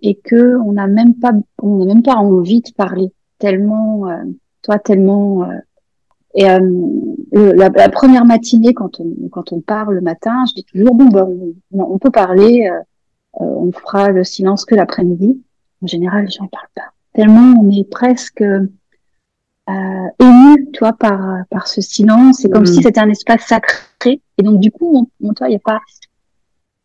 et 0.02 0.16
que 0.16 0.56
on 0.66 0.72
n'a 0.72 0.88
même 0.88 1.14
pas, 1.14 1.34
on 1.62 1.80
n'a 1.80 1.94
même 1.94 2.02
pas 2.02 2.16
envie 2.16 2.62
de 2.62 2.72
parler 2.76 3.12
tellement 3.38 4.08
toi 4.62 4.80
tellement 4.80 5.44
euh, 5.44 5.58
et 6.34 6.50
euh, 6.50 6.60
la, 7.32 7.70
la, 7.70 7.90
première 7.90 8.26
matinée 8.26 8.74
quand 8.74 9.00
on 9.00 9.14
quand 9.32 9.52
on 9.52 9.60
part 9.60 9.92
le 9.92 10.02
matin 10.02 10.46
je 10.48 10.54
dis 10.54 10.64
toujours 10.64 10.96
bon 10.96 11.06
ben 11.06 11.28
on, 11.28 11.54
on, 11.74 11.98
peut 11.98 12.10
parler 12.10 12.70
euh, 13.40 13.46
on 13.46 13.72
fera 13.72 14.12
le 14.12 14.24
silence 14.24 14.66
que 14.66 14.76
l'après-midi. 14.76 15.42
En 15.84 15.88
général 15.88 16.26
les 16.26 16.32
gens 16.32 16.48
parlent 16.48 16.68
pas. 16.76 16.92
Tellement 17.14 17.60
on 17.62 17.70
est 17.70 17.90
presque 17.90 18.42
euh, 18.42 18.68
ému 19.68 20.72
toi 20.72 20.94
par 20.94 21.44
par 21.50 21.68
ce 21.68 21.82
silence. 21.82 22.40
C'est 22.40 22.50
comme 22.50 22.66
si 22.66 22.80
mm. 22.80 22.84
c'était 22.84 23.00
un 23.00 23.10
espace 23.10 23.42
sacré. 23.42 24.22
Et 24.38 24.44
donc 24.44 24.60
du 24.60 24.72
coup 24.72 25.10
on, 25.22 25.34
toi 25.34 25.50
il 25.50 25.54
y 25.54 25.56
a 25.56 25.60
pas 25.60 25.80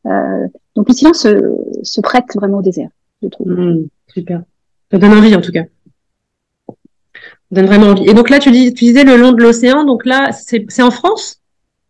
euh, 0.07 0.47
donc 0.77 0.89
le 0.89 0.95
silence 0.95 1.19
se, 1.19 1.57
se, 1.83 2.01
prête 2.01 2.33
vraiment 2.37 2.59
au 2.59 2.63
désert 2.63 2.91
je 3.23 3.29
trouve. 3.29 3.49
Mm, 3.49 3.89
super. 4.09 4.43
Ça 4.91 4.99
donne 4.99 5.13
envie 5.13 5.35
en 5.35 5.41
tout 5.41 5.53
cas 5.53 5.65
donne 7.51 7.67
vraiment 7.67 7.87
envie. 7.89 8.09
Et 8.09 8.15
donc 8.15 8.31
là, 8.31 8.39
tu, 8.39 8.51
dis, 8.51 8.73
tu 8.75 8.85
disais 8.85 9.05
le 9.05 9.17
long 9.17 9.33
de 9.33 9.43
l'océan, 9.43 9.85
donc 9.85 10.05
là, 10.05 10.31
c'est 10.33 10.83
en 10.83 10.91
France 10.91 11.41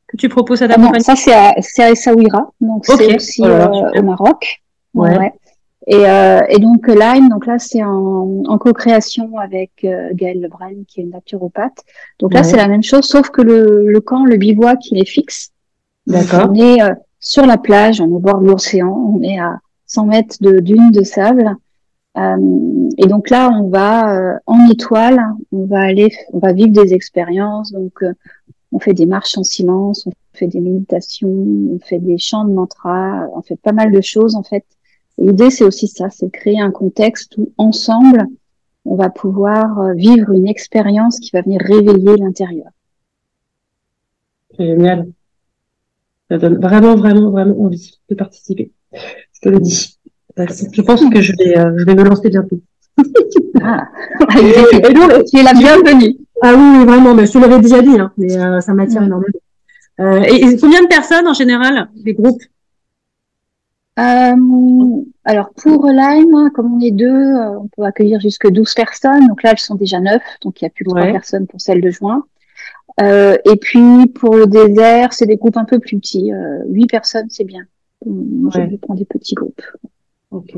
que 0.09 0.17
tu 0.17 0.29
proposes 0.29 0.63
à 0.63 0.69
ah 0.71 0.79
non, 0.79 0.93
Ça, 1.01 1.17
c'est 1.17 1.33
à, 1.33 1.55
à, 1.79 1.91
Essaouira, 1.91 2.53
donc 2.61 2.85
c'est 2.87 3.17
aussi 3.17 3.43
euh, 3.45 3.67
au 3.99 4.03
Maroc. 4.03 4.63
Ouais. 4.95 5.33
Et, 5.89 5.95
euh, 6.09 6.41
et 6.49 6.59
donc 6.59 6.89
Line, 6.89 7.29
donc 7.29 7.47
là 7.47 7.61
c'est 7.61 7.83
en, 7.85 8.43
en 8.47 8.59
co-création 8.59 9.39
avec 9.39 9.71
euh, 9.85 10.09
Gaëlle 10.15 10.41
Lebrun 10.41 10.83
qui 10.89 11.01
est 11.01 11.05
une 11.05 11.11
naturopathe. 11.11 11.79
Donc 12.19 12.35
là 12.35 12.41
Ouais. 12.41 12.45
c'est 12.45 12.57
la 12.57 12.67
même 12.67 12.83
chose, 12.83 13.05
sauf 13.05 13.31
que 13.31 13.41
le, 13.41 13.87
le 13.87 14.01
camp, 14.01 14.25
le 14.25 14.37
bivouac, 14.37 14.79
il 14.91 14.99
est 14.99 15.07
fixe. 15.07 15.53
D'accord. 16.09 16.49
On 16.51 16.55
est 16.55 16.83
euh, 16.83 16.93
sur 17.21 17.47
la 17.47 17.57
plage, 17.57 18.01
on 18.01 18.07
est 18.07 18.15
au 18.15 18.19
bord 18.19 18.41
de 18.41 18.47
l'océan, 18.49 18.89
on 18.89 19.23
est 19.23 19.39
à 19.39 19.59
100 19.87 20.07
mètres 20.07 20.37
de 20.41 20.59
dune 20.59 20.91
de 20.91 21.05
sable. 21.05 21.55
Euh, 22.17 22.89
et 22.99 23.07
donc 23.07 23.31
là, 23.31 23.51
on 23.51 23.69
va 23.69 24.17
euh, 24.17 24.39
en 24.47 24.71
étoile, 24.71 25.19
on 25.53 25.67
va 25.67 25.81
aller, 25.81 26.09
on 26.33 26.39
va 26.39 26.53
vivre 26.53 26.73
des 26.73 26.95
expériences. 26.95 27.73
Donc, 27.73 28.03
euh, 28.03 28.13
on 28.73 28.79
fait 28.79 28.95
des 28.95 29.07
marches 29.07 29.39
en 29.39 29.43
silence, 29.43 30.07
on 30.07 30.13
fait 30.33 30.47
des 30.49 30.61
méditations, 30.61 31.29
on 31.29 31.79
fait 31.79 31.99
des 31.99 32.19
chants 32.19 32.45
de 32.45 32.53
mantras, 32.53 33.27
on 33.35 33.43
fait 33.43 33.57
pas 33.57 33.73
mal 33.73 33.93
de 33.93 34.01
choses 34.01 34.35
en 34.35 34.43
fait. 34.43 34.65
L'idée, 35.19 35.51
c'est 35.51 35.65
aussi 35.65 35.89
ça, 35.89 36.11
c'est 36.11 36.31
créer 36.31 36.61
un 36.61 36.71
contexte 36.71 37.39
où 37.39 37.51
ensemble, 37.57 38.27
on 38.85 38.97
va 38.97 39.09
pouvoir 39.11 39.81
euh, 39.81 39.95
vivre 39.95 40.31
une 40.33 40.47
expérience 40.47 41.19
qui 41.21 41.31
va 41.33 41.43
venir 41.43 41.61
réveiller 41.61 42.17
l'intérieur. 42.17 42.69
C'est 44.57 44.67
génial. 44.67 45.09
Ça 46.31 46.39
donne 46.39 46.59
vraiment, 46.61 46.97
vraiment, 46.97 47.31
vraiment 47.31 47.59
envie 47.61 47.99
de 48.09 48.15
participer. 48.15 48.73
Je 48.93 49.41
te 49.41 49.49
le 49.49 49.61
dis. 49.61 49.96
Je 50.39 50.83
pense 50.83 51.03
que 51.09 51.21
je 51.21 51.33
vais, 51.39 51.59
euh, 51.59 51.73
je 51.79 51.85
vais 51.85 51.95
me 51.95 52.03
lancer 52.05 52.29
bientôt. 52.29 52.61
Ah, 53.63 53.89
Et 54.39 54.93
donc, 54.93 55.25
tu 55.25 55.39
es 55.39 55.43
la 55.43 55.53
bienvenue. 55.55 56.17
ah 56.43 56.53
oui, 56.55 56.85
vraiment, 56.85 57.15
mais 57.15 57.27
je 57.27 57.33
te 57.33 57.39
l'avais 57.39 57.59
déjà 57.59 57.81
dit, 57.83 57.99
hein, 57.99 58.13
mais 58.17 58.37
euh, 58.37 58.61
ça 58.61 58.75
m'attire 58.75 59.03
énormément. 59.03 59.39
Euh, 59.99 60.21
et, 60.23 60.35
et 60.45 60.57
combien 60.59 60.83
de 60.83 60.87
personnes 60.89 61.27
en 61.27 61.33
général, 61.33 61.89
des 61.97 62.13
groupes? 62.13 62.41
Euh, 63.99 65.03
alors 65.25 65.51
pour 65.57 65.87
Lime, 65.87 66.51
comme 66.55 66.75
on 66.75 66.81
est 66.81 66.91
deux, 66.91 67.07
euh, 67.09 67.59
on 67.59 67.69
peut 67.69 67.83
accueillir 67.85 68.21
jusque 68.21 68.49
12 68.49 68.75
personnes. 68.75 69.27
Donc 69.27 69.43
là, 69.43 69.51
elles 69.53 69.59
sont 69.59 69.75
déjà 69.75 69.99
neuf, 70.01 70.23
donc 70.43 70.61
il 70.61 70.65
n'y 70.65 70.69
a 70.69 70.71
plus 70.71 70.85
que 70.85 70.91
trois 70.91 71.03
Ouais. 71.03 71.13
personnes 71.13 71.47
pour 71.47 71.61
celle 71.61 71.81
de 71.81 71.91
juin. 71.91 72.25
Euh, 73.01 73.37
et 73.47 73.57
puis 73.57 74.07
pour 74.15 74.37
le 74.37 74.47
désert, 74.47 75.13
c'est 75.13 75.27
des 75.27 75.37
groupes 75.37 75.57
un 75.57 75.65
peu 75.65 75.79
plus 75.81 75.99
petits. 75.99 76.33
Euh, 76.33 76.61
Huit 76.69 76.87
personnes, 76.89 77.27
c'est 77.31 77.45
bien. 77.45 77.65
Ouais. 78.05 78.69
je 78.71 78.77
prends 78.77 78.95
des 78.95 79.07
petits 79.07 79.35
groupes. 79.35 79.63
Ok. 80.31 80.57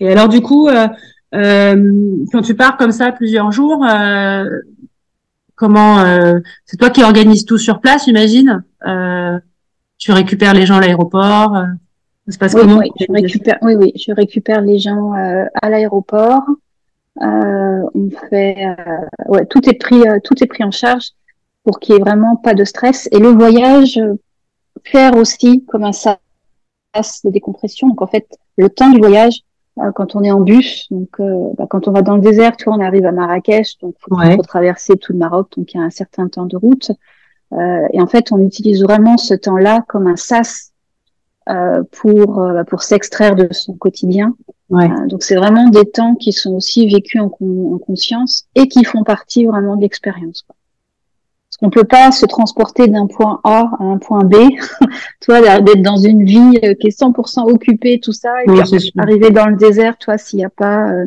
Et 0.00 0.10
alors 0.10 0.28
du 0.28 0.40
coup, 0.40 0.68
euh, 0.68 0.88
euh, 1.34 2.16
quand 2.32 2.42
tu 2.42 2.54
pars 2.54 2.76
comme 2.76 2.92
ça 2.92 3.12
plusieurs 3.12 3.52
jours, 3.52 3.84
euh, 3.84 4.48
comment 5.56 6.00
euh, 6.00 6.38
c'est 6.64 6.76
toi 6.76 6.90
qui 6.90 7.02
organises 7.02 7.44
tout 7.44 7.58
sur 7.58 7.80
place, 7.80 8.04
j'imagine 8.04 8.64
euh, 8.86 9.38
Tu 9.98 10.12
récupères 10.12 10.54
les 10.54 10.66
gens 10.66 10.76
à 10.76 10.80
l'aéroport 10.80 11.56
euh, 11.56 11.64
Ça 12.28 12.32
se 12.32 12.38
passe 12.38 12.54
Oui, 12.54 12.60
comment 12.60 12.78
oui, 12.78 12.90
je 12.98 13.12
récupère, 13.12 13.58
oui, 13.62 13.74
oui, 13.74 13.92
je 13.96 14.12
récupère 14.12 14.60
les 14.60 14.78
gens 14.78 15.14
euh, 15.14 15.44
à 15.60 15.70
l'aéroport. 15.70 16.44
Euh, 17.22 17.82
on 17.94 18.10
fait, 18.30 18.66
euh, 18.66 19.28
ouais, 19.28 19.46
tout 19.46 19.68
est 19.68 19.78
pris, 19.78 20.06
euh, 20.06 20.18
tout 20.22 20.42
est 20.42 20.46
pris 20.46 20.64
en 20.64 20.72
charge 20.72 21.10
pour 21.62 21.78
qu'il 21.78 21.94
y 21.94 21.98
ait 21.98 22.00
vraiment 22.00 22.36
pas 22.36 22.54
de 22.54 22.64
stress. 22.64 23.08
Et 23.12 23.18
le 23.18 23.28
voyage, 23.28 24.00
faire 24.84 25.16
aussi 25.16 25.64
comme 25.64 25.84
un 25.84 25.92
de 27.24 27.30
décompression. 27.30 27.88
Donc 27.88 28.02
en 28.02 28.06
fait, 28.06 28.26
le 28.56 28.68
temps 28.68 28.90
du 28.90 28.98
voyage, 28.98 29.40
euh, 29.78 29.90
quand 29.92 30.14
on 30.16 30.22
est 30.22 30.30
en 30.30 30.40
bus, 30.40 30.86
donc 30.90 31.08
euh, 31.20 31.48
bah, 31.58 31.66
quand 31.68 31.88
on 31.88 31.92
va 31.92 32.02
dans 32.02 32.14
le 32.16 32.20
désert, 32.20 32.56
tu 32.56 32.64
vois, 32.64 32.74
on 32.76 32.80
arrive 32.80 33.06
à 33.06 33.12
Marrakech, 33.12 33.78
donc 33.82 33.94
faut, 34.00 34.16
Ouais. 34.16 34.36
faut 34.36 34.42
traverser 34.42 34.96
tout 34.96 35.12
le 35.12 35.18
Maroc, 35.18 35.48
donc 35.56 35.72
il 35.74 35.78
y 35.78 35.80
a 35.80 35.84
un 35.84 35.90
certain 35.90 36.28
temps 36.28 36.46
de 36.46 36.56
route. 36.56 36.90
Euh, 37.52 37.86
et 37.92 38.00
en 38.00 38.06
fait, 38.06 38.32
on 38.32 38.38
utilise 38.38 38.82
vraiment 38.82 39.16
ce 39.16 39.34
temps-là 39.34 39.84
comme 39.88 40.06
un 40.06 40.16
sas 40.16 40.72
euh, 41.48 41.82
pour 41.92 42.40
euh, 42.40 42.64
pour 42.64 42.82
s'extraire 42.82 43.34
de 43.36 43.46
son 43.52 43.74
quotidien. 43.74 44.34
Ouais. 44.70 44.90
Euh, 44.90 45.06
donc 45.08 45.22
c'est 45.22 45.36
vraiment 45.36 45.68
des 45.68 45.84
temps 45.84 46.14
qui 46.14 46.32
sont 46.32 46.54
aussi 46.54 46.88
vécus 46.88 47.20
en, 47.20 47.28
con- 47.28 47.74
en 47.74 47.78
conscience 47.78 48.46
et 48.54 48.66
qui 48.66 48.82
font 48.84 49.04
partie 49.04 49.44
vraiment 49.44 49.76
de 49.76 49.82
l'expérience. 49.82 50.44
Qu'on 51.64 51.70
peut 51.70 51.84
pas 51.84 52.12
se 52.12 52.26
transporter 52.26 52.88
d'un 52.88 53.06
point 53.06 53.40
A 53.42 53.70
à 53.80 53.84
un 53.84 53.96
point 53.96 54.22
B, 54.22 54.34
toi 55.20 55.40
d'être 55.60 55.80
dans 55.80 55.96
une 55.96 56.22
vie 56.24 56.58
euh, 56.62 56.74
qui 56.74 56.88
est 56.88 57.00
100% 57.00 57.50
occupée, 57.50 58.00
tout 58.02 58.12
ça, 58.12 58.30
et 58.44 58.50
Oui, 58.50 58.60
puis 58.62 58.92
arriver 58.98 59.30
dans 59.30 59.46
le 59.46 59.56
désert, 59.56 59.96
toi 59.96 60.18
s'il 60.18 60.40
n'y 60.40 60.44
a 60.44 60.50
pas 60.50 60.90
euh, 60.90 61.06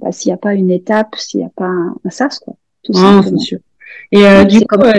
bah, 0.00 0.12
s'il 0.12 0.30
y 0.30 0.32
a 0.32 0.36
pas 0.36 0.54
une 0.54 0.70
étape, 0.70 1.16
s'il 1.16 1.40
n'y 1.40 1.46
a 1.46 1.50
pas 1.56 1.66
un, 1.66 1.96
un 2.04 2.10
sas 2.10 2.38
quoi. 2.38 2.54
Tout 2.84 2.92
Ah, 2.94 3.22
c'est 3.24 3.38
sûr. 3.38 3.58
Et 4.12 4.24
euh, 4.24 4.44
du 4.44 4.60
coup, 4.60 4.80
euh, 4.80 4.92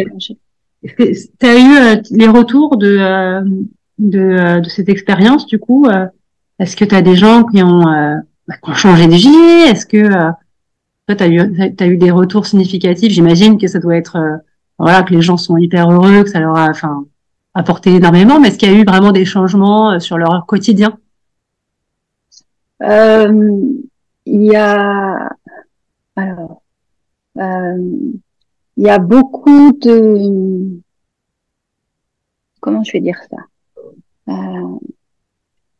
tu 0.83 1.45
as 1.45 1.57
eu 1.57 1.77
euh, 1.77 2.01
les 2.11 2.27
retours 2.27 2.75
de 2.75 3.41
de, 3.99 4.19
euh, 4.19 4.59
de 4.59 4.69
cette 4.69 4.89
expérience 4.89 5.45
du 5.45 5.59
coup 5.59 5.85
euh, 5.85 6.07
Est-ce 6.59 6.75
que 6.75 6.83
tu 6.83 6.95
as 6.95 7.01
des 7.01 7.15
gens 7.15 7.43
qui 7.43 7.63
ont, 7.63 7.87
euh, 7.87 8.15
bah, 8.47 8.55
qui 8.61 8.69
ont 8.69 8.73
changé 8.73 9.07
de 9.07 9.13
vie? 9.13 9.69
Est-ce 9.69 9.85
que 9.85 9.97
euh, 9.97 10.31
toi, 11.07 11.15
tu 11.15 11.23
as 11.23 11.27
eu, 11.27 11.75
t'as 11.75 11.87
eu 11.87 11.95
des 11.97 12.11
retours 12.11 12.45
significatifs? 12.45 13.13
J'imagine 13.13 13.57
que 13.57 13.67
ça 13.67 13.79
doit 13.79 13.95
être 13.95 14.17
euh, 14.17 14.37
voilà 14.79 15.03
que 15.03 15.13
les 15.13 15.21
gens 15.21 15.37
sont 15.37 15.57
hyper 15.57 15.91
heureux, 15.91 16.23
que 16.23 16.29
ça 16.29 16.39
leur 16.39 16.55
a 16.55 16.69
enfin 16.69 17.05
apporté 17.53 17.93
énormément. 17.93 18.39
Mais 18.39 18.47
est-ce 18.47 18.57
qu'il 18.57 18.71
y 18.71 18.75
a 18.75 18.79
eu 18.79 18.85
vraiment 18.85 19.11
des 19.11 19.25
changements 19.25 19.91
euh, 19.91 19.99
sur 19.99 20.17
leur 20.17 20.45
quotidien? 20.45 20.97
Euh, 22.81 23.61
il 24.25 24.43
y 24.43 24.55
a 24.55 25.29
alors 26.15 26.61
euh, 27.37 27.77
il 28.77 28.83
y 28.83 28.89
a 28.89 28.99
beaucoup 28.99 29.73
de 29.73 30.79
comment 32.61 32.83
je 32.83 32.93
vais 32.93 33.01
dire 33.01 33.19
ça? 33.29 33.37
Euh, 34.29 34.77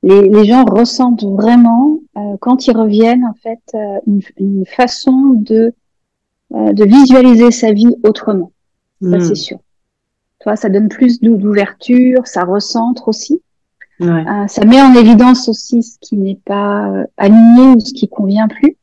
les, 0.04 0.28
les 0.28 0.46
gens 0.46 0.66
ressentent 0.66 1.24
vraiment 1.24 2.00
euh, 2.18 2.36
quand 2.42 2.68
ils 2.68 2.76
reviennent 2.76 3.26
en 3.26 3.34
fait 3.34 3.64
une, 4.08 4.22
une 4.38 4.66
façon 4.66 5.34
de 5.36 5.74
de 6.52 6.84
visualiser 6.84 7.52
sa 7.52 7.72
vie 7.74 7.96
autrement 8.04 8.52
ça 9.02 9.18
Hmm. 9.18 9.22
c'est 9.22 9.36
sûr 9.36 9.60
toi 10.42 10.56
ça 10.56 10.70
donne 10.70 10.90
plus 10.90 11.20
d'ou- 11.22 11.38
d'ouverture 11.38 12.28
ça 12.28 12.44
recentre 12.44 13.08
aussi 13.08 13.42
Ouais. 14.02 14.26
euh, 14.28 14.48
ça 14.48 14.64
met 14.66 14.82
en 14.82 14.94
évidence 14.94 15.50
aussi 15.50 15.84
ce 15.84 15.98
qui 16.00 16.16
n'est 16.18 16.40
pas 16.46 16.90
euh, 16.90 17.06
aligné 17.18 17.76
ou 17.76 17.80
ce 17.82 17.94
qui 17.94 18.08
convient 18.08 18.48
plus. 18.48 18.78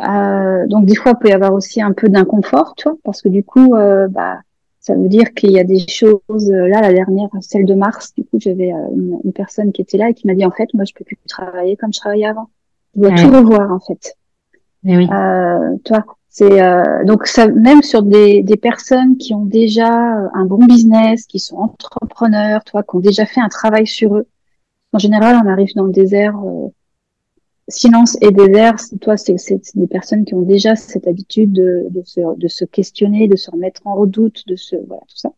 Euh, 0.00 0.66
donc 0.66 0.84
des 0.84 0.94
fois, 0.94 1.12
il 1.14 1.18
peut 1.18 1.28
y 1.28 1.32
avoir 1.32 1.52
aussi 1.54 1.80
un 1.80 1.92
peu 1.92 2.08
d'inconfort, 2.08 2.74
tu 2.76 2.88
vois, 2.88 2.96
parce 3.02 3.22
que 3.22 3.28
du 3.28 3.42
coup, 3.42 3.74
euh, 3.74 4.08
bah, 4.08 4.38
ça 4.78 4.94
veut 4.94 5.08
dire 5.08 5.32
qu'il 5.34 5.50
y 5.52 5.58
a 5.58 5.64
des 5.64 5.80
choses. 5.88 6.20
euh, 6.30 6.68
Là, 6.68 6.82
la 6.82 6.92
dernière, 6.92 7.28
celle 7.40 7.64
de 7.64 7.74
mars, 7.74 8.12
du 8.14 8.24
coup, 8.24 8.38
j'avais 8.38 8.68
une, 8.70 9.18
une 9.24 9.32
personne 9.32 9.72
qui 9.72 9.82
était 9.82 9.96
là 9.98 10.10
et 10.10 10.14
qui 10.14 10.26
m'a 10.26 10.34
dit 10.34 10.44
en 10.44 10.50
fait, 10.50 10.68
moi, 10.74 10.84
je 10.84 10.92
peux 10.94 11.04
plus 11.04 11.16
travailler 11.26 11.76
comme 11.76 11.92
je 11.92 11.98
travaillais 11.98 12.26
avant. 12.26 12.48
Je 12.94 13.00
dois 13.00 13.10
Ouais. 13.10 13.16
tout 13.16 13.30
revoir 13.30 13.72
en 13.72 13.80
fait. 13.80 14.16
Eh 14.84 14.96
oui. 14.96 15.08
Euh, 15.10 15.76
toi, 15.84 16.04
c'est 16.38 16.60
euh, 16.60 17.02
donc 17.06 17.26
ça, 17.26 17.48
même 17.48 17.82
sur 17.82 18.02
des, 18.02 18.42
des 18.42 18.58
personnes 18.58 19.16
qui 19.16 19.32
ont 19.32 19.46
déjà 19.46 20.18
euh, 20.18 20.28
un 20.34 20.44
bon 20.44 20.58
business, 20.66 21.24
qui 21.24 21.38
sont 21.38 21.56
entrepreneurs, 21.56 22.62
toi, 22.62 22.82
qui 22.82 22.94
ont 22.94 23.00
déjà 23.00 23.24
fait 23.24 23.40
un 23.40 23.48
travail 23.48 23.86
sur 23.86 24.14
eux. 24.16 24.26
En 24.92 24.98
général, 24.98 25.40
on 25.42 25.48
arrive 25.48 25.74
dans 25.74 25.84
le 25.84 25.92
désert, 25.92 26.36
euh, 26.44 26.68
silence 27.68 28.18
et 28.20 28.32
désert. 28.32 28.76
Toi, 29.00 29.16
c'est 29.16 29.36
des 29.76 29.86
personnes 29.86 30.26
qui 30.26 30.34
ont 30.34 30.42
déjà 30.42 30.76
cette 30.76 31.08
habitude 31.08 31.54
de, 31.54 31.86
de, 31.88 32.02
se, 32.04 32.20
de 32.36 32.48
se 32.48 32.66
questionner, 32.66 33.28
de 33.28 33.36
se 33.36 33.50
remettre 33.50 33.80
en 33.86 33.94
redoute, 33.94 34.46
de 34.46 34.56
se 34.56 34.76
voilà 34.86 35.00
tout 35.08 35.16
ça. 35.16 35.30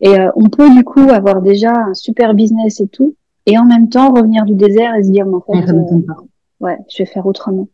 Et 0.00 0.18
euh, 0.18 0.32
on 0.34 0.48
peut 0.48 0.68
du 0.74 0.82
coup 0.82 1.08
avoir 1.10 1.42
déjà 1.42 1.72
un 1.72 1.94
super 1.94 2.34
business 2.34 2.80
et 2.80 2.88
tout, 2.88 3.14
et 3.46 3.56
en 3.56 3.64
même 3.64 3.88
temps 3.88 4.12
revenir 4.12 4.44
du 4.46 4.56
désert 4.56 4.96
et 4.96 5.04
se 5.04 5.12
dire, 5.12 5.26
mais 5.26 5.36
en 5.36 5.42
fait, 5.42 5.72
euh, 5.72 6.14
ouais, 6.58 6.78
je 6.88 7.04
vais 7.04 7.06
faire 7.06 7.24
autrement. 7.24 7.68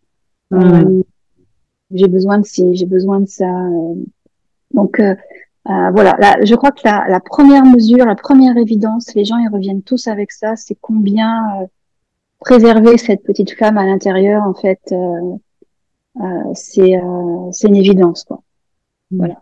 Ouais. 0.50 0.84
J'ai 1.94 2.08
besoin 2.08 2.38
de 2.38 2.44
ci, 2.44 2.74
j'ai 2.74 2.86
besoin 2.86 3.20
de 3.20 3.26
ça. 3.26 3.46
euh. 3.46 3.94
Donc 4.72 5.00
euh, 5.00 5.14
euh, 5.70 5.90
voilà, 5.92 6.16
là, 6.18 6.36
je 6.44 6.54
crois 6.56 6.72
que 6.72 6.82
la, 6.84 7.06
la 7.08 7.20
première 7.20 7.64
mesure, 7.64 8.04
la 8.04 8.16
première 8.16 8.56
évidence, 8.58 9.14
les 9.14 9.24
gens 9.24 9.38
ils 9.38 9.48
reviennent 9.48 9.82
tous 9.82 10.08
avec 10.08 10.32
ça, 10.32 10.56
c'est 10.56 10.76
combien 10.80 11.32
euh, 11.62 11.66
préserver 12.40 12.98
cette 12.98 13.22
petite 13.22 13.52
flamme 13.52 13.78
à 13.78 13.86
l'intérieur, 13.86 14.42
en 14.42 14.54
fait, 14.54 14.80
euh, 14.92 15.36
euh, 16.20 16.52
c'est 16.54 16.96
euh, 16.96 17.50
c'est 17.52 17.68
une 17.68 17.76
évidence 17.76 18.24
quoi. 18.24 18.42
Voilà. 19.10 19.36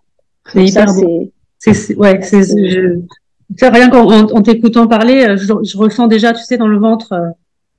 C'est 0.52 0.64
hyper 0.66 0.88
ça, 0.90 0.94
beau. 1.00 1.32
c'est 1.58 1.96
ouais, 1.96 2.20
c'est, 2.22 2.42
je, 2.42 3.00
rien 3.62 3.88
qu'en 3.88 4.04
en, 4.06 4.24
en 4.36 4.42
t'écoutant 4.42 4.86
parler, 4.86 5.36
je, 5.38 5.46
je 5.64 5.76
ressens 5.78 6.08
déjà, 6.08 6.34
tu 6.34 6.42
sais, 6.44 6.58
dans 6.58 6.68
le 6.68 6.78
ventre, 6.78 7.12
euh, 7.12 7.30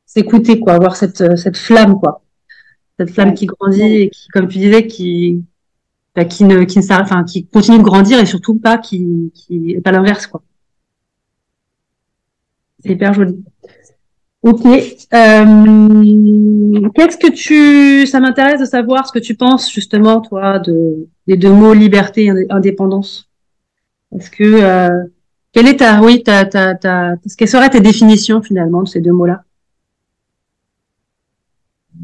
s'écouter, 0.05 0.59
quoi, 0.59 0.74
avoir 0.74 0.95
cette, 0.95 1.38
cette 1.38 1.57
flamme, 1.57 1.99
quoi. 1.99 2.22
Cette 2.99 3.11
flamme 3.11 3.29
Ouais. 3.29 3.33
qui 3.33 3.45
grandit 3.47 3.81
et 3.81 4.09
qui, 4.09 4.27
comme 4.29 4.47
tu 4.47 4.59
disais, 4.59 4.85
qui, 4.87 5.43
bah, 6.15 6.25
qui 6.25 6.43
ne, 6.43 6.63
qui 6.63 6.77
ne 6.77 6.83
s'arrête, 6.83 7.05
enfin, 7.05 7.23
qui 7.23 7.45
continue 7.45 7.79
de 7.79 7.83
grandir 7.83 8.19
et 8.19 8.25
surtout 8.25 8.55
pas 8.55 8.77
qui, 8.77 9.31
qui, 9.33 9.79
pas 9.83 9.91
l'inverse, 9.91 10.27
quoi. 10.27 10.43
C'est 12.79 12.91
hyper 12.91 13.13
joli. 13.13 13.43
Ok. 14.43 14.65
Euh, 14.65 14.81
qu'est-ce 16.93 17.17
que 17.17 17.31
tu, 17.31 18.05
ça 18.05 18.19
m'intéresse 18.19 18.59
de 18.59 18.65
savoir 18.65 19.07
ce 19.07 19.13
que 19.13 19.19
tu 19.19 19.35
penses 19.35 19.71
justement, 19.71 20.19
toi, 20.19 20.59
de, 20.59 21.07
des 21.27 21.37
deux 21.37 21.51
mots 21.51 21.73
liberté 21.73 22.25
et 22.25 22.29
indé- 22.29 22.45
indépendance. 22.49 23.29
Est-ce 24.13 24.29
que, 24.29 24.43
euh, 24.43 25.05
quelle 25.53 25.67
est 25.67 25.77
ta, 25.77 26.01
oui, 26.01 26.23
ta, 26.23 26.45
ta, 26.45 26.75
ta, 26.75 27.15
quelles 27.37 27.47
seraient 27.47 27.69
tes 27.69 27.79
définitions 27.79 28.41
finalement 28.41 28.83
de 28.83 28.87
ces 28.89 28.99
deux 28.99 29.13
mots-là? 29.13 29.43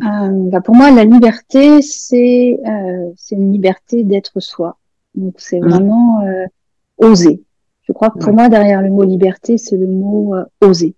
Euh, 0.04 0.50
bah, 0.50 0.62
Pour 0.62 0.76
moi, 0.76 0.92
la 0.92 1.04
liberté, 1.04 1.82
c'est 1.82 2.60
euh, 2.66 3.12
une 3.32 3.52
liberté 3.52 4.04
d'être 4.04 4.40
soi. 4.40 4.78
Donc, 5.16 5.36
c'est 5.38 5.60
Mm. 5.60 5.70
vraiment 5.70 6.22
euh, 6.22 6.46
oser. 6.98 7.44
Je 7.84 7.94
crois 7.94 8.10
que 8.10 8.20
pour 8.20 8.30
Ouais. 8.30 8.36
moi, 8.36 8.50
derrière 8.50 8.82
le 8.82 8.90
mot 8.90 9.04
liberté, 9.04 9.58
c'est 9.58 9.78
le 9.78 9.88
mot 9.88 10.36
euh, 10.36 10.46
oser. 10.62 10.96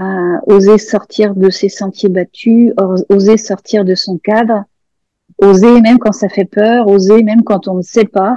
Euh, 0.00 0.36
oser 0.46 0.78
sortir 0.78 1.34
de 1.34 1.48
ses 1.50 1.68
sentiers 1.70 2.08
battus, 2.10 2.72
oser 3.08 3.36
sortir 3.38 3.84
de 3.84 3.94
son 3.94 4.18
cadre, 4.18 4.64
oser 5.38 5.80
même 5.80 5.98
quand 5.98 6.12
ça 6.12 6.28
fait 6.28 6.44
peur, 6.44 6.86
oser 6.88 7.22
même 7.22 7.42
quand 7.44 7.68
on 7.68 7.74
ne 7.76 7.82
sait 7.82 8.04
pas. 8.04 8.34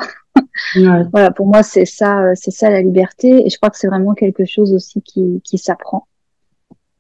Ouais. 0.76 1.04
Voilà, 1.12 1.32
pour 1.32 1.48
moi, 1.48 1.64
c'est 1.64 1.86
ça, 1.86 2.32
c'est 2.36 2.52
ça 2.52 2.70
la 2.70 2.82
liberté. 2.82 3.46
Et 3.46 3.50
je 3.50 3.58
crois 3.58 3.70
que 3.70 3.78
c'est 3.78 3.88
vraiment 3.88 4.14
quelque 4.14 4.46
chose 4.46 4.74
aussi 4.74 5.02
qui, 5.02 5.42
qui 5.44 5.58
s'apprend. 5.58 6.08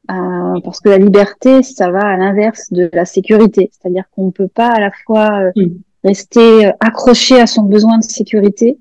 Euh, 0.09 0.59
parce 0.63 0.79
que 0.79 0.89
la 0.89 0.97
liberté, 0.97 1.61
ça 1.61 1.91
va 1.91 1.99
à 1.99 2.17
l'inverse 2.17 2.71
de 2.71 2.89
la 2.93 3.05
sécurité. 3.05 3.69
C'est-à-dire 3.71 4.05
qu'on 4.11 4.27
ne 4.27 4.31
peut 4.31 4.47
pas 4.47 4.69
à 4.69 4.79
la 4.79 4.91
fois 5.05 5.51
euh, 5.55 5.65
rester 6.03 6.67
euh, 6.67 6.71
accroché 6.79 7.39
à 7.39 7.45
son 7.45 7.63
besoin 7.63 7.99
de 7.99 8.03
sécurité 8.03 8.79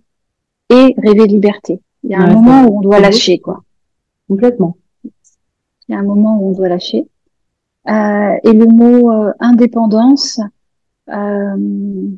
et 0.70 0.94
rêver 0.96 1.26
de 1.26 1.32
liberté. 1.32 1.80
Il 2.04 2.10
y 2.10 2.14
a 2.14 2.20
un 2.20 2.32
moment 2.32 2.64
où 2.64 2.78
on 2.78 2.80
doit 2.80 3.00
lâcher, 3.00 3.38
quoi. 3.38 3.62
Complètement. 4.28 4.76
Il 5.04 5.94
y 5.94 5.94
a 5.94 5.98
un 5.98 6.04
moment 6.04 6.38
où 6.38 6.50
on 6.50 6.52
doit 6.52 6.68
lâcher. 6.68 7.06
Euh, 7.88 8.36
et 8.44 8.52
le 8.52 8.66
mot 8.66 9.10
euh, 9.10 9.32
indépendance, 9.40 10.40
euh, 11.08 12.08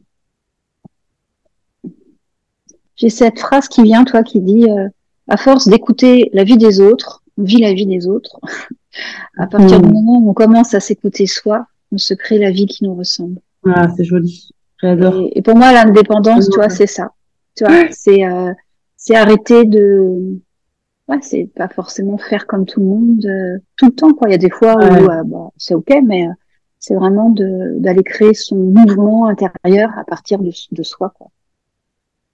j'ai 2.96 3.08
cette 3.08 3.38
phrase 3.38 3.68
qui 3.68 3.82
vient, 3.82 4.04
toi, 4.04 4.22
qui 4.22 4.40
dit 4.40 4.68
euh, 4.68 4.88
à 5.28 5.36
force 5.36 5.68
d'écouter 5.68 6.28
la 6.32 6.44
vie 6.44 6.58
des 6.58 6.80
autres, 6.80 7.22
on 7.38 7.44
vit 7.44 7.58
la 7.58 7.72
vie 7.72 7.86
des 7.86 8.08
autres. 8.08 8.38
à 9.38 9.46
partir 9.46 9.80
du 9.80 9.88
moment 9.88 10.18
où 10.18 10.30
on 10.30 10.34
commence 10.34 10.74
à 10.74 10.80
s'écouter 10.80 11.26
soi, 11.26 11.66
on 11.92 11.98
se 11.98 12.14
crée 12.14 12.38
la 12.38 12.50
vie 12.50 12.66
qui 12.66 12.84
nous 12.84 12.94
ressemble. 12.94 13.40
Ah, 13.66 13.88
c'est 13.96 14.04
joli. 14.04 14.50
J'adore. 14.82 15.14
Et, 15.16 15.38
et 15.38 15.42
pour 15.42 15.56
moi, 15.56 15.72
l'indépendance, 15.72 16.48
tu 16.48 16.56
vois, 16.56 16.68
c'est 16.70 16.86
ça. 16.86 17.10
Tu 17.56 17.64
vois, 17.64 17.86
c'est 17.90 18.24
euh, 18.24 18.52
c'est 18.96 19.16
arrêter 19.16 19.64
de 19.64 20.38
ouais, 21.08 21.18
c'est 21.22 21.50
pas 21.54 21.68
forcément 21.68 22.16
faire 22.16 22.46
comme 22.46 22.64
tout 22.64 22.80
le 22.80 22.86
monde 22.86 23.24
euh, 23.26 23.58
tout 23.76 23.86
le 23.86 23.92
temps 23.92 24.12
quoi. 24.12 24.28
Il 24.28 24.32
y 24.32 24.34
a 24.34 24.38
des 24.38 24.50
fois 24.50 24.76
Ouais. 24.76 25.02
où 25.02 25.10
euh, 25.10 25.22
bah, 25.24 25.48
c'est 25.56 25.74
ok, 25.74 25.92
mais 26.06 26.26
euh, 26.28 26.32
c'est 26.78 26.94
vraiment 26.94 27.28
de 27.30 27.78
d'aller 27.78 28.02
créer 28.04 28.34
son 28.34 28.56
mouvement 28.56 29.26
intérieur 29.26 29.90
à 29.98 30.04
partir 30.04 30.38
de, 30.38 30.50
de 30.72 30.82
soi 30.82 31.12
quoi. 31.18 31.28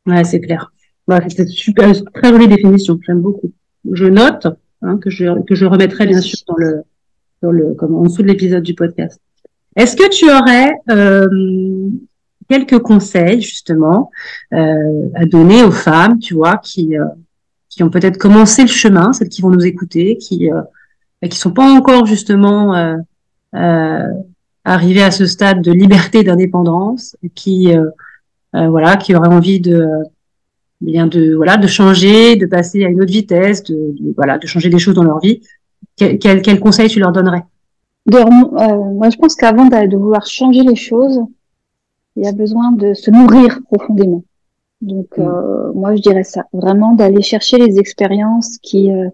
Ouais, 0.06 0.22
c'est 0.22 0.40
clair. 0.40 0.72
Ouais, 1.08 1.20
c'est 1.28 1.46
super, 1.48 1.92
très 2.14 2.28
jolie 2.28 2.48
définition. 2.48 2.98
J'aime 3.06 3.20
beaucoup. 3.20 3.52
Je 3.90 4.06
note 4.06 4.46
hein, 4.86 4.98
que 4.98 5.10
je 5.10 5.42
que 5.42 5.54
je 5.54 5.66
remettrai 5.66 6.06
bien 6.06 6.20
sûr 6.20 6.38
dans 6.48 6.56
le 6.56 6.82
dans 7.42 7.50
le 7.50 7.74
comme 7.74 7.94
en 7.94 8.02
dessous 8.04 8.22
de 8.22 8.28
l'épisode 8.28 8.62
du 8.62 8.74
podcast. 8.74 9.20
Est-ce 9.76 9.96
que 9.96 10.08
tu 10.08 10.30
aurais 10.30 10.72
euh, 10.90 11.26
quelques 12.48 12.78
conseils 12.78 13.42
justement 13.42 14.10
euh, 14.52 15.08
à 15.14 15.26
donner 15.26 15.62
aux 15.64 15.70
femmes, 15.70 16.18
tu 16.18 16.34
vois, 16.34 16.56
qui 16.56 16.96
euh, 16.96 17.04
qui 17.68 17.82
ont 17.82 17.90
peut-être 17.90 18.16
commencé 18.16 18.62
le 18.62 18.68
chemin, 18.68 19.12
celles 19.12 19.28
qui 19.28 19.42
vont 19.42 19.50
nous 19.50 19.66
écouter, 19.66 20.16
qui 20.16 20.50
euh, 20.50 21.28
qui 21.28 21.38
sont 21.38 21.52
pas 21.52 21.68
encore 21.70 22.06
justement 22.06 22.74
euh, 22.74 22.96
euh, 23.54 24.12
arrivées 24.64 25.02
à 25.02 25.10
ce 25.10 25.26
stade 25.26 25.62
de 25.62 25.72
liberté, 25.72 26.24
d'indépendance, 26.24 27.16
qui 27.34 27.72
voilà, 28.52 28.96
qui 28.96 29.14
auraient 29.14 29.28
envie 29.28 29.60
de 29.60 29.86
bien 30.80 31.06
de 31.06 31.34
voilà 31.34 31.56
de 31.56 31.66
changer, 31.66 32.36
de 32.36 32.46
passer 32.46 32.84
à 32.84 32.88
une 32.88 33.00
autre 33.02 33.12
vitesse, 33.12 33.62
de, 33.64 33.74
de- 33.74 34.14
voilà, 34.16 34.38
de 34.38 34.46
changer 34.46 34.68
des 34.68 34.78
choses 34.78 34.94
dans 34.94 35.04
leur 35.04 35.20
vie. 35.20 35.40
Quel, 35.96 36.18
quel, 36.18 36.42
quel 36.42 36.60
conseil 36.60 36.88
tu 36.88 37.00
leur 37.00 37.12
donnerais? 37.12 37.44
De 38.06 38.16
euh, 38.18 38.92
moi, 38.94 39.10
je 39.10 39.16
pense 39.16 39.34
qu'avant 39.34 39.66
de, 39.66 39.96
vouloir 39.96 40.26
changer 40.26 40.62
les 40.62 40.76
choses, 40.76 41.20
il 42.16 42.24
y 42.24 42.28
a 42.28 42.32
besoin 42.32 42.72
de 42.72 42.94
se 42.94 43.10
nourrir 43.10 43.60
profondément. 43.64 44.22
Donc, 44.80 45.08
Mm. 45.16 45.22
euh, 45.22 45.72
moi, 45.74 45.96
je 45.96 46.02
dirais 46.02 46.22
ça. 46.24 46.44
Vraiment 46.52 46.94
d'aller 46.94 47.22
chercher 47.22 47.56
les 47.58 47.78
expériences 47.78 48.58
qui, 48.58 48.92
euh, 48.92 49.08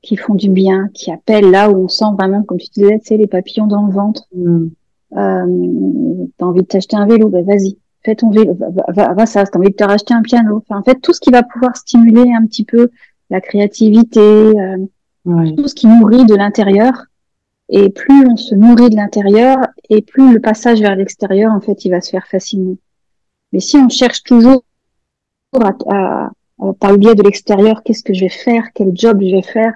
qui 0.00 0.16
font 0.16 0.34
du 0.34 0.48
bien, 0.50 0.88
qui 0.94 1.10
appellent 1.12 1.50
là 1.50 1.70
où 1.70 1.84
on 1.84 1.88
sent 1.88 2.04
vraiment, 2.18 2.42
comme 2.42 2.58
tu 2.58 2.68
disais, 2.74 2.98
tu 3.00 3.06
sais, 3.06 3.16
les 3.16 3.26
papillons 3.26 3.66
dans 3.66 3.84
le 3.86 3.92
ventre. 3.92 4.22
Hmm. 4.34 4.68
Euh, 5.16 6.26
t'as 6.38 6.46
envie 6.46 6.62
de 6.62 6.66
t'acheter 6.66 6.96
un 6.96 7.06
vélo, 7.06 7.28
ben 7.28 7.44
vas-y, 7.44 7.76
fais 8.04 8.14
ton 8.16 8.30
vélo, 8.30 8.54
va, 8.54 8.68
va, 8.92 9.14
va, 9.14 9.26
ça. 9.26 9.44
T'as 9.44 9.58
envie 9.58 9.70
de 9.70 9.74
te 9.76 9.84
racheter 9.84 10.14
un 10.14 10.22
piano. 10.22 10.56
Enfin, 10.58 10.80
en 10.80 10.82
fait, 10.82 10.96
tout 11.00 11.12
ce 11.12 11.20
qui 11.20 11.30
va 11.30 11.42
pouvoir 11.42 11.76
stimuler 11.76 12.32
un 12.32 12.44
petit 12.46 12.64
peu 12.64 12.90
la 13.30 13.40
créativité, 13.40 14.20
euh, 14.20 14.76
tout 15.56 15.68
ce 15.68 15.74
qui 15.74 15.86
nourrit 15.86 16.24
de 16.26 16.34
l'intérieur. 16.34 16.92
Et 17.68 17.88
plus 17.90 18.26
on 18.26 18.36
se 18.36 18.54
nourrit 18.54 18.90
de 18.90 18.96
l'intérieur, 18.96 19.56
et 19.88 20.02
plus 20.02 20.34
le 20.34 20.40
passage 20.40 20.80
vers 20.80 20.94
l'extérieur, 20.96 21.52
en 21.52 21.60
fait, 21.60 21.84
il 21.84 21.90
va 21.90 22.00
se 22.00 22.10
faire 22.10 22.26
facilement. 22.26 22.76
Mais 23.52 23.60
si 23.60 23.76
on 23.76 23.88
cherche 23.88 24.22
toujours 24.24 24.62
à, 25.58 25.72
à- 25.88 26.30
à- 26.60 26.72
par 26.78 26.90
le 26.92 26.98
biais 26.98 27.14
de 27.14 27.22
l'extérieur, 27.22 27.82
qu'est-ce 27.82 28.02
que 28.02 28.12
je 28.14 28.20
vais 28.22 28.28
faire, 28.28 28.64
quel 28.74 28.90
job 28.94 29.18
je 29.22 29.34
vais 29.36 29.42
faire, 29.42 29.72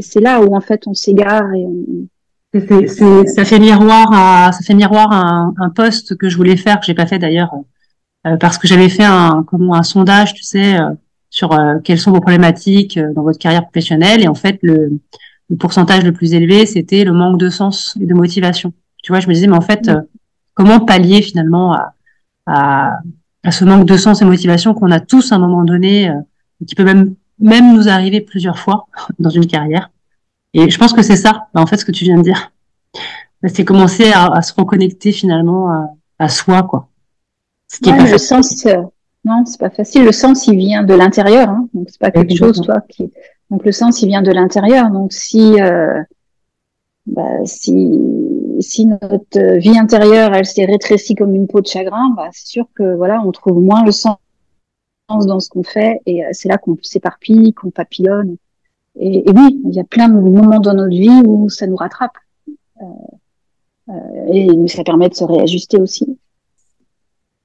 c'est 0.00 0.20
là 0.20 0.40
où 0.42 0.54
en 0.54 0.60
fait 0.60 0.86
on 0.86 0.94
s'égare 0.94 1.52
et 1.54 1.64
on, 1.64 2.06
Ça 2.54 3.44
fait 3.44 3.58
miroir 3.58 4.12
à 4.12 4.52
ça 4.52 4.60
fait 4.62 4.74
miroir 4.74 5.12
à 5.12 5.20
un, 5.20 5.54
un 5.58 5.70
post 5.70 6.16
que 6.16 6.28
je 6.28 6.36
voulais 6.36 6.56
faire 6.56 6.80
que 6.80 6.86
j'ai 6.86 6.94
pas 6.94 7.06
fait 7.06 7.18
d'ailleurs 7.18 7.52
euh, 8.26 8.36
parce 8.36 8.58
que 8.58 8.66
j'avais 8.66 8.88
fait 8.88 9.04
un 9.04 9.44
comment 9.46 9.74
un 9.74 9.82
sondage 9.82 10.32
tu 10.34 10.42
sais 10.42 10.78
euh, 10.80 10.90
sur 11.30 11.52
euh, 11.52 11.78
quelles 11.84 11.98
sont 11.98 12.12
vos 12.12 12.20
problématiques 12.20 12.96
euh, 12.96 13.12
dans 13.14 13.22
votre 13.22 13.38
carrière 13.38 13.62
professionnelle. 13.64 14.22
Et 14.22 14.28
en 14.28 14.34
fait 14.34 14.58
le, 14.62 15.00
le 15.50 15.56
pourcentage 15.56 16.04
le 16.04 16.12
plus 16.12 16.32
élevé 16.34 16.66
c'était 16.66 17.04
le 17.04 17.12
manque 17.12 17.38
de 17.38 17.50
sens 17.50 17.96
et 18.00 18.06
de 18.06 18.14
motivation. 18.14 18.72
Tu 19.02 19.12
vois 19.12 19.20
je 19.20 19.28
me 19.28 19.34
disais 19.34 19.46
mais 19.46 19.56
en 19.56 19.60
fait 19.60 19.88
euh, 19.88 20.00
comment 20.54 20.80
pallier 20.80 21.22
finalement 21.22 21.74
à, 21.74 21.94
à 22.46 22.92
à 23.44 23.52
ce 23.52 23.64
manque 23.64 23.86
de 23.86 23.96
sens 23.96 24.22
et 24.22 24.24
motivation 24.24 24.74
qu'on 24.74 24.90
a 24.90 24.98
tous 24.98 25.30
à 25.30 25.36
un 25.36 25.38
moment 25.38 25.62
donné 25.62 26.08
euh, 26.10 26.14
et 26.60 26.64
qui 26.64 26.74
peut 26.74 26.84
même 26.84 27.14
même 27.38 27.74
nous 27.74 27.88
arriver 27.88 28.20
plusieurs 28.20 28.58
fois 28.58 28.86
dans 29.18 29.30
une 29.30 29.46
carrière 29.46 29.90
et 30.54 30.70
je 30.70 30.78
pense 30.78 30.92
que 30.92 31.02
c'est 31.02 31.16
ça, 31.16 31.48
bah, 31.54 31.60
en 31.60 31.66
fait, 31.66 31.76
ce 31.76 31.84
que 31.84 31.92
tu 31.92 32.04
viens 32.04 32.16
de 32.16 32.22
dire. 32.22 32.52
Bah, 33.42 33.48
C'est 33.52 33.64
commencer 33.64 34.10
à, 34.12 34.26
à 34.32 34.42
se 34.42 34.54
reconnecter 34.54 35.12
finalement 35.12 35.70
à, 35.70 35.90
à 36.18 36.28
soi, 36.28 36.62
quoi. 36.62 36.88
Ce 37.68 37.80
qui 37.80 37.90
est 37.90 37.96
pas 37.96 38.10
le 38.10 38.18
sens, 38.18 38.64
euh, 38.66 38.82
non, 39.24 39.44
c'est 39.44 39.58
pas 39.58 39.70
facile. 39.70 40.04
Le 40.04 40.12
sens, 40.12 40.46
il 40.46 40.56
vient 40.56 40.84
de 40.84 40.94
l'intérieur, 40.94 41.48
hein. 41.48 41.68
donc 41.74 41.88
c'est 41.90 42.00
pas 42.00 42.10
quelque 42.10 42.30
Exactement. 42.30 42.52
chose, 42.54 42.64
toi, 42.64 42.80
qui. 42.88 43.12
Donc 43.50 43.64
le 43.64 43.72
sens, 43.72 44.02
il 44.02 44.08
vient 44.08 44.22
de 44.22 44.30
l'intérieur. 44.30 44.90
Donc 44.90 45.12
si, 45.12 45.60
euh, 45.60 46.00
bah, 47.06 47.44
si, 47.44 48.00
si 48.60 48.86
notre 48.86 49.56
vie 49.58 49.76
intérieure, 49.78 50.32
elle 50.32 50.46
s'est 50.46 50.64
rétrécie 50.64 51.14
comme 51.14 51.34
une 51.34 51.48
peau 51.48 51.60
de 51.60 51.66
chagrin, 51.66 52.14
bah, 52.16 52.28
c'est 52.32 52.46
sûr 52.46 52.66
que 52.74 52.94
voilà, 52.94 53.20
on 53.20 53.32
trouve 53.32 53.60
moins 53.60 53.84
le 53.84 53.92
sens 53.92 54.16
dans 55.08 55.38
ce 55.38 55.48
qu'on 55.48 55.62
fait, 55.62 56.00
et 56.06 56.24
euh, 56.24 56.28
c'est 56.32 56.48
là 56.48 56.58
qu'on 56.58 56.76
s'éparpille, 56.82 57.52
qu'on 57.52 57.70
papillonne. 57.70 58.36
Et, 58.98 59.28
et 59.28 59.32
oui, 59.32 59.60
il 59.64 59.74
y 59.74 59.80
a 59.80 59.84
plein 59.84 60.08
de 60.08 60.14
moments 60.14 60.58
dans 60.58 60.74
notre 60.74 60.96
vie 60.96 61.22
où 61.26 61.48
ça 61.50 61.66
nous 61.66 61.76
rattrape, 61.76 62.16
euh, 62.80 62.84
euh, 63.90 64.32
et 64.32 64.68
ça 64.68 64.84
permet 64.84 65.08
de 65.08 65.14
se 65.14 65.24
réajuster 65.24 65.78
aussi. 65.78 66.18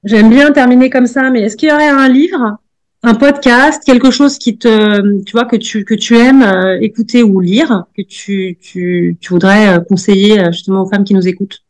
J'aime 0.04 0.30
bien 0.30 0.50
terminer 0.52 0.90
comme 0.90 1.06
ça, 1.06 1.30
mais 1.30 1.42
est-ce 1.42 1.56
qu'il 1.56 1.68
y 1.68 1.72
aurait 1.72 1.88
un 1.88 2.08
livre, 2.08 2.56
un 3.02 3.14
podcast, 3.14 3.82
quelque 3.84 4.10
chose 4.10 4.38
qui 4.38 4.56
te, 4.56 5.22
tu 5.24 5.32
vois, 5.32 5.44
que 5.44 5.56
tu, 5.56 5.84
que 5.84 5.94
tu 5.94 6.16
aimes 6.16 6.42
euh, 6.42 6.78
écouter 6.80 7.22
ou 7.22 7.40
lire, 7.40 7.84
que 7.96 8.02
tu, 8.02 8.58
tu, 8.60 9.16
tu 9.20 9.32
voudrais 9.32 9.76
euh, 9.76 9.80
conseiller 9.80 10.42
justement 10.52 10.82
aux 10.82 10.86
femmes 10.86 11.04
qui 11.04 11.14
nous 11.14 11.28
écoutent? 11.28 11.62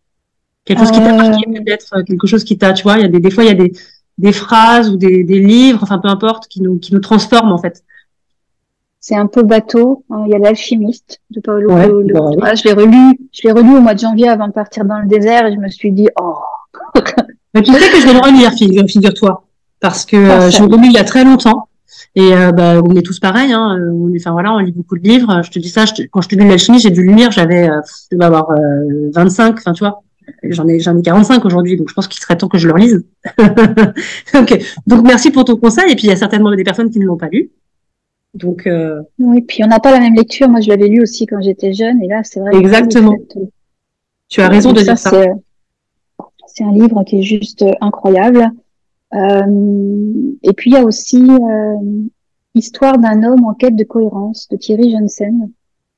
Quelque 0.65 0.81
chose 0.81 0.93
qui 0.93 1.01
t'a 1.01 1.17
marqué 1.17 1.45
peut-être, 1.51 2.03
quelque 2.03 2.27
chose 2.29 2.45
qui 2.45 2.57
t'a, 2.57 2.73
tu 2.73 2.85
vois, 2.85 2.99
il 2.99 3.03
y 3.03 3.05
a 3.05 3.09
des, 3.09 3.19
des 3.19 3.31
fois, 3.31 3.43
il 3.43 3.49
y 3.49 3.51
a 3.51 3.55
des, 3.55 3.73
des 4.19 4.33
phrases 4.33 4.91
ou 4.91 4.97
des, 4.97 5.25
des 5.25 5.41
livres, 5.41 5.81
enfin 5.83 5.99
peu 5.99 6.09
importe, 6.09 6.47
qui 6.47 6.63
nous, 6.63 6.79
qui 6.79 6.95
nous 6.95 7.01
transforment 7.01 7.51
en 7.53 7.59
fait. 7.59 7.83
C'est 9.05 9.17
un 9.17 9.27
peu 9.27 9.43
bateau. 9.43 10.05
hein. 10.11 10.23
Il 10.27 10.33
y 10.33 10.35
a 10.35 10.39
l'alchimiste 10.39 11.21
de 11.31 11.41
Paolo 11.41 11.73
Ouais, 11.73 11.89
Coelho. 11.89 12.15
bah. 12.15 12.31
Ah, 12.51 12.55
je 12.55 12.63
l'ai 12.65 12.73
relu, 12.73 13.19
je 13.33 13.43
l'ai 13.43 13.53
relu 13.53 13.77
au 13.77 13.81
mois 13.81 13.95
de 13.95 13.99
janvier 13.99 14.29
avant 14.29 14.47
de 14.47 14.53
partir 14.53 14.85
dans 14.85 14.99
le 15.01 15.09
désert 15.09 15.45
et 15.47 15.53
je 15.53 15.59
me 15.59 15.69
suis 15.69 15.91
dit, 15.91 16.09
oh, 16.21 16.37
Mais 17.55 17.63
tu 17.63 17.73
sais 17.73 17.91
que 17.91 18.01
je 18.01 18.07
vais 18.07 18.15
le 18.15 18.21
relire, 18.21 18.53
figure- 18.53 18.87
figure-toi, 18.89 19.45
parce 19.81 20.07
que 20.07 20.17
euh, 20.17 20.51
je 20.51 20.63
l'ai 20.63 20.77
lu 20.79 20.87
il 20.87 20.93
y 20.93 20.99
a 20.99 21.05
très 21.05 21.25
longtemps. 21.25 21.69
Et 22.15 22.33
euh, 22.35 22.53
bah, 22.53 22.81
on 22.83 22.95
est 22.95 23.03
tous 23.03 23.19
pareils, 23.19 23.53
hein. 23.53 23.77
euh, 23.79 23.91
on- 23.93 24.15
Enfin 24.17 24.31
voilà, 24.33 24.53
on 24.55 24.59
lit 24.59 24.73
beaucoup 24.73 24.97
de 24.97 25.03
livres. 25.07 25.43
Je 25.45 25.51
te 25.51 25.59
dis 25.59 25.69
ça, 25.69 25.85
je 25.85 25.95
te- 25.95 26.03
quand 26.03 26.21
je 26.23 26.29
te 26.29 26.35
lis 26.37 26.47
l'alchimie, 26.49 26.79
j'ai 26.79 26.91
dû 26.91 27.03
le 27.05 27.13
lire, 27.13 27.31
j'avais, 27.33 27.69
euh, 27.69 27.81
je 28.11 28.17
devais 28.17 28.25
avoir 28.27 28.51
euh, 28.53 29.11
25, 29.15 29.57
enfin 29.59 29.73
tu 29.73 29.81
vois, 29.85 30.03
j'en 30.45 30.67
ai, 30.69 30.79
j'en 30.79 30.97
ai 30.97 31.03
45 31.03 31.45
aujourd'hui, 31.45 31.77
donc 31.77 31.89
je 31.89 31.95
pense 31.95 32.07
qu'il 32.09 32.21
serait 32.23 32.37
temps 32.37 32.49
que 32.49 32.57
je 32.59 32.69
le 32.69 32.75
relise. 32.75 33.05
Ok. 34.35 34.59
Donc 34.87 35.03
merci 35.05 35.31
pour 35.31 35.45
ton 35.45 35.57
conseil. 35.57 35.91
Et 35.91 35.95
puis 35.97 36.05
il 36.05 36.11
y 36.11 36.13
a 36.13 36.17
certainement 36.17 36.55
des 36.55 36.65
personnes 36.65 36.91
qui 36.91 36.99
ne 37.01 37.07
l'ont 37.07 37.17
pas 37.17 37.29
lu. 37.29 37.51
Donc 38.35 38.67
euh, 38.67 39.03
oui. 39.19 39.43
Puis 39.43 39.63
on 39.65 39.67
n'a 39.67 39.79
pas 39.81 39.91
la 39.93 40.01
même 40.01 40.15
lecture. 40.15 40.49
Moi, 40.49 40.61
je 40.61 40.69
l'avais 40.69 40.89
lu 40.89 41.03
aussi 41.03 41.27
quand 41.27 41.41
j'étais 41.43 41.73
jeune 41.73 42.03
et 42.03 42.09
là, 42.09 42.23
c'est 42.25 42.41
vrai. 42.41 42.53
que 42.53 42.57
Exactement. 42.59 43.15
tu 44.29 44.41
as 44.41 44.49
raison 44.49 44.73
de 44.73 44.81
dire 44.81 44.97
ça. 44.99 45.11
c'est- 45.11 46.65
un 46.65 46.73
livre 46.73 47.03
qui 47.05 47.19
est 47.19 47.23
juste 47.23 47.63
euh, 47.63 47.73
incroyable. 47.81 48.51
Euh, 49.15 49.43
et 50.43 50.53
puis 50.55 50.71
il 50.71 50.75
y 50.75 50.77
a 50.77 50.85
aussi 50.85 51.23
euh, 51.31 51.77
Histoire 52.55 52.99
d'un 52.99 53.23
homme 53.23 53.45
en 53.47 53.55
quête 53.55 53.77
de 53.77 53.85
cohérence 53.85 54.47
de 54.51 54.57
Thierry 54.59 54.91
Jensen. 54.91 55.51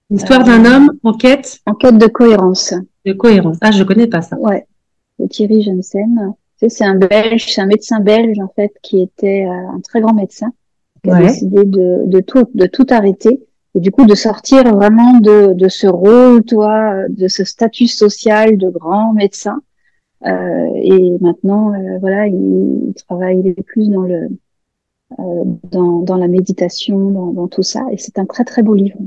L'histoire 0.08 0.44
d'un 0.44 0.64
homme 0.64 0.92
en 1.02 1.12
quête. 1.12 1.58
En 1.66 1.74
quête 1.74 1.98
de 1.98 2.06
cohérence. 2.06 2.74
De 3.04 3.12
cohérence. 3.12 3.56
Ah, 3.60 3.72
je 3.72 3.82
connais 3.82 4.06
pas 4.06 4.22
ça. 4.22 4.36
Ouais, 4.38 4.64
de 5.18 5.26
Thierry 5.26 5.62
Jensen. 5.62 6.32
C'est 6.56 6.84
un 6.84 6.94
Belge, 6.94 7.52
c'est 7.52 7.60
un 7.60 7.66
médecin 7.66 7.98
belge 8.00 8.38
en 8.38 8.48
fait 8.54 8.72
qui 8.82 9.02
était 9.02 9.42
un 9.44 9.80
très 9.80 10.00
grand 10.00 10.14
médecin 10.14 10.52
qui 11.04 11.10
a 11.10 11.20
décidé 11.20 11.64
de, 11.64 12.06
de 12.06 12.20
tout 12.20 12.44
de 12.54 12.66
tout 12.66 12.86
arrêter 12.90 13.40
et 13.74 13.80
du 13.80 13.90
coup 13.90 14.06
de 14.06 14.14
sortir 14.14 14.62
vraiment 14.74 15.18
de, 15.18 15.52
de 15.52 15.68
ce 15.68 15.86
rôle, 15.86 16.42
toi, 16.44 16.94
de 17.08 17.28
ce 17.28 17.44
statut 17.44 17.86
social 17.86 18.56
de 18.56 18.68
grand 18.68 19.12
médecin. 19.12 19.60
Euh, 20.26 20.66
et 20.76 21.18
maintenant, 21.20 21.74
euh, 21.74 21.98
voilà, 22.00 22.26
il, 22.26 22.88
il, 22.88 22.94
travaille 22.94 23.52
plus 23.66 23.90
dans 23.90 24.02
le 24.02 24.28
euh, 25.20 25.44
dans, 25.70 26.00
dans 26.00 26.16
la 26.16 26.28
méditation, 26.28 27.10
dans, 27.10 27.26
dans 27.26 27.46
tout 27.46 27.62
ça. 27.62 27.84
Et 27.92 27.98
c'est 27.98 28.18
un 28.18 28.24
très 28.24 28.44
très 28.44 28.62
beau 28.62 28.74
livre. 28.74 28.98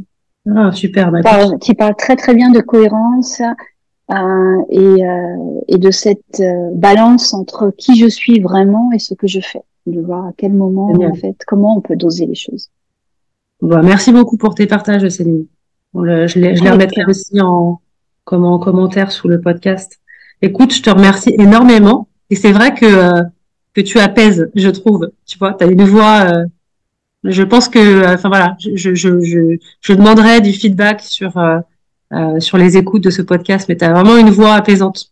Ah 0.55 0.71
super. 0.71 1.11
Bah, 1.11 1.21
parle, 1.21 1.57
qui 1.59 1.73
parle 1.73 1.95
très 1.95 2.15
très 2.15 2.33
bien 2.33 2.51
de 2.51 2.61
cohérence 2.61 3.41
euh, 4.11 4.15
et, 4.69 5.05
euh, 5.05 5.59
et 5.67 5.77
de 5.77 5.91
cette 5.91 6.41
balance 6.73 7.33
entre 7.33 7.73
qui 7.77 7.97
je 7.97 8.07
suis 8.07 8.39
vraiment 8.39 8.91
et 8.93 8.99
ce 8.99 9.15
que 9.15 9.27
je 9.27 9.39
fais. 9.41 9.63
De 9.87 10.01
voir 10.01 10.25
à 10.25 10.31
quel 10.35 10.51
moment, 10.51 10.91
en 10.91 11.13
fait, 11.15 11.37
comment 11.47 11.77
on 11.77 11.81
peut 11.81 11.95
doser 11.95 12.25
les 12.25 12.35
choses. 12.35 12.69
Bon, 13.61 13.81
merci 13.83 14.11
beaucoup 14.11 14.35
pour 14.35 14.53
tes 14.53 14.67
partages, 14.67 15.07
Céline. 15.07 15.45
Bon, 15.93 16.01
le, 16.01 16.27
je 16.27 16.39
les, 16.39 16.57
je 16.57 16.63
les 16.63 16.69
remettrai 16.69 17.05
aussi 17.07 17.39
en, 17.39 17.79
comme 18.25 18.43
en 18.43 18.59
commentaire 18.59 19.13
sous 19.13 19.29
le 19.29 19.39
podcast. 19.39 19.99
Écoute, 20.41 20.73
je 20.73 20.81
te 20.81 20.89
remercie 20.89 21.33
énormément. 21.39 22.09
Et 22.29 22.35
c'est 22.35 22.51
vrai 22.51 22.73
que 22.73 22.85
euh, 22.85 23.23
que 23.73 23.79
tu 23.79 23.97
apaises, 23.97 24.51
je 24.55 24.69
trouve. 24.69 25.09
Tu 25.25 25.37
vois, 25.37 25.53
tu 25.53 25.63
as 25.63 25.67
une 25.67 25.85
voix. 25.85 26.25
Euh, 26.25 26.45
je 27.23 27.43
pense 27.43 27.69
que, 27.69 27.79
euh, 27.79 28.13
enfin 28.13 28.27
voilà, 28.27 28.57
je, 28.59 28.75
je, 28.75 28.93
je, 28.95 29.57
je, 29.81 29.93
demanderai 29.93 30.41
du 30.41 30.51
feedback 30.51 31.01
sur 31.01 31.41
sur 32.39 32.57
les 32.57 32.77
écoutes 32.77 33.03
de 33.03 33.09
ce 33.09 33.21
podcast, 33.21 33.67
mais 33.69 33.77
tu 33.77 33.85
as 33.85 33.93
vraiment 33.93 34.17
une 34.17 34.29
voix 34.29 34.53
apaisante. 34.53 35.11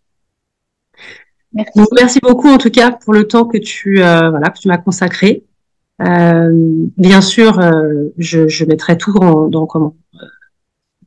Merci. 1.55 1.71
Donc, 1.77 1.87
merci 1.95 2.19
beaucoup 2.21 2.49
en 2.49 2.57
tout 2.57 2.69
cas 2.69 2.91
pour 2.91 3.13
le 3.13 3.27
temps 3.27 3.45
que 3.45 3.57
tu 3.57 3.97
voilà 3.99 4.49
que 4.49 4.59
tu 4.59 4.67
m'as 4.67 4.77
consacré. 4.77 5.43
Euh, 6.01 6.51
bien 6.97 7.21
sûr, 7.21 7.59
euh, 7.59 8.09
je, 8.17 8.47
je, 8.47 8.65
mettrai 8.65 8.97
tout 8.97 9.13
dans, 9.13 9.47
dans 9.47 9.65
comment, 9.65 9.95
euh, 10.15 10.25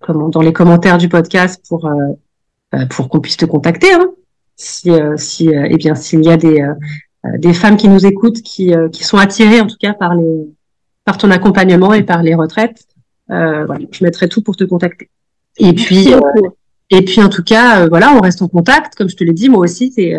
comment, 0.01 0.29
dans 0.31 0.41
les 0.41 0.55
commentaires 0.55 0.97
du 0.97 1.09
podcast 1.09 1.63
pour 1.69 1.91
bah, 2.73 2.87
pour 2.87 3.09
qu'on 3.09 3.21
puisse 3.21 3.37
te 3.37 3.45
contacter. 3.45 3.93
Hein, 3.93 4.11
si 4.57 4.91
si 5.17 5.51
eh 5.51 5.77
bien 5.77 5.95
s'il 5.95 6.25
y 6.25 6.31
a 6.31 6.37
des 6.37 6.67
des 7.37 7.53
femmes 7.53 7.77
qui 7.77 7.89
nous 7.89 8.07
écoutent 8.07 8.43
qui 8.43 8.73
qui 8.93 9.05
sont 9.05 9.19
attirées 9.19 9.61
en 9.61 9.67
tout 9.67 9.77
cas 9.79 9.93
par 9.93 10.15
les 10.15 10.49
par 11.05 11.19
ton 11.19 11.31
accompagnement 11.31 11.95
et 11.95 12.03
par 12.03 12.23
les 12.23 12.35
retraites, 12.35 12.87
voilà, 13.29 13.79
je 13.91 14.03
mettrai 14.03 14.29
tout 14.29 14.43
pour 14.43 14.57
te 14.57 14.65
contacter. 14.65 15.11
Et 15.59 15.75
puis 15.75 16.09
et 16.91 17.05
puis 17.05 17.23
en 17.23 17.29
tout 17.29 17.45
cas, 17.45 17.87
voilà, 17.87 18.15
on 18.15 18.21
reste 18.21 18.41
en 18.41 18.49
contact. 18.49 18.95
Comme 18.97 19.11
je 19.11 19.17
te 19.17 19.23
l'ai 19.23 19.35
dit, 19.35 19.51
moi 19.51 19.61
aussi, 19.61 19.93
c'est 19.93 20.17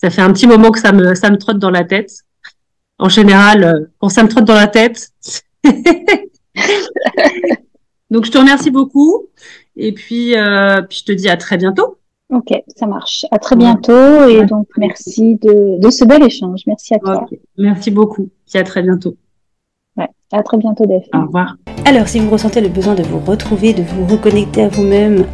ça 0.00 0.10
fait 0.10 0.22
un 0.22 0.32
petit 0.32 0.46
moment 0.46 0.70
que 0.70 0.80
ça 0.80 0.92
me 0.92 1.14
ça 1.14 1.30
me 1.30 1.36
trotte 1.36 1.58
dans 1.58 1.70
la 1.70 1.84
tête 1.84 2.24
en 2.98 3.08
général, 3.08 3.64
euh, 3.64 3.86
quand 3.98 4.08
ça 4.08 4.22
me 4.22 4.28
trotte 4.28 4.44
dans 4.44 4.54
la 4.54 4.66
tête. 4.66 5.10
Donc, 8.10 8.24
je 8.24 8.30
te 8.30 8.38
remercie 8.38 8.70
beaucoup. 8.70 9.26
Et 9.76 9.92
puis, 9.92 10.36
euh, 10.36 10.82
puis, 10.82 10.98
je 11.00 11.04
te 11.04 11.12
dis 11.12 11.28
à 11.28 11.36
très 11.36 11.56
bientôt. 11.56 11.98
Ok, 12.30 12.52
ça 12.76 12.86
marche. 12.86 13.24
À 13.30 13.38
très 13.38 13.56
bientôt. 13.56 14.26
Et 14.28 14.44
donc, 14.44 14.68
merci 14.76 15.36
de, 15.36 15.80
de 15.80 15.90
ce 15.90 16.04
bel 16.04 16.22
échange. 16.22 16.62
Merci 16.66 16.94
à 16.94 16.98
toi. 16.98 17.24
Merci 17.56 17.90
beaucoup. 17.90 18.28
Et 18.54 18.58
à 18.58 18.64
très 18.64 18.82
bientôt. 18.82 19.16
Ouais, 19.98 20.08
à 20.32 20.42
très 20.42 20.56
bientôt, 20.56 20.86
Delphine. 20.86 21.10
Au 21.14 21.26
revoir. 21.26 21.56
Alors, 21.84 22.08
si 22.08 22.20
vous 22.20 22.30
ressentez 22.30 22.60
le 22.60 22.68
besoin 22.68 22.94
de 22.94 23.02
vous 23.02 23.18
retrouver, 23.18 23.72
de 23.72 23.82
vous 23.82 24.06
reconnecter 24.06 24.62
à 24.62 24.68
vous-même, 24.68 25.24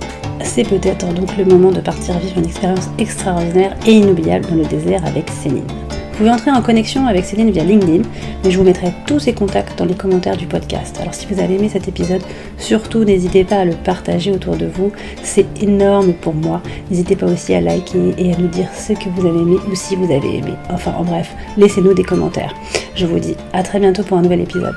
c'est 0.42 0.68
peut-être 0.68 1.06
donc 1.14 1.36
le 1.36 1.44
moment 1.44 1.70
de 1.70 1.80
partir 1.80 2.18
vivre 2.18 2.38
une 2.38 2.46
expérience 2.46 2.88
extraordinaire 2.98 3.76
et 3.86 3.92
inoubliable 3.92 4.46
dans 4.46 4.56
le 4.56 4.64
désert 4.64 5.04
avec 5.06 5.30
Céline. 5.30 5.66
Vous 6.14 6.18
pouvez 6.18 6.30
entrer 6.30 6.52
en 6.52 6.62
connexion 6.62 7.08
avec 7.08 7.24
Céline 7.24 7.50
via 7.50 7.64
LinkedIn, 7.64 8.02
mais 8.44 8.50
je 8.52 8.56
vous 8.56 8.62
mettrai 8.62 8.92
tous 9.04 9.18
ses 9.18 9.32
contacts 9.32 9.76
dans 9.76 9.84
les 9.84 9.96
commentaires 9.96 10.36
du 10.36 10.46
podcast. 10.46 10.96
Alors 11.00 11.12
si 11.12 11.26
vous 11.26 11.40
avez 11.40 11.56
aimé 11.56 11.68
cet 11.68 11.88
épisode, 11.88 12.22
surtout 12.56 13.02
n'hésitez 13.02 13.42
pas 13.42 13.56
à 13.56 13.64
le 13.64 13.72
partager 13.72 14.30
autour 14.30 14.56
de 14.56 14.66
vous, 14.66 14.92
c'est 15.24 15.44
énorme 15.60 16.12
pour 16.12 16.32
moi. 16.32 16.62
N'hésitez 16.88 17.16
pas 17.16 17.26
aussi 17.26 17.52
à 17.52 17.60
liker 17.60 18.14
et 18.16 18.32
à 18.32 18.36
nous 18.38 18.46
dire 18.46 18.68
ce 18.72 18.92
que 18.92 19.08
vous 19.08 19.26
avez 19.26 19.40
aimé 19.40 19.56
ou 19.68 19.74
si 19.74 19.96
vous 19.96 20.04
avez 20.04 20.36
aimé. 20.36 20.52
Enfin 20.70 20.94
en 20.96 21.02
bref, 21.02 21.34
laissez-nous 21.56 21.94
des 21.94 22.04
commentaires. 22.04 22.54
Je 22.94 23.06
vous 23.06 23.18
dis 23.18 23.34
à 23.52 23.64
très 23.64 23.80
bientôt 23.80 24.04
pour 24.04 24.16
un 24.16 24.22
nouvel 24.22 24.42
épisode. 24.42 24.76